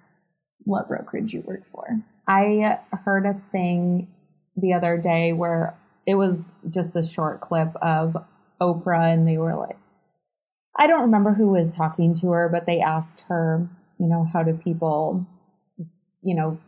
what 0.64 0.88
brokerage 0.88 1.34
you 1.34 1.42
work 1.42 1.66
for. 1.66 2.00
I 2.28 2.80
heard 2.92 3.26
a 3.26 3.34
thing 3.34 4.08
the 4.56 4.74
other 4.74 4.98
day 4.98 5.34
where 5.34 5.76
it 6.08 6.16
was 6.16 6.52
just 6.70 6.96
a 6.96 7.04
short 7.04 7.42
clip 7.42 7.76
of 7.82 8.16
Oprah, 8.62 9.14
and 9.14 9.28
they 9.28 9.38
were 9.38 9.56
like, 9.56 9.78
I 10.78 10.88
don't 10.88 11.02
remember 11.02 11.34
who 11.34 11.50
was 11.50 11.76
talking 11.76 12.14
to 12.16 12.30
her, 12.32 12.50
but 12.50 12.66
they 12.66 12.80
asked 12.80 13.22
her, 13.28 13.68
you 14.00 14.08
know, 14.08 14.28
how 14.32 14.44
do 14.44 14.54
people, 14.54 15.26
you 16.22 16.36
know, 16.36 16.60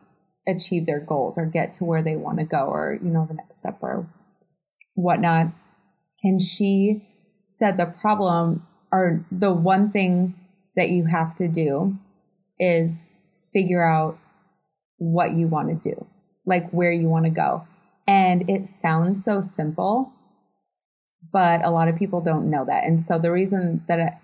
achieve 0.47 0.86
their 0.86 0.99
goals 1.01 1.38
or 1.38 1.45
get 1.45 1.73
to 1.75 1.84
where 1.86 2.01
they 2.01 2.15
want 2.15 2.39
to 2.39 2.45
go 2.45 2.65
or, 2.67 2.97
you 3.03 3.10
know, 3.10 3.25
the 3.27 3.34
next 3.34 3.58
step 3.58 3.77
or 3.82 4.08
whatnot. 4.95 5.47
And 6.23 6.41
she 6.41 7.03
said 7.47 7.77
the 7.77 7.86
problem 7.86 8.65
or 8.91 9.25
the 9.32 9.51
one 9.51 9.91
thing 9.91 10.36
that 10.75 10.89
you 10.89 11.06
have 11.06 11.36
to 11.36 11.47
do 11.47 11.97
is 12.60 13.03
figure 13.53 13.84
out 13.84 14.17
what 14.97 15.34
you 15.34 15.47
want 15.47 15.69
to 15.69 15.89
do, 15.89 16.06
like 16.45 16.69
where 16.71 16.91
you 16.91 17.10
want 17.10 17.25
to 17.25 17.32
go. 17.32 17.67
And 18.08 18.49
it 18.49 18.67
sounds 18.67 19.23
so 19.23 19.41
simple, 19.41 20.13
but 21.32 21.63
a 21.63 21.69
lot 21.69 21.88
of 21.88 21.97
people 21.97 22.21
don't 22.21 22.49
know 22.49 22.65
that. 22.65 22.84
And 22.84 23.01
so 23.01 23.19
the 23.19 23.32
reason 23.32 23.84
that 23.88 24.21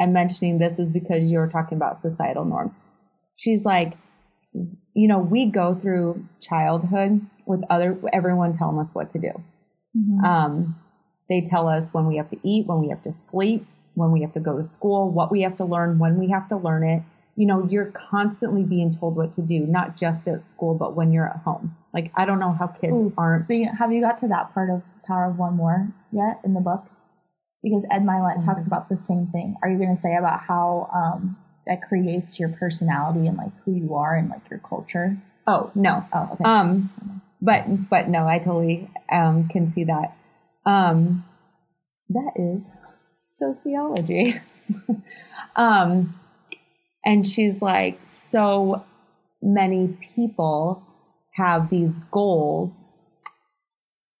I'm 0.00 0.12
mentioning 0.12 0.58
this 0.58 0.78
is 0.78 0.92
because 0.92 1.30
you're 1.30 1.48
talking 1.48 1.76
about 1.76 1.98
societal 1.98 2.44
norms. 2.44 2.78
She's 3.36 3.64
like, 3.64 3.96
you 4.52 5.08
know, 5.08 5.18
we 5.18 5.46
go 5.46 5.74
through 5.74 6.24
childhood 6.40 7.20
with 7.46 7.62
other 7.68 7.98
everyone 8.12 8.52
telling 8.52 8.78
us 8.78 8.94
what 8.94 9.10
to 9.10 9.18
do. 9.18 9.30
Um, 10.26 10.76
they 11.28 11.40
tell 11.40 11.68
us 11.68 11.90
when 11.92 12.06
we 12.06 12.16
have 12.16 12.28
to 12.30 12.38
eat, 12.42 12.66
when 12.66 12.80
we 12.80 12.88
have 12.88 13.02
to 13.02 13.12
sleep, 13.12 13.66
when 13.94 14.12
we 14.12 14.22
have 14.22 14.32
to 14.32 14.40
go 14.40 14.56
to 14.56 14.64
school, 14.64 15.10
what 15.10 15.30
we 15.30 15.42
have 15.42 15.56
to 15.58 15.64
learn, 15.64 15.98
when 15.98 16.18
we 16.18 16.30
have 16.30 16.48
to 16.48 16.56
learn 16.56 16.84
it. 16.88 17.02
You 17.36 17.46
know, 17.46 17.64
you're 17.70 17.86
constantly 17.86 18.64
being 18.64 18.92
told 18.92 19.14
what 19.14 19.30
to 19.32 19.42
do, 19.42 19.60
not 19.60 19.96
just 19.96 20.26
at 20.26 20.42
school, 20.42 20.74
but 20.74 20.96
when 20.96 21.12
you're 21.12 21.28
at 21.28 21.36
home. 21.42 21.76
Like, 21.94 22.10
I 22.16 22.24
don't 22.24 22.40
know 22.40 22.52
how 22.52 22.66
kids 22.66 23.02
Ooh, 23.02 23.12
aren't. 23.16 23.42
Speaking, 23.42 23.72
have 23.78 23.92
you 23.92 24.00
got 24.00 24.18
to 24.18 24.28
that 24.28 24.52
part 24.52 24.70
of 24.70 24.82
Power 25.06 25.26
of 25.26 25.38
One 25.38 25.54
More 25.54 25.88
yet 26.10 26.40
in 26.44 26.54
the 26.54 26.60
book? 26.60 26.84
Because 27.62 27.84
Ed 27.90 28.02
Mylett 28.04 28.44
talks 28.44 28.62
Mm-hmm. 28.62 28.72
about 28.72 28.88
the 28.88 28.96
same 28.96 29.26
thing. 29.26 29.56
Are 29.62 29.68
you 29.68 29.78
going 29.78 29.94
to 29.94 30.00
say 30.00 30.16
about 30.16 30.40
how 30.40 30.90
um, 30.92 31.36
that 31.66 31.82
creates 31.82 32.40
your 32.40 32.48
personality 32.48 33.26
and 33.26 33.36
like 33.36 33.52
who 33.64 33.72
you 33.72 33.94
are 33.94 34.16
and 34.16 34.28
like 34.30 34.48
your 34.50 34.58
culture? 34.60 35.16
Oh, 35.46 35.70
no. 35.74 36.04
Oh, 36.12 36.30
okay. 36.32 36.44
Um, 36.44 36.90
but 37.40 37.88
but 37.88 38.08
no, 38.08 38.26
I 38.26 38.38
totally 38.38 38.90
um, 39.10 39.46
can 39.48 39.68
see 39.68 39.84
that. 39.84 40.16
Um, 40.66 41.24
that 42.10 42.32
is 42.36 42.70
sociology. 43.28 44.40
um, 45.56 46.14
and 47.04 47.26
she's 47.26 47.62
like, 47.62 48.00
so 48.06 48.84
many 49.40 49.96
people 50.14 50.82
have 51.34 51.70
these 51.70 51.96
goals 52.10 52.86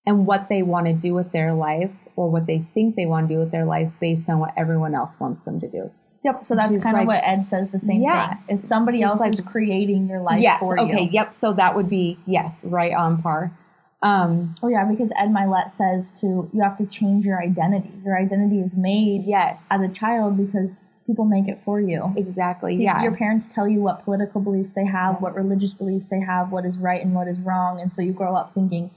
and 0.06 0.26
what 0.26 0.48
they 0.48 0.62
want 0.62 0.86
to 0.86 0.92
do 0.94 1.12
with 1.12 1.32
their 1.32 1.52
life 1.52 1.94
or 2.16 2.30
what 2.30 2.46
they 2.46 2.58
think 2.58 2.94
they 2.96 3.04
want 3.06 3.28
to 3.28 3.34
do 3.34 3.40
with 3.40 3.50
their 3.50 3.64
life 3.66 3.92
based 4.00 4.28
on 4.28 4.38
what 4.38 4.52
everyone 4.56 4.94
else 4.94 5.12
wants 5.20 5.44
them 5.44 5.60
to 5.60 5.68
do. 5.68 5.90
yep. 6.24 6.44
So 6.44 6.54
that's 6.54 6.82
kind 6.82 6.94
like- 6.96 7.02
of 7.02 7.06
what 7.08 7.22
Ed 7.24 7.44
says. 7.46 7.70
The 7.70 7.78
same 7.78 8.00
Yeah. 8.00 8.34
thing 8.34 8.56
is 8.56 8.66
somebody 8.66 9.02
else 9.02 9.20
like- 9.20 9.34
is 9.34 9.40
creating 9.40 10.08
your 10.08 10.20
life 10.20 10.42
yes. 10.42 10.58
for 10.58 10.78
Okay. 10.78 10.88
you. 10.88 10.94
Okay, 10.94 11.08
yep. 11.12 11.32
So 11.34 11.52
that 11.52 11.76
would 11.76 11.88
be 11.88 12.18
yes, 12.26 12.62
right 12.64 12.92
on 12.94 13.20
par. 13.22 13.52
Um, 14.02 14.54
Oh 14.62 14.68
yeah, 14.68 14.84
because 14.84 15.12
Ed 15.16 15.28
Mylett 15.28 15.70
says 15.70 16.12
to 16.20 16.48
you 16.52 16.62
have 16.62 16.78
to 16.78 16.86
change 16.86 17.24
your 17.24 17.40
identity. 17.42 17.90
Your 18.04 18.16
identity 18.16 18.60
is 18.60 18.76
made 18.76 19.24
yes. 19.26 19.64
as 19.70 19.80
a 19.80 19.92
child 19.92 20.36
because 20.36 20.80
people 21.06 21.24
make 21.24 21.48
it 21.48 21.58
for 21.64 21.80
you. 21.80 22.12
Exactly. 22.16 22.76
Yeah. 22.76 23.02
Your 23.02 23.16
parents 23.16 23.48
tell 23.48 23.66
you 23.66 23.80
what 23.80 24.04
political 24.04 24.40
beliefs 24.40 24.72
they 24.72 24.84
have, 24.84 25.20
what 25.20 25.34
religious 25.34 25.74
beliefs 25.74 26.08
they 26.08 26.20
have, 26.20 26.52
what 26.52 26.64
is 26.64 26.76
right 26.78 27.02
and 27.02 27.14
what 27.14 27.26
is 27.26 27.40
wrong, 27.40 27.80
and 27.80 27.92
so 27.92 28.02
you 28.02 28.12
grow 28.12 28.36
up 28.36 28.54
thinking 28.54 28.90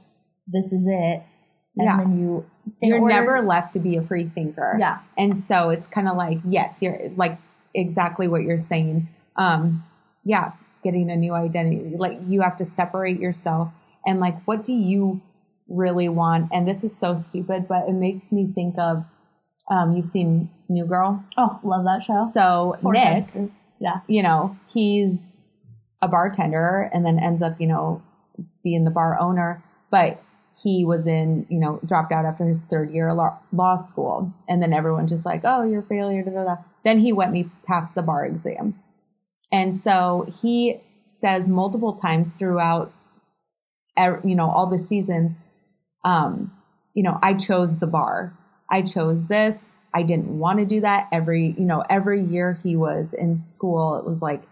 this 0.47 0.71
is 0.71 0.85
it, 0.87 1.23
and 1.77 1.85
Yeah. 1.85 1.97
then 1.97 2.19
you 2.19 2.45
you're 2.81 2.99
order- 2.99 3.13
never 3.15 3.41
left 3.41 3.73
to 3.73 3.79
be 3.79 3.95
a 3.97 4.01
free 4.03 4.25
thinker. 4.25 4.75
Yeah. 4.79 4.99
And 5.17 5.41
so 5.43 5.69
it's 5.69 5.87
kind 5.87 6.07
of 6.07 6.15
like, 6.15 6.39
yes, 6.47 6.81
you're 6.81 7.09
like 7.15 7.39
exactly 7.73 8.27
what 8.27 8.43
you're 8.43 8.59
saying. 8.59 9.07
Um, 9.35 9.83
yeah, 10.23 10.51
getting 10.83 11.09
a 11.09 11.15
new 11.15 11.33
identity. 11.33 11.95
Like 11.97 12.19
you 12.27 12.41
have 12.41 12.57
to 12.57 12.65
separate 12.65 13.19
yourself 13.19 13.69
and 14.05 14.19
like 14.19 14.41
what 14.45 14.63
do 14.63 14.73
you 14.73 15.21
really 15.67 16.09
want? 16.09 16.49
And 16.51 16.67
this 16.67 16.83
is 16.83 16.97
so 16.97 17.15
stupid, 17.15 17.67
but 17.67 17.87
it 17.87 17.93
makes 17.93 18.31
me 18.31 18.47
think 18.53 18.77
of 18.77 19.05
um, 19.69 19.93
you've 19.93 20.07
seen 20.07 20.49
New 20.69 20.85
Girl. 20.85 21.23
Oh, 21.37 21.59
love 21.63 21.85
that 21.85 22.03
show. 22.03 22.21
So 22.21 22.75
Four 22.81 22.93
Nick, 22.93 23.31
times. 23.31 23.51
Yeah. 23.79 24.01
you 24.07 24.21
know, 24.21 24.57
he's 24.73 25.33
a 26.01 26.07
bartender 26.07 26.89
and 26.93 27.05
then 27.05 27.19
ends 27.19 27.41
up, 27.41 27.59
you 27.59 27.67
know, 27.67 28.01
being 28.63 28.83
the 28.83 28.91
bar 28.91 29.19
owner. 29.19 29.63
But 29.89 30.21
he 30.61 30.83
was 30.85 31.07
in, 31.07 31.45
you 31.49 31.59
know, 31.59 31.79
dropped 31.85 32.11
out 32.11 32.25
after 32.25 32.45
his 32.45 32.63
third 32.63 32.91
year 32.91 33.09
of 33.09 33.17
law, 33.17 33.39
law 33.51 33.75
school. 33.75 34.33
And 34.47 34.61
then 34.61 34.73
everyone's 34.73 35.11
just 35.11 35.25
like, 35.25 35.41
oh, 35.43 35.63
you're 35.63 35.81
a 35.81 35.85
failure. 35.85 36.23
Da, 36.23 36.31
da, 36.31 36.43
da. 36.43 36.55
Then 36.83 36.99
he 36.99 37.13
went 37.13 37.31
me 37.31 37.49
past 37.65 37.95
the 37.95 38.01
bar 38.01 38.25
exam. 38.25 38.79
And 39.51 39.75
so 39.75 40.27
he 40.41 40.81
says 41.05 41.47
multiple 41.47 41.93
times 41.93 42.31
throughout, 42.31 42.93
you 43.97 44.35
know, 44.35 44.49
all 44.49 44.67
the 44.67 44.77
seasons, 44.77 45.37
um, 46.03 46.51
you 46.93 47.03
know, 47.03 47.19
I 47.21 47.33
chose 47.33 47.77
the 47.77 47.87
bar. 47.87 48.37
I 48.69 48.81
chose 48.81 49.25
this. 49.25 49.65
I 49.93 50.03
didn't 50.03 50.39
want 50.39 50.59
to 50.59 50.65
do 50.65 50.81
that. 50.81 51.07
Every, 51.11 51.53
you 51.57 51.65
know, 51.65 51.83
every 51.89 52.21
year 52.21 52.59
he 52.63 52.75
was 52.75 53.13
in 53.13 53.37
school, 53.37 53.97
it 53.97 54.05
was 54.05 54.21
like 54.21 54.43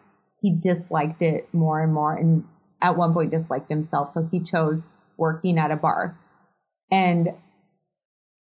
he 0.42 0.52
disliked 0.52 1.22
it 1.22 1.48
more 1.54 1.82
and 1.82 1.94
more. 1.94 2.16
And 2.16 2.46
at 2.82 2.98
one 2.98 3.14
point 3.14 3.32
disliked 3.32 3.70
himself. 3.70 4.12
So 4.12 4.28
he 4.32 4.40
chose 4.40 4.86
working 5.18 5.58
at 5.58 5.72
a 5.72 5.76
bar. 5.76 6.18
And, 6.92 7.30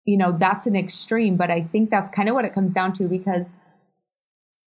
you 0.04 0.16
know, 0.16 0.36
that's 0.38 0.66
an 0.66 0.76
extreme, 0.76 1.36
but 1.36 1.50
I 1.50 1.62
think 1.62 1.90
that's 1.90 2.10
kind 2.10 2.28
of 2.28 2.34
what 2.34 2.44
it 2.44 2.52
comes 2.52 2.72
down 2.72 2.92
to 2.94 3.08
because 3.08 3.56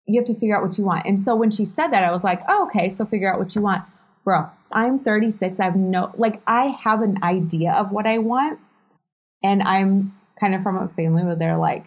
you 0.05 0.19
have 0.19 0.27
to 0.27 0.33
figure 0.33 0.57
out 0.57 0.63
what 0.63 0.77
you 0.77 0.83
want. 0.83 1.05
And 1.05 1.19
so 1.19 1.35
when 1.35 1.51
she 1.51 1.65
said 1.65 1.87
that, 1.89 2.03
I 2.03 2.11
was 2.11 2.23
like, 2.23 2.41
oh, 2.49 2.67
okay, 2.67 2.89
so 2.89 3.05
figure 3.05 3.31
out 3.31 3.39
what 3.39 3.55
you 3.55 3.61
want. 3.61 3.83
Bro, 4.23 4.49
I'm 4.71 4.99
36. 4.99 5.59
I 5.59 5.65
have 5.65 5.75
no, 5.75 6.11
like, 6.17 6.41
I 6.45 6.65
have 6.65 7.01
an 7.01 7.17
idea 7.23 7.71
of 7.71 7.91
what 7.91 8.05
I 8.05 8.17
want. 8.17 8.59
And 9.43 9.61
I'm 9.63 10.15
kind 10.39 10.53
of 10.53 10.61
from 10.61 10.77
a 10.77 10.87
family 10.87 11.23
where 11.23 11.35
they're 11.35 11.57
like, 11.57 11.85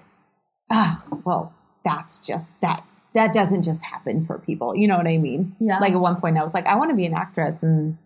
ah, 0.71 1.05
oh, 1.13 1.23
well, 1.25 1.55
that's 1.85 2.19
just 2.19 2.61
that. 2.61 2.85
That 3.15 3.35
doesn't 3.35 3.63
just 3.63 3.85
happen 3.85 4.25
for 4.25 4.39
people. 4.39 4.75
You 4.75 4.89
know 4.89 4.97
what 4.97 5.07
I 5.07 5.19
mean? 5.19 5.55
Yeah. 5.61 5.79
Like 5.79 5.93
at 5.93 6.01
one 6.01 6.19
point, 6.21 6.39
I 6.39 6.43
was 6.43 6.55
like, 6.55 6.67
I 6.67 6.77
want 6.77 6.91
to 6.91 6.97
be 6.97 7.05
an 7.05 7.13
actress. 7.13 7.63
And 7.63 7.99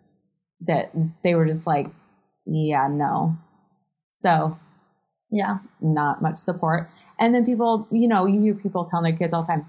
that 0.67 0.91
they 1.23 1.35
were 1.35 1.47
just 1.47 1.67
like, 1.67 1.89
yeah, 2.45 2.89
no. 2.91 3.37
So, 4.11 4.59
yeah, 5.31 5.59
not 5.81 6.23
much 6.23 6.39
support. 6.39 6.91
And 7.19 7.35
then 7.35 7.45
people, 7.45 7.87
you 7.91 8.09
know, 8.09 8.27
you 8.27 8.41
hear 8.41 8.55
people 8.55 8.85
telling 8.85 9.11
their 9.11 9.19
kids 9.19 9.33
all 9.33 9.43
the 9.43 9.49
time, 9.49 9.67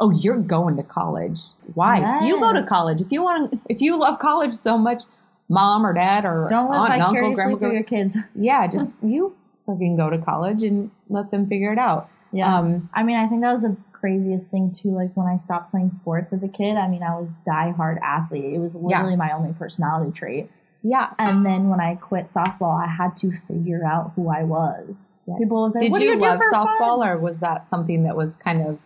"Oh, 0.00 0.10
you're 0.10 0.38
going 0.38 0.76
to 0.76 0.82
college. 0.82 1.40
Why? 1.74 2.00
Yes. 2.00 2.24
You 2.26 2.40
go 2.40 2.52
to 2.52 2.62
college 2.64 3.00
if 3.00 3.12
you 3.12 3.22
want. 3.22 3.52
to 3.52 3.60
If 3.68 3.80
you 3.80 3.98
love 3.98 4.18
college 4.18 4.52
so 4.54 4.76
much, 4.76 5.02
mom 5.48 5.86
or 5.86 5.92
dad 5.92 6.24
or 6.24 6.46
don't 6.50 6.70
live 6.70 6.80
aunt 6.80 6.92
and 6.94 7.02
uncle, 7.02 7.34
grandma, 7.34 7.56
through 7.56 7.74
your 7.74 7.82
kids. 7.84 8.16
yeah, 8.34 8.66
just 8.66 8.96
you 9.02 9.36
fucking 9.66 9.96
go 9.96 10.10
to 10.10 10.18
college 10.18 10.62
and 10.62 10.90
let 11.08 11.30
them 11.30 11.46
figure 11.46 11.72
it 11.72 11.78
out. 11.78 12.08
Yeah. 12.32 12.56
Um, 12.58 12.88
I 12.94 13.02
mean, 13.02 13.16
I 13.16 13.26
think 13.26 13.42
that 13.42 13.52
was 13.52 13.62
the 13.62 13.76
craziest 13.92 14.50
thing 14.50 14.72
too. 14.72 14.90
Like 14.92 15.14
when 15.14 15.26
I 15.26 15.36
stopped 15.36 15.70
playing 15.70 15.90
sports 15.90 16.32
as 16.32 16.42
a 16.42 16.48
kid, 16.48 16.76
I 16.76 16.88
mean, 16.88 17.02
I 17.02 17.18
was 17.18 17.34
die-hard 17.44 17.98
athlete. 18.02 18.54
It 18.54 18.58
was 18.58 18.74
literally 18.74 19.16
my 19.16 19.32
only 19.32 19.52
personality 19.52 20.12
trait. 20.12 20.50
yeah. 20.82 21.10
And 21.18 21.44
then 21.44 21.68
when 21.68 21.80
I 21.80 21.96
quit 21.96 22.28
softball, 22.28 22.82
I 22.82 22.86
had 22.86 23.16
to 23.18 23.30
figure 23.30 23.84
out 23.84 24.12
who 24.16 24.30
I 24.30 24.44
was. 24.44 25.20
Yeah. 25.26 25.34
People 25.38 25.62
would 25.64 25.72
say, 25.72 25.80
Did 25.80 25.92
"What 25.92 25.98
do 25.98 26.04
you 26.04 26.12
you 26.12 26.16
do 26.18 26.22
love 26.24 26.38
for 26.38 26.52
softball, 26.56 27.00
fun?" 27.00 27.08
or 27.08 27.18
was 27.18 27.40
that 27.40 27.68
something 27.68 28.04
that 28.04 28.16
was 28.16 28.36
kind 28.36 28.62
of 28.66 28.78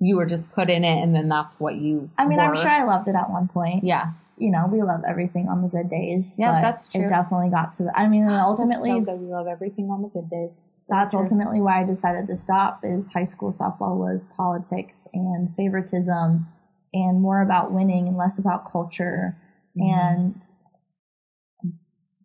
you 0.00 0.16
were 0.16 0.26
just 0.26 0.50
put 0.52 0.70
in 0.70 0.82
it, 0.84 1.02
and 1.02 1.14
then 1.14 1.28
that's 1.28 1.60
what 1.60 1.76
you? 1.76 2.10
I 2.18 2.26
mean, 2.26 2.40
I'm 2.40 2.54
sure 2.56 2.70
I 2.70 2.84
loved 2.84 3.06
it 3.08 3.14
at 3.14 3.30
one 3.30 3.48
point. 3.48 3.84
Yeah, 3.84 4.12
You 4.38 4.50
know, 4.50 4.66
we 4.66 4.82
love 4.82 5.02
everything 5.06 5.48
on 5.48 5.60
the 5.62 5.68
good 5.68 5.90
days. 5.90 6.34
Yeah, 6.38 6.60
that's 6.62 6.88
true. 6.88 7.04
It 7.04 7.08
definitely 7.08 7.50
got 7.50 7.72
to. 7.74 7.84
The, 7.84 7.98
I 7.98 8.08
mean, 8.08 8.26
ultimately, 8.28 8.90
That's 8.90 9.06
so. 9.06 9.14
We 9.16 9.26
love 9.30 9.46
everything 9.46 9.90
on 9.90 10.00
the 10.02 10.08
good 10.08 10.30
days. 10.30 10.56
that's 10.88 11.12
True. 11.12 11.20
ultimately 11.22 11.60
why 11.60 11.82
I 11.82 11.84
decided 11.84 12.26
to 12.28 12.36
stop. 12.36 12.80
Is 12.82 13.12
high 13.12 13.24
school 13.24 13.52
softball 13.52 13.96
was 13.96 14.24
politics 14.34 15.06
and 15.12 15.54
favoritism, 15.54 16.46
and 16.94 17.20
more 17.20 17.42
about 17.42 17.70
winning 17.72 18.08
and 18.08 18.16
less 18.16 18.38
about 18.38 18.70
culture. 18.70 19.36
Mm-hmm. 19.78 19.98
And 20.00 20.46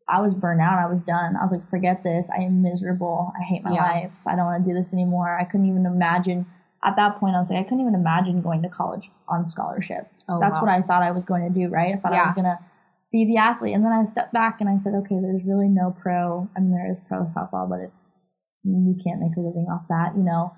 I 0.07 0.21
was 0.21 0.33
burned 0.35 0.61
out. 0.61 0.77
I 0.77 0.87
was 0.87 1.01
done. 1.01 1.35
I 1.35 1.41
was 1.43 1.51
like, 1.51 1.67
forget 1.67 2.03
this. 2.03 2.29
I 2.31 2.41
am 2.43 2.61
miserable. 2.61 3.33
I 3.39 3.43
hate 3.43 3.63
my 3.63 3.73
Yeah. 3.73 3.83
life. 3.83 4.21
I 4.27 4.35
don't 4.35 4.45
want 4.45 4.63
to 4.63 4.69
do 4.69 4.75
this 4.75 4.93
anymore. 4.93 5.35
I 5.37 5.43
couldn't 5.43 5.67
even 5.67 5.85
imagine. 5.85 6.45
At 6.85 6.95
that 6.97 7.19
point, 7.19 7.35
I 7.35 7.39
was 7.39 7.49
like, 7.49 7.59
I 7.59 7.63
couldn't 7.63 7.81
even 7.81 7.95
imagine 7.95 8.41
going 8.41 8.61
to 8.61 8.69
college 8.69 9.09
on 9.27 9.49
scholarship. 9.49 10.07
Oh, 10.29 10.39
That's 10.39 10.55
wow. 10.55 10.61
what 10.61 10.71
I 10.71 10.81
thought 10.81 11.01
I 11.03 11.11
was 11.11 11.25
going 11.25 11.43
to 11.51 11.59
do, 11.59 11.67
right? 11.67 11.93
I 11.95 11.97
thought 11.97 12.13
I 12.13 12.23
was 12.25 12.35
going 12.35 12.45
to 12.45 12.59
be 13.11 13.25
the 13.25 13.37
athlete. 13.37 13.73
And 13.73 13.83
then 13.83 13.91
I 13.91 14.03
stepped 14.03 14.31
back 14.33 14.61
and 14.61 14.69
I 14.69 14.77
said, 14.77 14.93
okay, 14.93 15.15
there's 15.19 15.43
really 15.45 15.67
no 15.67 15.95
pro. 15.99 16.47
I 16.55 16.59
mean, 16.59 16.71
there 16.71 16.89
is 16.91 16.99
pro 17.07 17.23
softball, 17.25 17.67
but 17.69 17.79
it's, 17.79 18.05
you 18.63 18.95
can't 19.03 19.19
make 19.19 19.35
a 19.35 19.39
living 19.39 19.67
off 19.71 19.87
that, 19.89 20.15
you 20.15 20.23
know, 20.23 20.53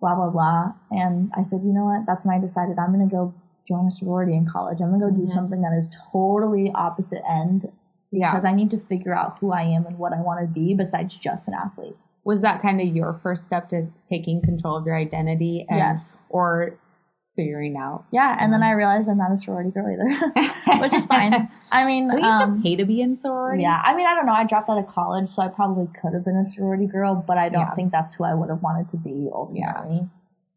blah, 0.00 0.14
blah, 0.14 0.30
blah. 0.30 0.72
And 0.90 1.30
I 1.36 1.42
said, 1.42 1.60
you 1.64 1.72
know 1.72 1.84
what? 1.84 2.04
That's 2.06 2.24
when 2.24 2.36
I 2.36 2.40
decided 2.40 2.76
I'm 2.78 2.92
going 2.94 3.08
to 3.08 3.14
go 3.14 3.34
join 3.66 3.86
a 3.86 3.90
sorority 3.90 4.34
in 4.34 4.46
college. 4.46 4.80
I'm 4.80 4.88
going 4.90 5.00
to 5.00 5.06
go 5.10 5.12
do 5.16 5.22
Mhm. 5.30 5.34
something 5.34 5.62
that 5.62 5.72
is 5.76 5.88
totally 6.12 6.70
opposite 6.74 7.22
end 7.28 7.72
Yeah. 8.12 8.30
because 8.30 8.44
I 8.44 8.52
need 8.52 8.70
to 8.72 8.78
figure 8.78 9.14
out 9.14 9.38
who 9.40 9.52
I 9.52 9.62
am 9.62 9.86
and 9.86 9.98
what 9.98 10.12
I 10.12 10.20
want 10.20 10.40
to 10.40 10.46
be 10.46 10.74
besides 10.74 11.16
just 11.16 11.48
an 11.48 11.54
athlete. 11.54 11.96
Was 12.26 12.42
that 12.42 12.60
kind 12.60 12.80
of 12.80 12.88
your 12.88 13.14
first 13.14 13.46
step 13.46 13.68
to 13.70 13.86
taking 14.04 14.42
control 14.42 14.76
of 14.76 14.84
your 14.84 14.96
identity? 14.96 15.64
And, 15.70 15.78
Yes. 15.78 16.20
Or 16.28 16.78
figuring 17.36 17.76
out? 17.76 18.04
Yeah. 18.10 18.36
And 18.40 18.52
then 18.52 18.60
Mhm. 18.62 18.64
I 18.66 18.70
realized 18.72 19.08
I'm 19.08 19.18
not 19.18 19.30
a 19.30 19.36
sorority 19.38 19.70
girl 19.70 19.86
either, 19.88 20.80
which 20.80 20.92
is 20.94 21.06
fine. 21.14 21.48
I 21.70 21.84
mean, 21.84 22.10
you 22.10 22.20
have 22.22 22.40
um, 22.42 22.56
to 22.56 22.62
pay 22.62 22.74
to 22.76 22.84
be 22.84 23.00
in 23.00 23.16
sorority. 23.16 23.62
Yeah, 23.62 23.80
I 23.84 23.94
mean, 23.94 24.06
I 24.06 24.14
don't 24.14 24.26
know. 24.26 24.32
I 24.32 24.44
dropped 24.44 24.68
out 24.70 24.78
of 24.78 24.86
college, 24.88 25.28
so 25.28 25.42
I 25.42 25.48
probably 25.48 25.86
could 26.00 26.14
have 26.14 26.24
been 26.24 26.36
a 26.36 26.44
sorority 26.44 26.86
girl, 26.86 27.14
but 27.14 27.36
I 27.38 27.48
don't 27.48 27.60
Yeah. 27.68 27.74
think 27.74 27.92
that's 27.92 28.14
who 28.14 28.24
I 28.24 28.34
would 28.34 28.48
have 28.50 28.62
wanted 28.62 28.88
to 28.88 28.96
be 28.96 29.28
ultimately. 29.32 30.08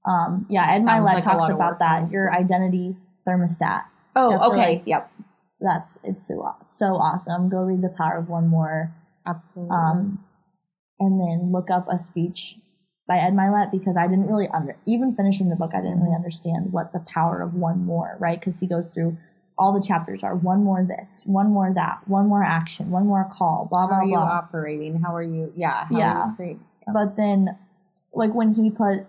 Um, 0.06 0.46
yeah, 0.50 0.66
Ed 0.70 0.84
Mylett 0.84 1.04
like 1.04 1.24
talks 1.24 1.50
about 1.50 1.80
that. 1.80 2.10
Your 2.12 2.34
identity 2.34 2.96
thermostat. 3.28 3.84
Oh, 4.16 4.52
okay. 4.52 4.76
like- 4.76 4.84
yep. 4.88 5.12
That's 5.62 5.98
it's 6.04 6.26
so 6.26 6.56
so 6.62 6.96
awesome. 6.96 7.50
Go 7.50 7.58
read 7.64 7.82
the 7.82 7.90
Power 7.90 8.16
of 8.18 8.30
One 8.30 8.48
More, 8.48 8.94
Absolutely. 9.26 9.76
And 11.00 11.20
then 11.20 11.52
look 11.52 11.70
up 11.70 11.88
a 11.90 11.98
speech 11.98 12.58
by 13.08 13.18
Ed 13.18 13.34
Mylett 13.34 13.72
because 13.72 13.96
I 13.98 14.08
didn't 14.08 14.28
really 14.28 14.48
under 14.50 14.76
even 14.86 15.16
finishing 15.16 15.50
the 15.50 15.56
book. 15.56 15.72
I 15.74 15.82
didn't 15.82 16.02
really 16.02 16.16
understand 16.16 16.72
what 16.72 16.94
the 16.94 17.00
power 17.00 17.42
of 17.42 17.54
one 17.54 17.86
more 17.86 18.18
right 18.20 18.40
because 18.40 18.60
he 18.60 18.68
goes 18.68 18.86
through. 18.86 19.18
All 19.58 19.74
the 19.78 19.86
chapters 19.86 20.24
are 20.24 20.36
one 20.36 20.64
more 20.64 20.86
this, 20.86 21.22
one 21.26 21.52
more 21.52 21.74
that, 21.74 22.08
one 22.08 22.28
more 22.28 22.44
action, 22.44 22.92
one 22.92 23.06
more 23.06 23.30
call, 23.30 23.68
blah 23.70 23.82
how 23.82 23.88
blah 23.88 23.98
are 23.98 24.06
you 24.06 24.12
blah. 24.12 24.22
operating? 24.22 25.02
How 25.02 25.14
are 25.14 25.24
you? 25.24 25.52
Yeah. 25.58 25.86
How 25.86 25.98
Yeah. 25.98 26.32
Are 26.40 26.46
you 26.46 26.60
but 26.94 27.18
then 27.18 27.58
like 28.14 28.34
when 28.34 28.54
he 28.54 28.70
put 28.70 29.06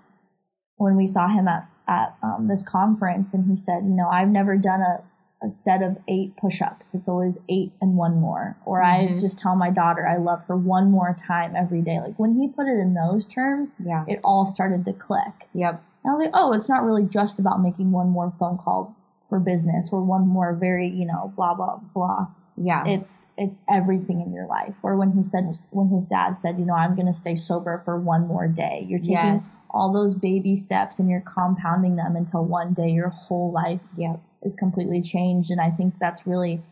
when 0.77 0.97
we 0.97 1.07
saw 1.07 1.29
him 1.29 1.49
at 1.49 1.69
at 1.89 2.17
um, 2.23 2.47
this 2.49 2.63
conference 2.63 3.35
and 3.35 3.47
he 3.47 3.57
said 3.57 3.83
you 3.85 3.95
know 3.95 4.09
i've 4.09 4.29
never 4.29 4.57
done 4.57 4.81
a, 4.81 5.03
a 5.43 5.49
set 5.51 5.83
of 5.83 5.97
eight 6.09 6.37
push-ups 6.37 6.95
it's 6.95 7.09
always 7.09 7.39
eight 7.49 7.73
and 7.81 7.97
one 7.97 8.21
more 8.21 8.57
or 8.67 8.83
i 8.83 9.07
Mhm. 9.07 9.21
just 9.21 9.39
tell 9.39 9.57
my 9.57 9.71
daughter 9.71 10.07
i 10.07 10.17
love 10.17 10.45
her 10.49 10.57
one 10.57 10.91
more 10.91 11.15
time 11.15 11.57
every 11.57 11.81
day 11.83 11.99
like 12.01 12.15
when 12.19 12.35
he 12.39 12.47
put 12.49 12.67
it 12.67 12.79
in 12.79 12.95
those 12.95 13.27
terms 13.27 13.75
yeah. 13.83 14.05
it 14.07 14.21
all 14.25 14.45
started 14.47 14.85
to 14.85 14.93
click 14.93 15.49
Yep. 15.55 15.83
and 16.05 16.11
i 16.11 16.15
was 16.15 16.25
like 16.27 16.35
oh 16.35 16.53
it's 16.53 16.69
not 16.69 16.83
really 16.85 17.05
just 17.05 17.39
about 17.39 17.63
making 17.63 17.91
one 17.91 18.11
more 18.11 18.31
phone 18.31 18.59
call 18.59 18.95
for 19.23 19.39
business 19.41 19.91
or 19.93 20.03
one 20.03 20.27
more 20.29 20.53
very 20.53 20.87
you 20.89 21.07
know 21.07 21.33
blah 21.37 21.55
blah 21.55 21.79
blah 21.95 22.27
Yeah. 22.57 22.85
it's 22.87 23.27
it's 23.39 23.63
everything 23.71 24.21
in 24.21 24.33
your 24.35 24.47
life 24.47 24.77
or 24.83 24.95
when 24.97 25.13
he 25.13 25.23
said 25.23 25.57
when 25.71 25.89
his 25.89 26.05
dad 26.05 26.39
said 26.39 26.59
you 26.59 26.67
know 26.67 26.75
i'm 26.75 26.95
going 26.95 27.07
to 27.07 27.15
stay 27.15 27.37
sober 27.37 27.79
for 27.85 27.97
one 27.99 28.27
more 28.27 28.47
day 28.49 28.85
you're 28.89 28.99
taking 28.99 29.15
Yes. 29.41 29.55
all 29.71 29.91
those 29.93 30.15
baby 30.15 30.55
steps 30.57 30.99
and 30.99 31.09
you're 31.09 31.23
compounding 31.23 31.97
them 31.97 32.15
until 32.17 32.45
one 32.45 32.75
day 32.75 32.91
your 32.91 33.09
whole 33.09 33.51
life 33.53 33.81
Yep. 33.97 34.21
Is 34.43 34.55
completely 34.55 35.03
changed 35.03 35.51
and 35.51 35.61
i 35.61 35.71
think 35.71 35.95
that's 36.01 36.27
really 36.27 36.63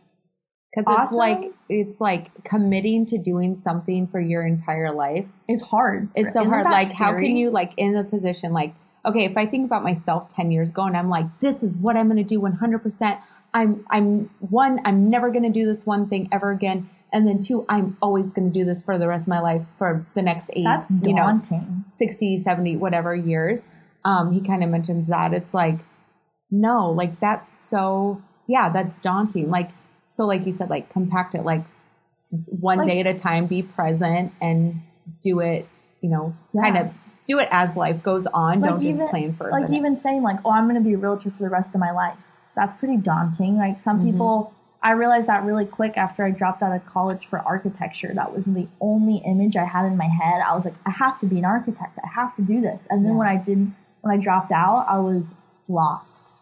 Because 0.71 0.85
it's 0.99 1.11
like 1.11 1.51
it's 1.67 1.99
like 2.01 2.43
committing 2.43 3.05
to 3.07 3.17
doing 3.17 3.55
something 3.55 4.07
for 4.07 4.19
your 4.19 4.45
entire 4.45 4.91
life 4.93 5.27
is 5.47 5.61
hard 5.61 6.09
It's 6.15 6.33
so 6.33 6.41
Isn't 6.41 6.51
hard. 6.51 6.65
Like, 6.65 6.91
how 6.91 7.13
can 7.13 7.35
you, 7.37 7.49
like, 7.51 7.73
in 7.77 7.95
a 7.95 8.03
position, 8.03 8.53
like, 8.53 8.73
okay, 9.05 9.25
if 9.25 9.37
I 9.37 9.45
think 9.45 9.65
about 9.65 9.83
myself 9.83 10.27
10 10.29 10.51
years 10.51 10.69
ago 10.71 10.83
and 10.83 10.97
I'm 10.97 11.09
like, 11.09 11.25
this 11.39 11.63
is 11.63 11.77
what 11.77 11.95
I'm 11.95 12.07
going 12.07 12.17
to 12.17 12.23
do 12.23 12.39
100%. 12.39 13.19
I'm, 13.53 13.85
I'm 13.89 14.29
one, 14.39 14.79
I'm 14.85 15.09
never 15.09 15.29
going 15.31 15.43
to 15.43 15.49
do 15.49 15.65
this 15.71 15.85
one 15.85 16.07
thing 16.07 16.27
ever 16.31 16.51
again. 16.51 16.89
And 17.11 17.27
then 17.27 17.39
two, 17.39 17.65
I'm 17.69 17.97
always 18.01 18.31
going 18.31 18.51
to 18.51 18.59
do 18.59 18.65
this 18.65 18.81
for 18.83 18.97
the 18.99 19.07
rest 19.07 19.23
of 19.23 19.29
my 19.29 19.39
life 19.39 19.63
for 19.77 20.05
the 20.13 20.21
next 20.21 20.49
eight, 20.53 20.65
that's 20.65 20.91
you 20.91 21.13
know, 21.13 21.23
daunting 21.23 21.85
60, 21.89 22.37
70, 22.37 22.77
whatever 22.77 23.15
years. 23.15 23.61
Um, 24.05 24.31
he 24.31 24.41
kind 24.41 24.63
of 24.63 24.69
mentions 24.69 25.07
that. 25.07 25.33
It's 25.33 25.53
like, 25.53 25.79
no, 26.51 26.89
like, 26.91 27.19
that's 27.19 27.47
so, 27.49 28.21
yeah, 28.47 28.69
that's 28.69 28.97
daunting. 28.97 29.49
Like, 29.49 29.69
so, 30.09 30.25
like 30.25 30.45
you 30.45 30.51
said, 30.51 30.69
like, 30.69 30.89
compact 30.89 31.35
it, 31.35 31.43
like, 31.43 31.63
one 32.59 32.79
Like- 32.79 32.87
day 32.87 32.99
at 32.99 33.07
a 33.07 33.17
time, 33.17 33.45
be 33.47 33.61
present 33.63 34.31
and 34.41 34.81
do 35.23 35.39
it, 35.39 35.67
you 36.01 36.09
know, 36.09 36.33
Yeah. 36.53 36.63
kind 36.63 36.77
of 36.77 36.93
do 37.27 37.39
it 37.39 37.47
as 37.51 37.75
life 37.75 38.01
goes 38.03 38.25
on. 38.27 38.61
Like 38.61 38.71
Don't 38.71 38.83
even- 38.83 38.97
just 38.99 39.09
plan 39.11 39.33
for 39.33 39.49
like 39.51 39.67
the 39.67 39.73
even 39.73 39.95
saying 39.95 40.23
like 40.23 40.39
oh 40.43 40.51
i'm 40.51 40.63
going 40.67 40.75
to 40.75 40.81
be 40.81 40.95
a 40.95 40.97
realtor 40.97 41.29
for 41.29 41.43
the 41.43 41.49
rest 41.49 41.75
of 41.75 41.79
my 41.79 41.91
life 41.91 42.15
that's 42.55 42.73
pretty 42.79 42.97
daunting 42.97 43.55
like 43.57 43.79
some 43.79 43.99
Mhm. 43.99 44.05
people 44.05 44.51
i 44.81 44.89
realized 44.91 45.27
that 45.27 45.43
really 45.43 45.65
quick 45.65 45.95
after 45.95 46.23
i 46.25 46.31
dropped 46.31 46.63
out 46.63 46.75
of 46.75 46.83
college 46.87 47.27
for 47.27 47.37
architecture 47.39 48.11
that 48.15 48.33
was 48.33 48.45
the 48.45 48.67
only 48.81 49.17
image 49.17 49.55
i 49.55 49.65
had 49.65 49.85
in 49.85 49.95
my 49.95 50.07
head 50.07 50.41
i 50.41 50.55
was 50.55 50.65
like 50.65 50.73
i 50.87 50.89
have 50.89 51.19
to 51.19 51.27
be 51.27 51.37
an 51.37 51.45
architect 51.45 51.99
i 52.03 52.07
have 52.07 52.35
to 52.35 52.41
do 52.41 52.59
this 52.61 52.81
and 52.89 53.05
then 53.05 53.11
Yeah. 53.11 53.17
when 53.19 53.27
i 53.27 53.35
did 53.37 53.71
when 54.01 54.17
i 54.17 54.21
dropped 54.21 54.51
out 54.51 54.85
i 54.89 54.97
was 54.97 55.35
lost 55.67 56.33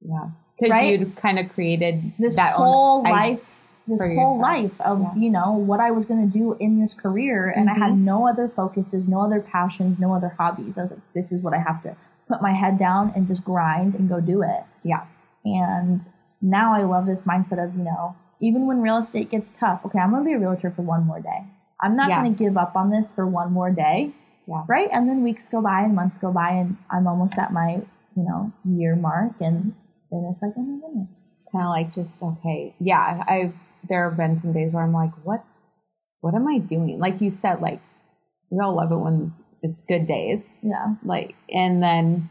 yeah, 0.00 0.28
because 0.56 0.70
Right? 0.72 0.98
you'd 1.00 1.16
kind 1.16 1.38
of 1.38 1.48
created 1.52 2.12
this 2.18 2.36
whole 2.36 2.98
own, 3.00 3.06
I- 3.06 3.10
life 3.10 3.54
this 3.86 4.00
whole 4.00 4.08
yourself. 4.10 4.40
life 4.40 4.80
of 4.82 5.00
Yeah. 5.00 5.14
you 5.14 5.30
know 5.30 5.52
what 5.54 5.80
i 5.80 5.90
was 5.90 6.04
going 6.04 6.20
to 6.30 6.38
do 6.38 6.52
in 6.60 6.78
this 6.78 6.92
career 6.92 7.48
and 7.48 7.70
i 7.70 7.72
had 7.72 7.92
Mhm. 7.92 8.04
no 8.04 8.28
other 8.28 8.46
focuses 8.46 9.08
no 9.08 9.22
other 9.22 9.40
passions 9.40 9.98
no 9.98 10.12
other 10.14 10.28
hobbies 10.36 10.76
i 10.76 10.82
was 10.82 10.90
like 10.90 11.00
this 11.14 11.32
is 11.32 11.42
what 11.42 11.54
i 11.54 11.58
have 11.58 11.82
to 11.84 11.94
put 12.28 12.42
my 12.42 12.52
head 12.52 12.78
down 12.78 13.12
and 13.16 13.26
just 13.26 13.42
grind 13.46 13.94
and 13.94 14.06
go 14.10 14.20
do 14.20 14.42
it 14.42 14.64
yeah, 14.82 15.04
and 15.42 16.04
now 16.42 16.74
i 16.74 16.82
love 16.82 17.06
this 17.06 17.24
mindset 17.24 17.58
of 17.64 17.74
you 17.76 17.82
know 17.82 18.14
even 18.40 18.66
when 18.66 18.82
real 18.82 18.98
estate 18.98 19.30
gets 19.30 19.52
tough 19.52 19.80
okay 19.86 19.98
i'm 19.98 20.10
going 20.10 20.22
to 20.22 20.26
be 20.28 20.34
a 20.34 20.38
realtor 20.38 20.70
for 20.70 20.82
one 20.82 21.06
more 21.06 21.20
day 21.20 21.44
i'm 21.80 21.96
not 21.96 22.10
Yeah. 22.10 22.20
going 22.20 22.34
to 22.34 22.38
give 22.38 22.58
up 22.58 22.76
on 22.76 22.90
this 22.90 23.10
for 23.10 23.26
one 23.26 23.52
more 23.54 23.70
day 23.70 24.10
Yeah. 24.46 24.64
right 24.68 24.90
and 24.92 25.08
then 25.08 25.22
weeks 25.22 25.48
go 25.48 25.62
by 25.62 25.80
and 25.80 25.94
months 25.94 26.18
go 26.18 26.30
by 26.30 26.50
and 26.50 26.76
i'm 26.90 27.06
almost 27.06 27.38
at 27.38 27.54
my 27.54 27.80
you 28.14 28.22
know 28.22 28.52
year 28.66 28.94
mark 28.96 29.32
and 29.40 29.72
then 30.10 30.28
it's 30.30 30.42
like 30.42 30.52
oh 30.56 30.62
my 30.62 30.80
goodness 30.86 31.24
It's 31.32 31.44
kind 31.52 31.64
of 31.64 31.70
like 31.70 31.92
just 31.94 32.22
okay. 32.22 32.74
Yeah, 32.80 33.24
I've, 33.28 33.54
there 33.88 34.08
have 34.08 34.16
been 34.16 34.38
some 34.38 34.52
days 34.52 34.72
where 34.72 34.82
I'm 34.82 34.92
like, 34.92 35.12
what 35.24 35.44
what 36.20 36.34
am 36.34 36.48
I 36.48 36.58
doing? 36.58 36.98
Like 36.98 37.20
you 37.20 37.30
said, 37.30 37.60
like 37.60 37.80
we 38.50 38.58
all 38.60 38.76
love 38.76 38.92
it 38.92 38.96
when 38.96 39.34
it's 39.62 39.82
good 39.82 40.06
days. 40.06 40.50
Yeah. 40.62 40.94
Like 41.04 41.34
and 41.52 41.82
then 41.82 42.30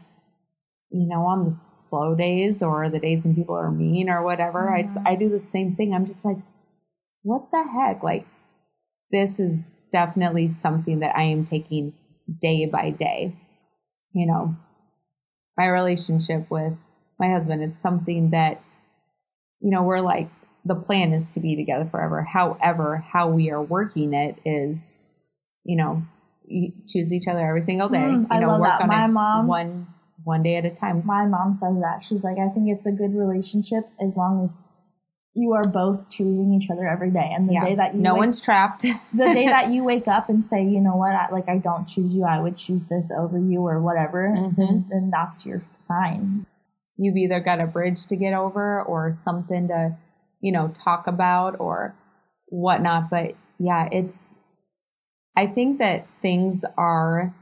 you 0.90 1.06
know, 1.06 1.26
on 1.26 1.44
the 1.46 1.56
slow 1.88 2.14
days 2.14 2.62
or 2.62 2.88
the 2.88 2.98
days 2.98 3.24
when 3.24 3.34
people 3.34 3.54
are 3.56 3.70
mean 3.70 4.08
or 4.10 4.22
whatever, 4.22 4.68
Mhm. 4.72 5.06
I 5.06 5.12
I 5.12 5.16
do 5.16 5.28
the 5.28 5.40
same 5.40 5.74
thing. 5.76 5.94
I'm 5.94 6.06
just 6.06 6.24
like, 6.24 6.38
what 7.22 7.50
the 7.50 7.64
heck? 7.64 8.02
Like 8.02 8.26
this 9.10 9.40
is 9.40 9.58
definitely 9.92 10.48
something 10.48 11.00
that 11.00 11.16
I 11.16 11.22
am 11.24 11.44
taking 11.44 11.94
day 12.40 12.66
by 12.66 12.90
day. 12.90 13.34
You 14.14 14.26
know, 14.26 14.56
my 15.56 15.66
relationship 15.66 16.50
with 16.50 16.74
my 17.18 17.28
husband, 17.30 17.62
it's 17.62 17.80
something 17.80 18.30
that, 18.30 18.62
you 19.60 19.70
know, 19.70 19.82
we're 19.82 20.00
like, 20.00 20.30
the 20.64 20.74
plan 20.74 21.12
is 21.12 21.26
to 21.34 21.40
be 21.40 21.56
together 21.56 21.86
forever. 21.86 22.22
However, 22.22 23.04
how 23.12 23.28
we 23.28 23.50
are 23.50 23.62
working 23.62 24.12
it 24.14 24.38
is, 24.44 24.76
you 25.64 25.76
know, 25.76 26.02
you 26.46 26.72
choose 26.88 27.12
each 27.12 27.26
other 27.28 27.46
every 27.46 27.62
single 27.62 27.88
day. 27.88 27.98
Mm, 27.98 28.22
you 28.22 28.26
I 28.30 28.38
know, 28.40 28.48
love 28.48 28.60
work 28.60 28.68
that. 28.70 28.82
on 28.82 28.88
My 28.88 29.04
it 29.04 29.08
mom- 29.08 29.46
one 29.46 29.86
one 30.24 30.42
day 30.42 30.56
at 30.56 30.64
a 30.66 30.70
time. 30.70 31.02
My 31.06 31.24
mom 31.26 31.54
says 31.54 31.76
that. 31.80 32.02
She's 32.02 32.22
like, 32.24 32.36
I 32.38 32.48
think 32.48 32.68
it's 32.68 32.84
a 32.86 32.92
good 32.92 33.14
relationship 33.14 33.88
as 34.00 34.14
long 34.16 34.44
as 34.44 34.58
you 35.34 35.52
are 35.52 35.64
both 35.66 36.10
choosing 36.10 36.52
each 36.52 36.68
other 36.70 36.86
every 36.86 37.10
day. 37.10 37.30
And 37.34 37.48
the 37.48 37.54
yeah. 37.54 37.64
day 37.64 37.74
that 37.76 37.94
you 37.94 38.00
no 38.00 38.14
wake, 38.14 38.20
one's 38.22 38.40
trapped. 38.40 38.82
the 38.82 38.98
day 39.32 39.46
that 39.46 39.70
you 39.72 39.84
wake 39.84 40.08
up 40.08 40.28
and 40.28 40.44
say, 40.44 40.62
you 40.64 40.80
know 40.80 40.96
what, 40.96 41.14
I, 41.14 41.28
like 41.30 41.48
I 41.48 41.58
don't 41.58 41.86
choose 41.86 42.14
you, 42.14 42.24
I 42.24 42.40
would 42.40 42.56
choose 42.56 42.82
this 42.90 43.10
over 43.16 43.38
you 43.38 43.60
or 43.60 43.80
whatever, 43.80 44.28
Mhm. 44.36 44.56
then, 44.56 44.86
then 44.90 45.10
that's 45.10 45.46
your 45.46 45.62
sign. 45.72 46.46
You've 46.98 47.16
either 47.16 47.40
got 47.40 47.60
a 47.60 47.66
bridge 47.66 48.06
to 48.06 48.16
get 48.16 48.34
over 48.34 48.82
or 48.82 49.12
something 49.12 49.68
to, 49.68 49.96
you 50.40 50.52
know, 50.52 50.72
talk 50.84 51.06
about 51.06 51.58
or 51.58 51.94
whatnot. 52.48 53.08
But 53.08 53.34
yeah, 53.58 53.88
it's, 53.90 54.34
I 55.36 55.46
think 55.46 55.78
that 55.78 56.06
things 56.20 56.64
are, 56.76 57.34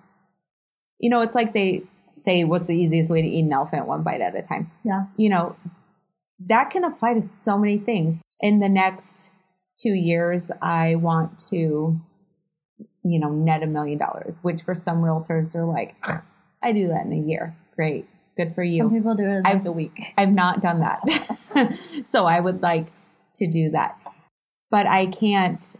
you 1.00 1.10
know, 1.10 1.22
it's 1.22 1.34
like 1.34 1.54
they 1.54 1.82
say, 2.12 2.44
what's 2.44 2.68
the 2.68 2.76
easiest 2.76 3.10
way 3.10 3.22
to 3.22 3.28
eat 3.28 3.44
an 3.44 3.52
elephant? 3.52 3.86
One 3.86 4.02
bite 4.02 4.20
at 4.20 4.36
a 4.36 4.42
time. 4.42 4.70
Yeah. 4.84 5.06
You 5.16 5.30
know, 5.30 5.56
that 6.48 6.70
can 6.70 6.84
apply 6.84 7.14
to 7.14 7.22
so 7.22 7.58
many 7.58 7.78
things. 7.78 8.22
In 8.40 8.60
the 8.60 8.68
next 8.68 9.32
two 9.82 9.94
years, 9.94 10.50
I 10.60 10.96
want 10.96 11.38
to, 11.50 11.98
you 13.04 13.20
know, 13.20 13.30
net 13.30 13.62
a 13.62 13.66
million 13.66 13.98
dollars, 13.98 14.40
which 14.42 14.60
for 14.62 14.74
some 14.74 14.98
realtors 15.02 15.54
are 15.54 15.64
like, 15.64 15.94
I 16.62 16.72
do 16.72 16.88
that 16.88 17.06
in 17.06 17.12
a 17.12 17.28
year. 17.28 17.56
Great. 17.74 18.06
Good 18.36 18.54
for 18.54 18.62
you. 18.62 18.78
Some 18.78 18.90
people 18.90 19.14
do 19.14 19.24
it 19.24 19.42
like 19.44 19.56
I've- 19.56 19.68
a 19.68 19.72
week. 19.72 19.98
I've 20.18 20.32
not 20.32 20.60
done 20.60 20.80
that. 20.80 21.00
so 22.10 22.26
I 22.26 22.40
would 22.40 22.62
like 22.62 22.88
to 23.36 23.46
do 23.50 23.70
that. 23.70 23.98
But 24.70 24.86
I 24.86 25.06
can't 25.06 25.76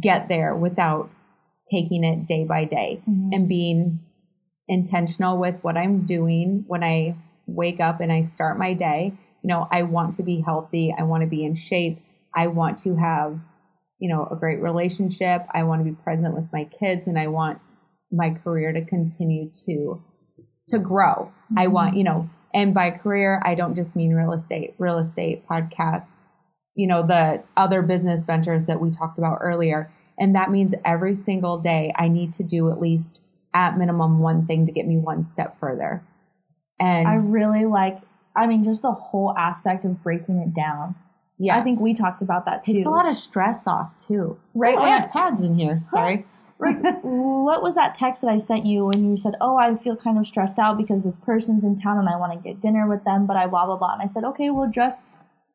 get 0.00 0.28
there 0.28 0.54
without 0.54 1.10
taking 1.70 2.04
it 2.04 2.26
day 2.26 2.44
by 2.44 2.64
day 2.64 3.02
Mhm. 3.08 3.30
and 3.32 3.48
being 3.48 4.00
intentional 4.68 5.38
with 5.38 5.62
what 5.62 5.76
I'm 5.76 6.06
doing 6.06 6.64
when 6.66 6.82
I 6.82 7.16
wake 7.46 7.80
up 7.80 8.00
and 8.00 8.10
I 8.12 8.22
start 8.22 8.58
my 8.58 8.72
day. 8.72 9.12
You 9.42 9.48
know, 9.48 9.68
I 9.70 9.82
want 9.82 10.14
to 10.14 10.22
be 10.24 10.40
healthy, 10.40 10.92
I 10.96 11.04
want 11.04 11.22
to 11.22 11.28
be 11.28 11.44
in 11.44 11.54
shape, 11.54 12.00
I 12.34 12.48
want 12.48 12.78
to 12.78 12.96
have, 12.96 13.38
you 14.00 14.08
know, 14.08 14.26
a 14.30 14.34
great 14.36 14.60
relationship, 14.60 15.46
I 15.52 15.62
want 15.62 15.84
to 15.84 15.90
be 15.90 15.96
present 15.96 16.34
with 16.34 16.48
my 16.52 16.64
kids 16.64 17.06
and 17.06 17.16
I 17.18 17.28
want 17.28 17.60
my 18.10 18.30
career 18.30 18.72
to 18.72 18.84
continue 18.84 19.50
to 19.66 20.02
to 20.68 20.78
grow. 20.78 21.32
I 21.56 21.64
mm-hmm. 21.64 21.72
want, 21.72 21.96
you 21.96 22.04
know, 22.04 22.28
and 22.54 22.72
by 22.72 22.90
career, 22.90 23.40
I 23.44 23.54
don't 23.54 23.74
just 23.74 23.94
mean 23.94 24.14
real 24.14 24.32
estate, 24.32 24.74
real 24.78 24.98
estate 24.98 25.46
podcasts, 25.46 26.08
you 26.74 26.86
know, 26.86 27.06
the 27.06 27.42
other 27.56 27.82
business 27.82 28.24
ventures 28.24 28.64
that 28.64 28.80
we 28.80 28.90
talked 28.90 29.18
about 29.18 29.38
earlier. 29.40 29.92
And 30.18 30.34
that 30.34 30.50
means 30.50 30.74
every 30.84 31.14
single 31.14 31.58
day 31.58 31.92
I 31.96 32.08
need 32.08 32.32
to 32.34 32.42
do 32.42 32.70
at 32.70 32.80
least 32.80 33.18
at 33.52 33.76
minimum 33.76 34.20
one 34.20 34.46
thing 34.46 34.66
to 34.66 34.72
get 34.72 34.86
me 34.86 34.96
one 34.96 35.24
step 35.24 35.58
further. 35.58 36.02
And 36.80 37.08
I 37.08 37.14
really 37.16 37.64
like, 37.64 37.98
I 38.34 38.46
mean, 38.46 38.64
just 38.64 38.82
the 38.82 38.92
whole 38.92 39.34
aspect 39.36 39.84
of 39.84 40.02
breaking 40.02 40.38
it 40.38 40.54
down. 40.54 40.94
yeah, 41.38 41.58
I 41.58 41.62
think 41.62 41.80
we 41.80 41.94
talked 41.94 42.22
about 42.22 42.44
that 42.46 42.64
too. 42.64 42.74
takes 42.74 42.86
a 42.86 42.90
lot 42.90 43.08
of 43.08 43.16
stress 43.16 43.66
off 43.66 43.96
too. 43.98 44.38
Right 44.54 44.76
Oh, 44.76 44.82
I- 44.82 44.98
have 44.98 45.10
pads 45.10 45.42
in 45.42 45.58
here. 45.58 45.82
Sorry. 45.90 46.26
Right. 46.58 46.76
what 47.04 47.62
was 47.62 47.74
that 47.74 47.94
text 47.94 48.22
that 48.22 48.30
I 48.30 48.38
sent 48.38 48.64
you 48.66 48.86
when 48.86 49.04
you 49.10 49.16
said, 49.16 49.34
"Oh, 49.40 49.56
I 49.58 49.74
feel 49.76 49.94
kind 49.96 50.18
of 50.18 50.26
stressed 50.26 50.58
out 50.58 50.78
because 50.78 51.04
this 51.04 51.18
person's 51.18 51.64
in 51.64 51.76
town 51.76 51.98
and 51.98 52.08
I 52.08 52.16
want 52.16 52.32
to 52.32 52.38
get 52.38 52.60
dinner 52.60 52.88
with 52.88 53.04
them, 53.04 53.26
but 53.26 53.36
I 53.36 53.46
blah 53.46 53.66
blah 53.66 53.76
blah." 53.76 53.92
And 53.92 54.02
I 54.02 54.06
said, 54.06 54.24
"Okay, 54.24 54.48
well 54.50 54.68
just 54.70 55.02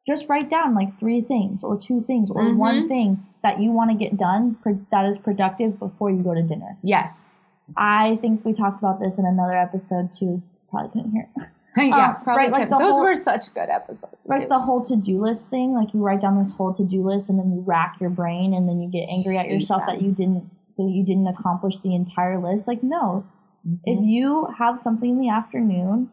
just 0.06 0.28
write 0.30 0.50
down 0.50 0.74
like 0.76 0.94
three 0.94 1.22
things 1.22 1.64
or 1.64 1.78
two 1.78 2.02
things 2.02 2.30
or 2.32 2.42
Mhm. 2.44 2.58
one 2.58 2.88
thing 2.88 3.24
that 3.44 3.60
you 3.60 3.72
want 3.72 3.92
to 3.92 3.98
get 3.98 4.18
done 4.18 4.58
pro- 4.62 4.80
that 4.92 5.06
is 5.06 5.18
productive 5.18 5.80
before 5.80 6.10
you 6.12 6.22
go 6.22 6.34
to 6.34 6.42
dinner." 6.44 6.78
yes. 6.84 7.18
I 7.78 8.18
think 8.18 8.44
we 8.44 8.52
talked 8.52 8.80
about 8.80 9.00
this 9.00 9.18
in 9.18 9.26
another 9.26 9.56
episode 9.56 10.12
too. 10.12 10.42
Probably 10.70 10.90
couldn't 10.90 11.12
hear. 11.12 11.30
it. 11.38 11.48
yeah, 11.88 12.18
Um, 12.28 12.36
right, 12.36 12.52
like 12.52 12.70
Those 12.70 12.82
whole- 12.82 13.02
were 13.02 13.16
such 13.16 13.54
good 13.54 13.70
episodes. 13.70 14.14
Like 14.28 14.42
too. 14.42 14.48
the 14.50 14.60
whole 14.60 14.82
to-do 14.84 15.22
list 15.22 15.50
thing, 15.50 15.74
like 15.74 15.94
you 15.94 16.02
write 16.02 16.20
down 16.22 16.36
this 16.36 16.50
whole 16.52 16.74
to-do 16.74 17.02
list 17.02 17.30
and 17.30 17.40
then 17.40 17.50
you 17.54 17.62
rack 17.62 18.02
your 18.02 18.10
brain 18.10 18.54
and 18.54 18.68
then 18.68 18.82
you 18.82 18.90
get 18.90 19.08
angry 19.08 19.38
at 19.38 19.48
yourself 19.48 19.84
that. 19.86 20.00
that 20.00 20.02
you 20.02 20.12
didn't 20.12 20.50
that 20.86 20.92
you 20.92 21.04
didn't 21.06 21.28
accomplish 21.28 21.78
the 21.78 21.96
entire 21.96 22.40
list. 22.40 22.68
Like 22.68 22.84
no, 22.84 23.24
if 23.86 24.00
Mhm. 24.00 24.08
you 24.10 24.46
have 24.58 24.80
something 24.80 25.12
in 25.12 25.20
the 25.20 25.30
afternoon, 25.30 26.10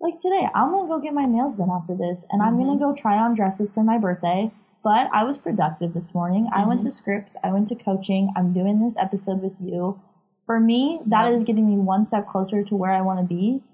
like 0.00 0.18
today, 0.18 0.48
I'm 0.54 0.72
gonna 0.72 0.88
go 0.88 0.98
get 1.00 1.14
my 1.14 1.24
nails 1.24 1.56
done 1.58 1.70
after 1.70 1.94
this, 1.94 2.24
and 2.30 2.42
I'm 2.42 2.58
gonna 2.58 2.76
Mhm. 2.76 2.80
go 2.80 2.92
try 2.92 3.16
on 3.18 3.34
dresses 3.34 3.72
for 3.72 3.82
my 3.82 3.98
birthday. 3.98 4.50
But 4.82 5.10
I 5.12 5.24
was 5.24 5.38
productive 5.38 5.94
this 5.94 6.14
morning. 6.14 6.48
I 6.52 6.64
went 6.64 6.82
to 6.82 6.90
scripts. 6.92 7.36
I 7.42 7.50
went 7.52 7.66
to 7.68 7.74
coaching. 7.74 8.32
I'm 8.36 8.52
doing 8.52 8.78
this 8.78 8.96
episode 8.98 9.42
with 9.42 9.60
you. 9.60 9.98
For 10.44 10.60
me, 10.60 11.00
that 11.06 11.24
Yep. 11.24 11.34
is 11.34 11.44
getting 11.44 11.66
me 11.66 11.76
one 11.76 12.04
step 12.04 12.26
closer 12.28 12.62
to 12.62 12.76
where 12.76 12.92
I 12.92 13.00
want 13.00 13.18
to 13.18 13.24
be. 13.24 13.64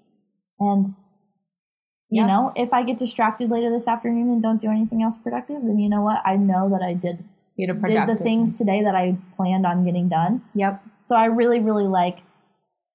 And 0.59 0.95
you 2.09 2.23
Yep. 2.23 2.29
know, 2.29 2.53
if 2.57 2.73
I 2.73 2.83
get 2.83 2.99
distracted 2.99 3.51
later 3.51 3.69
this 3.71 3.89
afternoon 3.89 4.31
and 4.31 4.43
don't 4.43 4.61
do 4.61 4.71
anything 4.71 5.03
else 5.03 5.19
productive, 5.19 5.63
then 5.63 5.79
you 5.79 5.89
know 5.91 6.03
what? 6.03 6.23
I 6.25 6.37
know 6.37 6.69
that 6.71 6.83
I 6.83 6.95
did 6.95 7.25
did 7.57 7.69
the 8.09 8.17
things 8.17 8.59
today 8.59 8.83
that 8.83 8.95
I 8.95 9.17
planned 9.37 9.67
on 9.67 9.85
getting 9.85 10.09
done. 10.09 10.43
Yep. 10.55 10.83
So 11.05 11.17
I 11.17 11.27
really, 11.27 11.61
really 11.61 11.87
like 11.87 12.21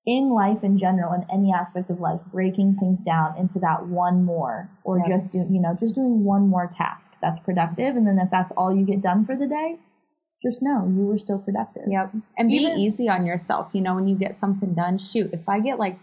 in 0.05 0.29
life 0.29 0.63
in 0.63 0.77
general, 0.77 1.13
in 1.13 1.25
any 1.31 1.51
aspect 1.53 1.89
of 1.89 1.99
life, 1.99 2.21
breaking 2.31 2.77
things 2.79 3.01
down 3.01 3.37
into 3.37 3.59
that 3.59 3.87
one 3.87 4.23
more, 4.23 4.69
or 4.85 4.99
Yep. 4.99 5.07
just 5.07 5.31
doing, 5.31 5.53
you 5.53 5.61
know, 5.61 5.75
just 5.77 5.95
doing 5.95 6.23
one 6.23 6.47
more 6.47 6.65
task 6.65 7.13
that's 7.21 7.39
productive. 7.39 7.95
And 7.97 8.07
then 8.07 8.17
if 8.17 8.29
that's 8.29 8.51
all 8.53 8.73
you 8.73 8.85
get 8.85 9.01
done 9.01 9.25
for 9.25 9.35
the 9.35 9.47
day, 9.47 9.79
just 10.41 10.61
know 10.61 10.87
you 10.87 11.05
were 11.05 11.17
still 11.17 11.39
productive. 11.39 11.83
Yep. 11.87 12.13
And 12.37 12.47
be 12.47 12.55
Even- 12.55 12.77
easy 12.77 13.09
on 13.09 13.25
yourself. 13.25 13.69
You 13.73 13.81
know, 13.81 13.95
when 13.95 14.07
you 14.07 14.15
get 14.15 14.33
something 14.33 14.73
done, 14.73 14.97
shoot, 14.97 15.33
if 15.33 15.49
I 15.49 15.59
get 15.59 15.77
like, 15.77 15.99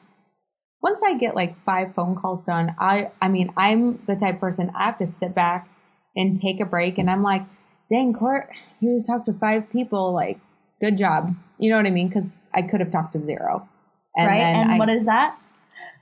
once 0.83 1.01
I 1.03 1.15
get 1.15 1.35
like 1.35 1.57
five 1.65 1.95
phone 1.95 2.15
calls 2.15 2.45
done, 2.45 2.75
I, 2.79 3.11
I 3.23 3.29
mean, 3.29 3.53
I'm 3.57 4.05
the 4.05 4.17
type 4.17 4.35
of 4.35 4.41
person 4.41 4.71
I 4.75 4.85
have 4.85 4.99
to 4.99 5.07
sit 5.07 5.35
back 5.35 5.71
and 6.15 6.39
take 6.39 6.61
a 6.61 6.67
break. 6.67 6.99
And 6.99 7.09
I'm 7.11 7.23
like, 7.23 7.47
dang, 7.91 8.13
Court, 8.13 8.49
you 8.81 8.95
just 8.95 9.07
talked 9.09 9.27
to 9.27 9.33
five 9.33 9.71
people. 9.71 10.13
Like, 10.13 10.39
good 10.81 10.97
job. 10.99 11.35
You 11.59 11.71
know 11.71 11.77
what 11.77 11.87
I 11.87 11.91
mean? 11.91 12.09
Because 12.09 12.31
I 12.55 12.63
could 12.63 12.81
have 12.81 12.91
talked 12.91 13.13
to 13.15 13.25
zero. 13.25 13.69
And 14.17 14.27
right? 14.29 14.39
then 14.39 14.57
And 14.57 14.73
I, 14.73 14.79
what 14.79 14.89
is 14.91 15.07
that? 15.07 15.39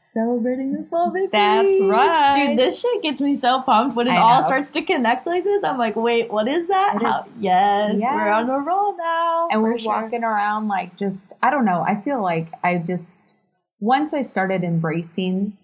Celebrating 0.05 0.73
the 0.73 0.85
small 0.85 1.11
victories. 1.11 1.31
That's 1.33 1.81
right. 1.83 2.35
Dude, 2.49 2.59
this 2.59 2.79
shit 2.79 3.03
gets 3.03 3.21
me 3.21 3.35
so 3.35 3.63
pumped 3.63 3.97
when 3.97 4.09
it 4.09 4.17
all 4.19 4.43
starts 4.45 4.69
to 4.71 4.83
connect 4.83 5.27
like 5.27 5.43
this. 5.45 5.65
I'm 5.65 5.79
like, 5.79 5.97
wait, 5.97 6.31
what 6.31 6.49
is 6.49 6.67
that? 6.69 7.01
How- 7.01 7.25
yes, 7.41 7.95
Yes. 7.97 8.13
we're 8.15 8.31
on 8.31 8.51
a 8.51 8.59
roll 8.59 8.95
now. 8.97 9.49
and 9.51 9.63
we're 9.63 9.79
sure. 9.79 10.03
walking 10.03 10.23
around 10.25 10.69
like 10.69 10.97
just 10.97 11.33
i 11.43 11.51
don't 11.51 11.65
know 11.65 11.83
i 11.87 11.95
feel 12.01 12.23
like 12.23 12.49
i 12.63 12.79
just 12.79 13.35
once 13.81 14.13
i 14.15 14.23
started 14.23 14.63
embracing 14.65 15.57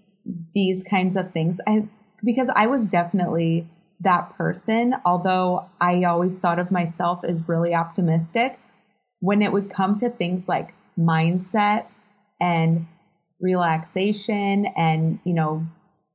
these 0.54 0.82
kinds 0.90 1.16
of 1.16 1.30
things 1.32 1.58
i 1.66 1.86
because 2.24 2.48
i 2.56 2.66
was 2.66 2.86
definitely 2.86 3.68
that 4.00 4.30
person 4.36 4.94
although 5.04 5.68
i 5.80 6.02
always 6.04 6.38
thought 6.38 6.58
of 6.58 6.70
myself 6.70 7.24
as 7.24 7.48
really 7.48 7.74
optimistic 7.74 8.58
when 9.20 9.42
it 9.42 9.52
would 9.52 9.68
come 9.70 9.98
to 9.98 10.08
things 10.08 10.48
like 10.48 10.72
mindset 10.98 11.86
and 12.40 12.86
relaxation 13.40 14.66
and 14.76 15.18
you 15.24 15.34
know 15.34 15.66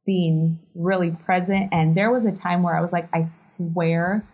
being 0.06 0.60
really 0.76 1.12
present 1.12 1.70
and 1.72 1.96
there 1.96 2.12
was 2.12 2.26
a 2.26 2.32
time 2.32 2.64
where 2.64 2.76
i 2.78 2.82
was 2.82 2.92
like 2.94 3.08
i 3.14 3.22
swear 3.22 4.26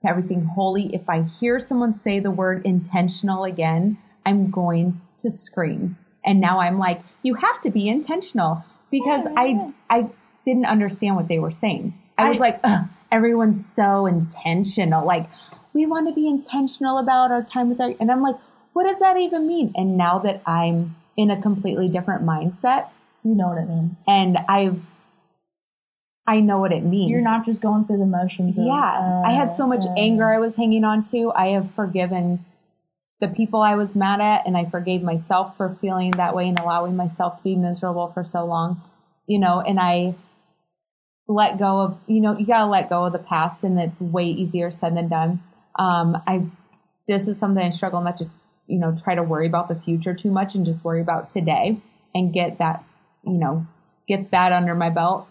to 0.00 0.08
everything 0.08 0.44
holy. 0.44 0.94
If 0.94 1.08
I 1.08 1.22
hear 1.22 1.58
someone 1.58 1.94
say 1.94 2.20
the 2.20 2.30
word 2.30 2.64
intentional 2.64 3.44
again, 3.44 3.98
I'm 4.24 4.50
going 4.50 5.00
to 5.18 5.30
scream. 5.30 5.96
And 6.24 6.40
now 6.40 6.60
I'm 6.60 6.78
like, 6.78 7.02
you 7.22 7.34
have 7.34 7.60
to 7.62 7.70
be 7.70 7.88
intentional 7.88 8.64
because 8.90 9.24
Yeah, 9.24 9.34
I. 9.36 9.72
I 9.90 10.10
didn't 10.44 10.66
understand 10.66 11.16
what 11.16 11.28
they 11.28 11.38
were 11.38 11.50
saying. 11.50 11.98
I 12.16 12.28
was 12.28 12.38
I- 12.38 12.40
like, 12.40 12.60
Ugh, 12.64 12.88
everyone's 13.10 13.64
so 13.64 14.06
intentional. 14.06 15.04
Like, 15.04 15.28
we 15.72 15.86
want 15.86 16.08
to 16.08 16.14
be 16.14 16.26
intentional 16.26 16.98
about 16.98 17.30
our 17.30 17.42
time 17.42 17.68
with 17.68 17.80
our 17.80 17.94
and 18.00 18.10
I'm 18.10 18.22
like, 18.22 18.36
what 18.72 18.84
does 18.84 18.98
that 19.00 19.16
even 19.16 19.46
mean? 19.46 19.72
And 19.76 19.96
now 19.96 20.18
that 20.20 20.42
I'm 20.46 20.96
in 21.16 21.30
a 21.30 21.40
completely 21.40 21.88
different 21.88 22.24
mindset, 22.24 22.88
You 23.24 23.34
know 23.34 23.48
what 23.48 23.58
it 23.58 23.68
means. 23.68 24.04
and 24.06 24.38
I've 24.48 24.80
I 26.26 26.40
know 26.40 26.58
what 26.58 26.72
it 26.72 26.84
means. 26.84 27.10
You're 27.10 27.22
not 27.22 27.46
just 27.46 27.62
going 27.62 27.86
through 27.86 27.98
the 27.98 28.06
motions. 28.06 28.58
Of, 28.58 28.64
yeah. 28.66 29.22
I 29.24 29.30
had 29.30 29.54
so 29.54 29.66
much 29.66 29.86
uh, 29.86 29.94
anger 29.96 30.26
I 30.26 30.38
was 30.38 30.56
hanging 30.56 30.84
on 30.84 31.02
to. 31.04 31.32
I 31.32 31.48
have 31.48 31.70
forgiven 31.70 32.44
the 33.20 33.28
people 33.28 33.62
I 33.62 33.74
was 33.74 33.96
mad 33.96 34.20
at, 34.20 34.46
and 34.46 34.54
I 34.54 34.66
forgave 34.66 35.02
myself 35.02 35.56
for 35.56 35.70
feeling 35.70 36.10
that 36.12 36.34
way 36.36 36.46
and 36.48 36.60
allowing 36.60 36.96
myself 36.96 37.38
to 37.38 37.42
be 37.42 37.56
miserable 37.56 38.08
for 38.08 38.22
so 38.22 38.44
long, 38.44 38.80
you 39.26 39.38
know, 39.38 39.60
and 39.60 39.80
I 39.80 40.14
let 41.28 41.58
go 41.58 41.80
of, 41.80 41.98
you 42.06 42.20
know, 42.20 42.36
you 42.36 42.46
got 42.46 42.64
to 42.64 42.70
let 42.70 42.88
go 42.88 43.04
of 43.04 43.12
the 43.12 43.18
past, 43.18 43.62
and 43.62 43.78
it's 43.78 44.00
way 44.00 44.24
easier 44.24 44.70
said 44.70 44.96
than 44.96 45.08
done. 45.08 45.42
Um, 45.78 46.20
I, 46.26 46.46
this 47.06 47.28
is 47.28 47.38
something 47.38 47.62
I 47.62 47.70
struggle 47.70 48.00
not 48.00 48.16
to, 48.16 48.30
you 48.66 48.78
know, 48.78 48.96
try 48.96 49.14
to 49.14 49.22
worry 49.22 49.46
about 49.46 49.68
the 49.68 49.74
future 49.74 50.14
too 50.14 50.30
much 50.30 50.54
and 50.54 50.64
just 50.64 50.84
worry 50.84 51.00
about 51.00 51.28
today 51.28 51.80
and 52.14 52.32
get 52.32 52.58
that, 52.58 52.84
you 53.24 53.34
know, 53.34 53.66
get 54.08 54.30
that 54.30 54.52
under 54.52 54.74
my 54.74 54.90
belt. 54.90 55.28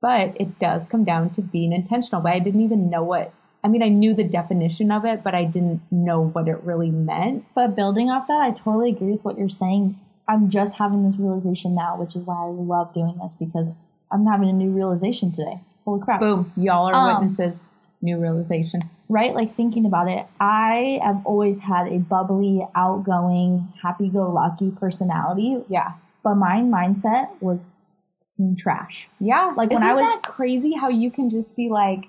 But 0.00 0.36
it 0.40 0.58
does 0.58 0.86
come 0.86 1.04
down 1.04 1.30
to 1.30 1.42
being 1.42 1.72
intentional. 1.72 2.22
But 2.22 2.32
I 2.32 2.38
didn't 2.38 2.60
even 2.62 2.88
know 2.88 3.02
what 3.02 3.32
I 3.62 3.68
mean, 3.68 3.82
I 3.82 3.88
knew 3.88 4.14
the 4.14 4.24
definition 4.24 4.92
of 4.92 5.04
it, 5.04 5.24
but 5.24 5.34
I 5.34 5.44
didn't 5.44 5.82
know 5.90 6.22
what 6.22 6.48
it 6.48 6.62
really 6.62 6.90
meant. 6.90 7.44
But 7.54 7.74
building 7.74 8.08
off 8.08 8.28
that, 8.28 8.40
I 8.40 8.52
totally 8.52 8.90
agree 8.90 9.12
with 9.12 9.24
what 9.24 9.36
you're 9.36 9.48
saying. 9.48 9.98
I'm 10.28 10.48
just 10.48 10.76
having 10.76 11.04
this 11.04 11.18
realization 11.18 11.74
now, 11.74 11.96
which 11.98 12.14
is 12.14 12.22
why 12.22 12.36
I 12.36 12.46
love 12.46 12.94
doing 12.94 13.18
this 13.20 13.34
because 13.38 13.76
I'm 14.10 14.26
having 14.26 14.48
a 14.48 14.52
new 14.52 14.70
realization 14.70 15.32
today. 15.32 15.60
Holy 15.84 16.00
crap. 16.00 16.20
Boom. 16.20 16.52
Y'all 16.56 16.86
are 16.86 16.94
Um, 16.94 17.20
witnesses. 17.20 17.62
New 18.00 18.18
realization. 18.20 18.80
Right? 19.08 19.34
Like 19.34 19.54
thinking 19.54 19.84
about 19.86 20.08
it, 20.08 20.26
I 20.38 21.00
have 21.02 21.20
always 21.24 21.60
had 21.60 21.88
a 21.88 21.98
bubbly, 21.98 22.66
outgoing, 22.74 23.68
happy 23.82 24.08
go 24.08 24.30
lucky 24.30 24.70
personality, 24.70 25.64
Yeah. 25.68 25.92
but 26.22 26.34
my 26.36 26.56
mindset 26.60 27.28
was 27.40 27.66
trash. 28.56 29.08
Yeah. 29.18 29.52
Like, 29.56 29.70
when 29.70 29.78
Isn't 29.82 29.88
I 29.90 29.94
was- 29.94 30.04
that 30.04 30.22
crazy 30.22 30.74
how 30.74 30.88
you 30.88 31.10
can 31.10 31.28
just 31.30 31.56
be 31.56 31.68
like, 31.68 32.08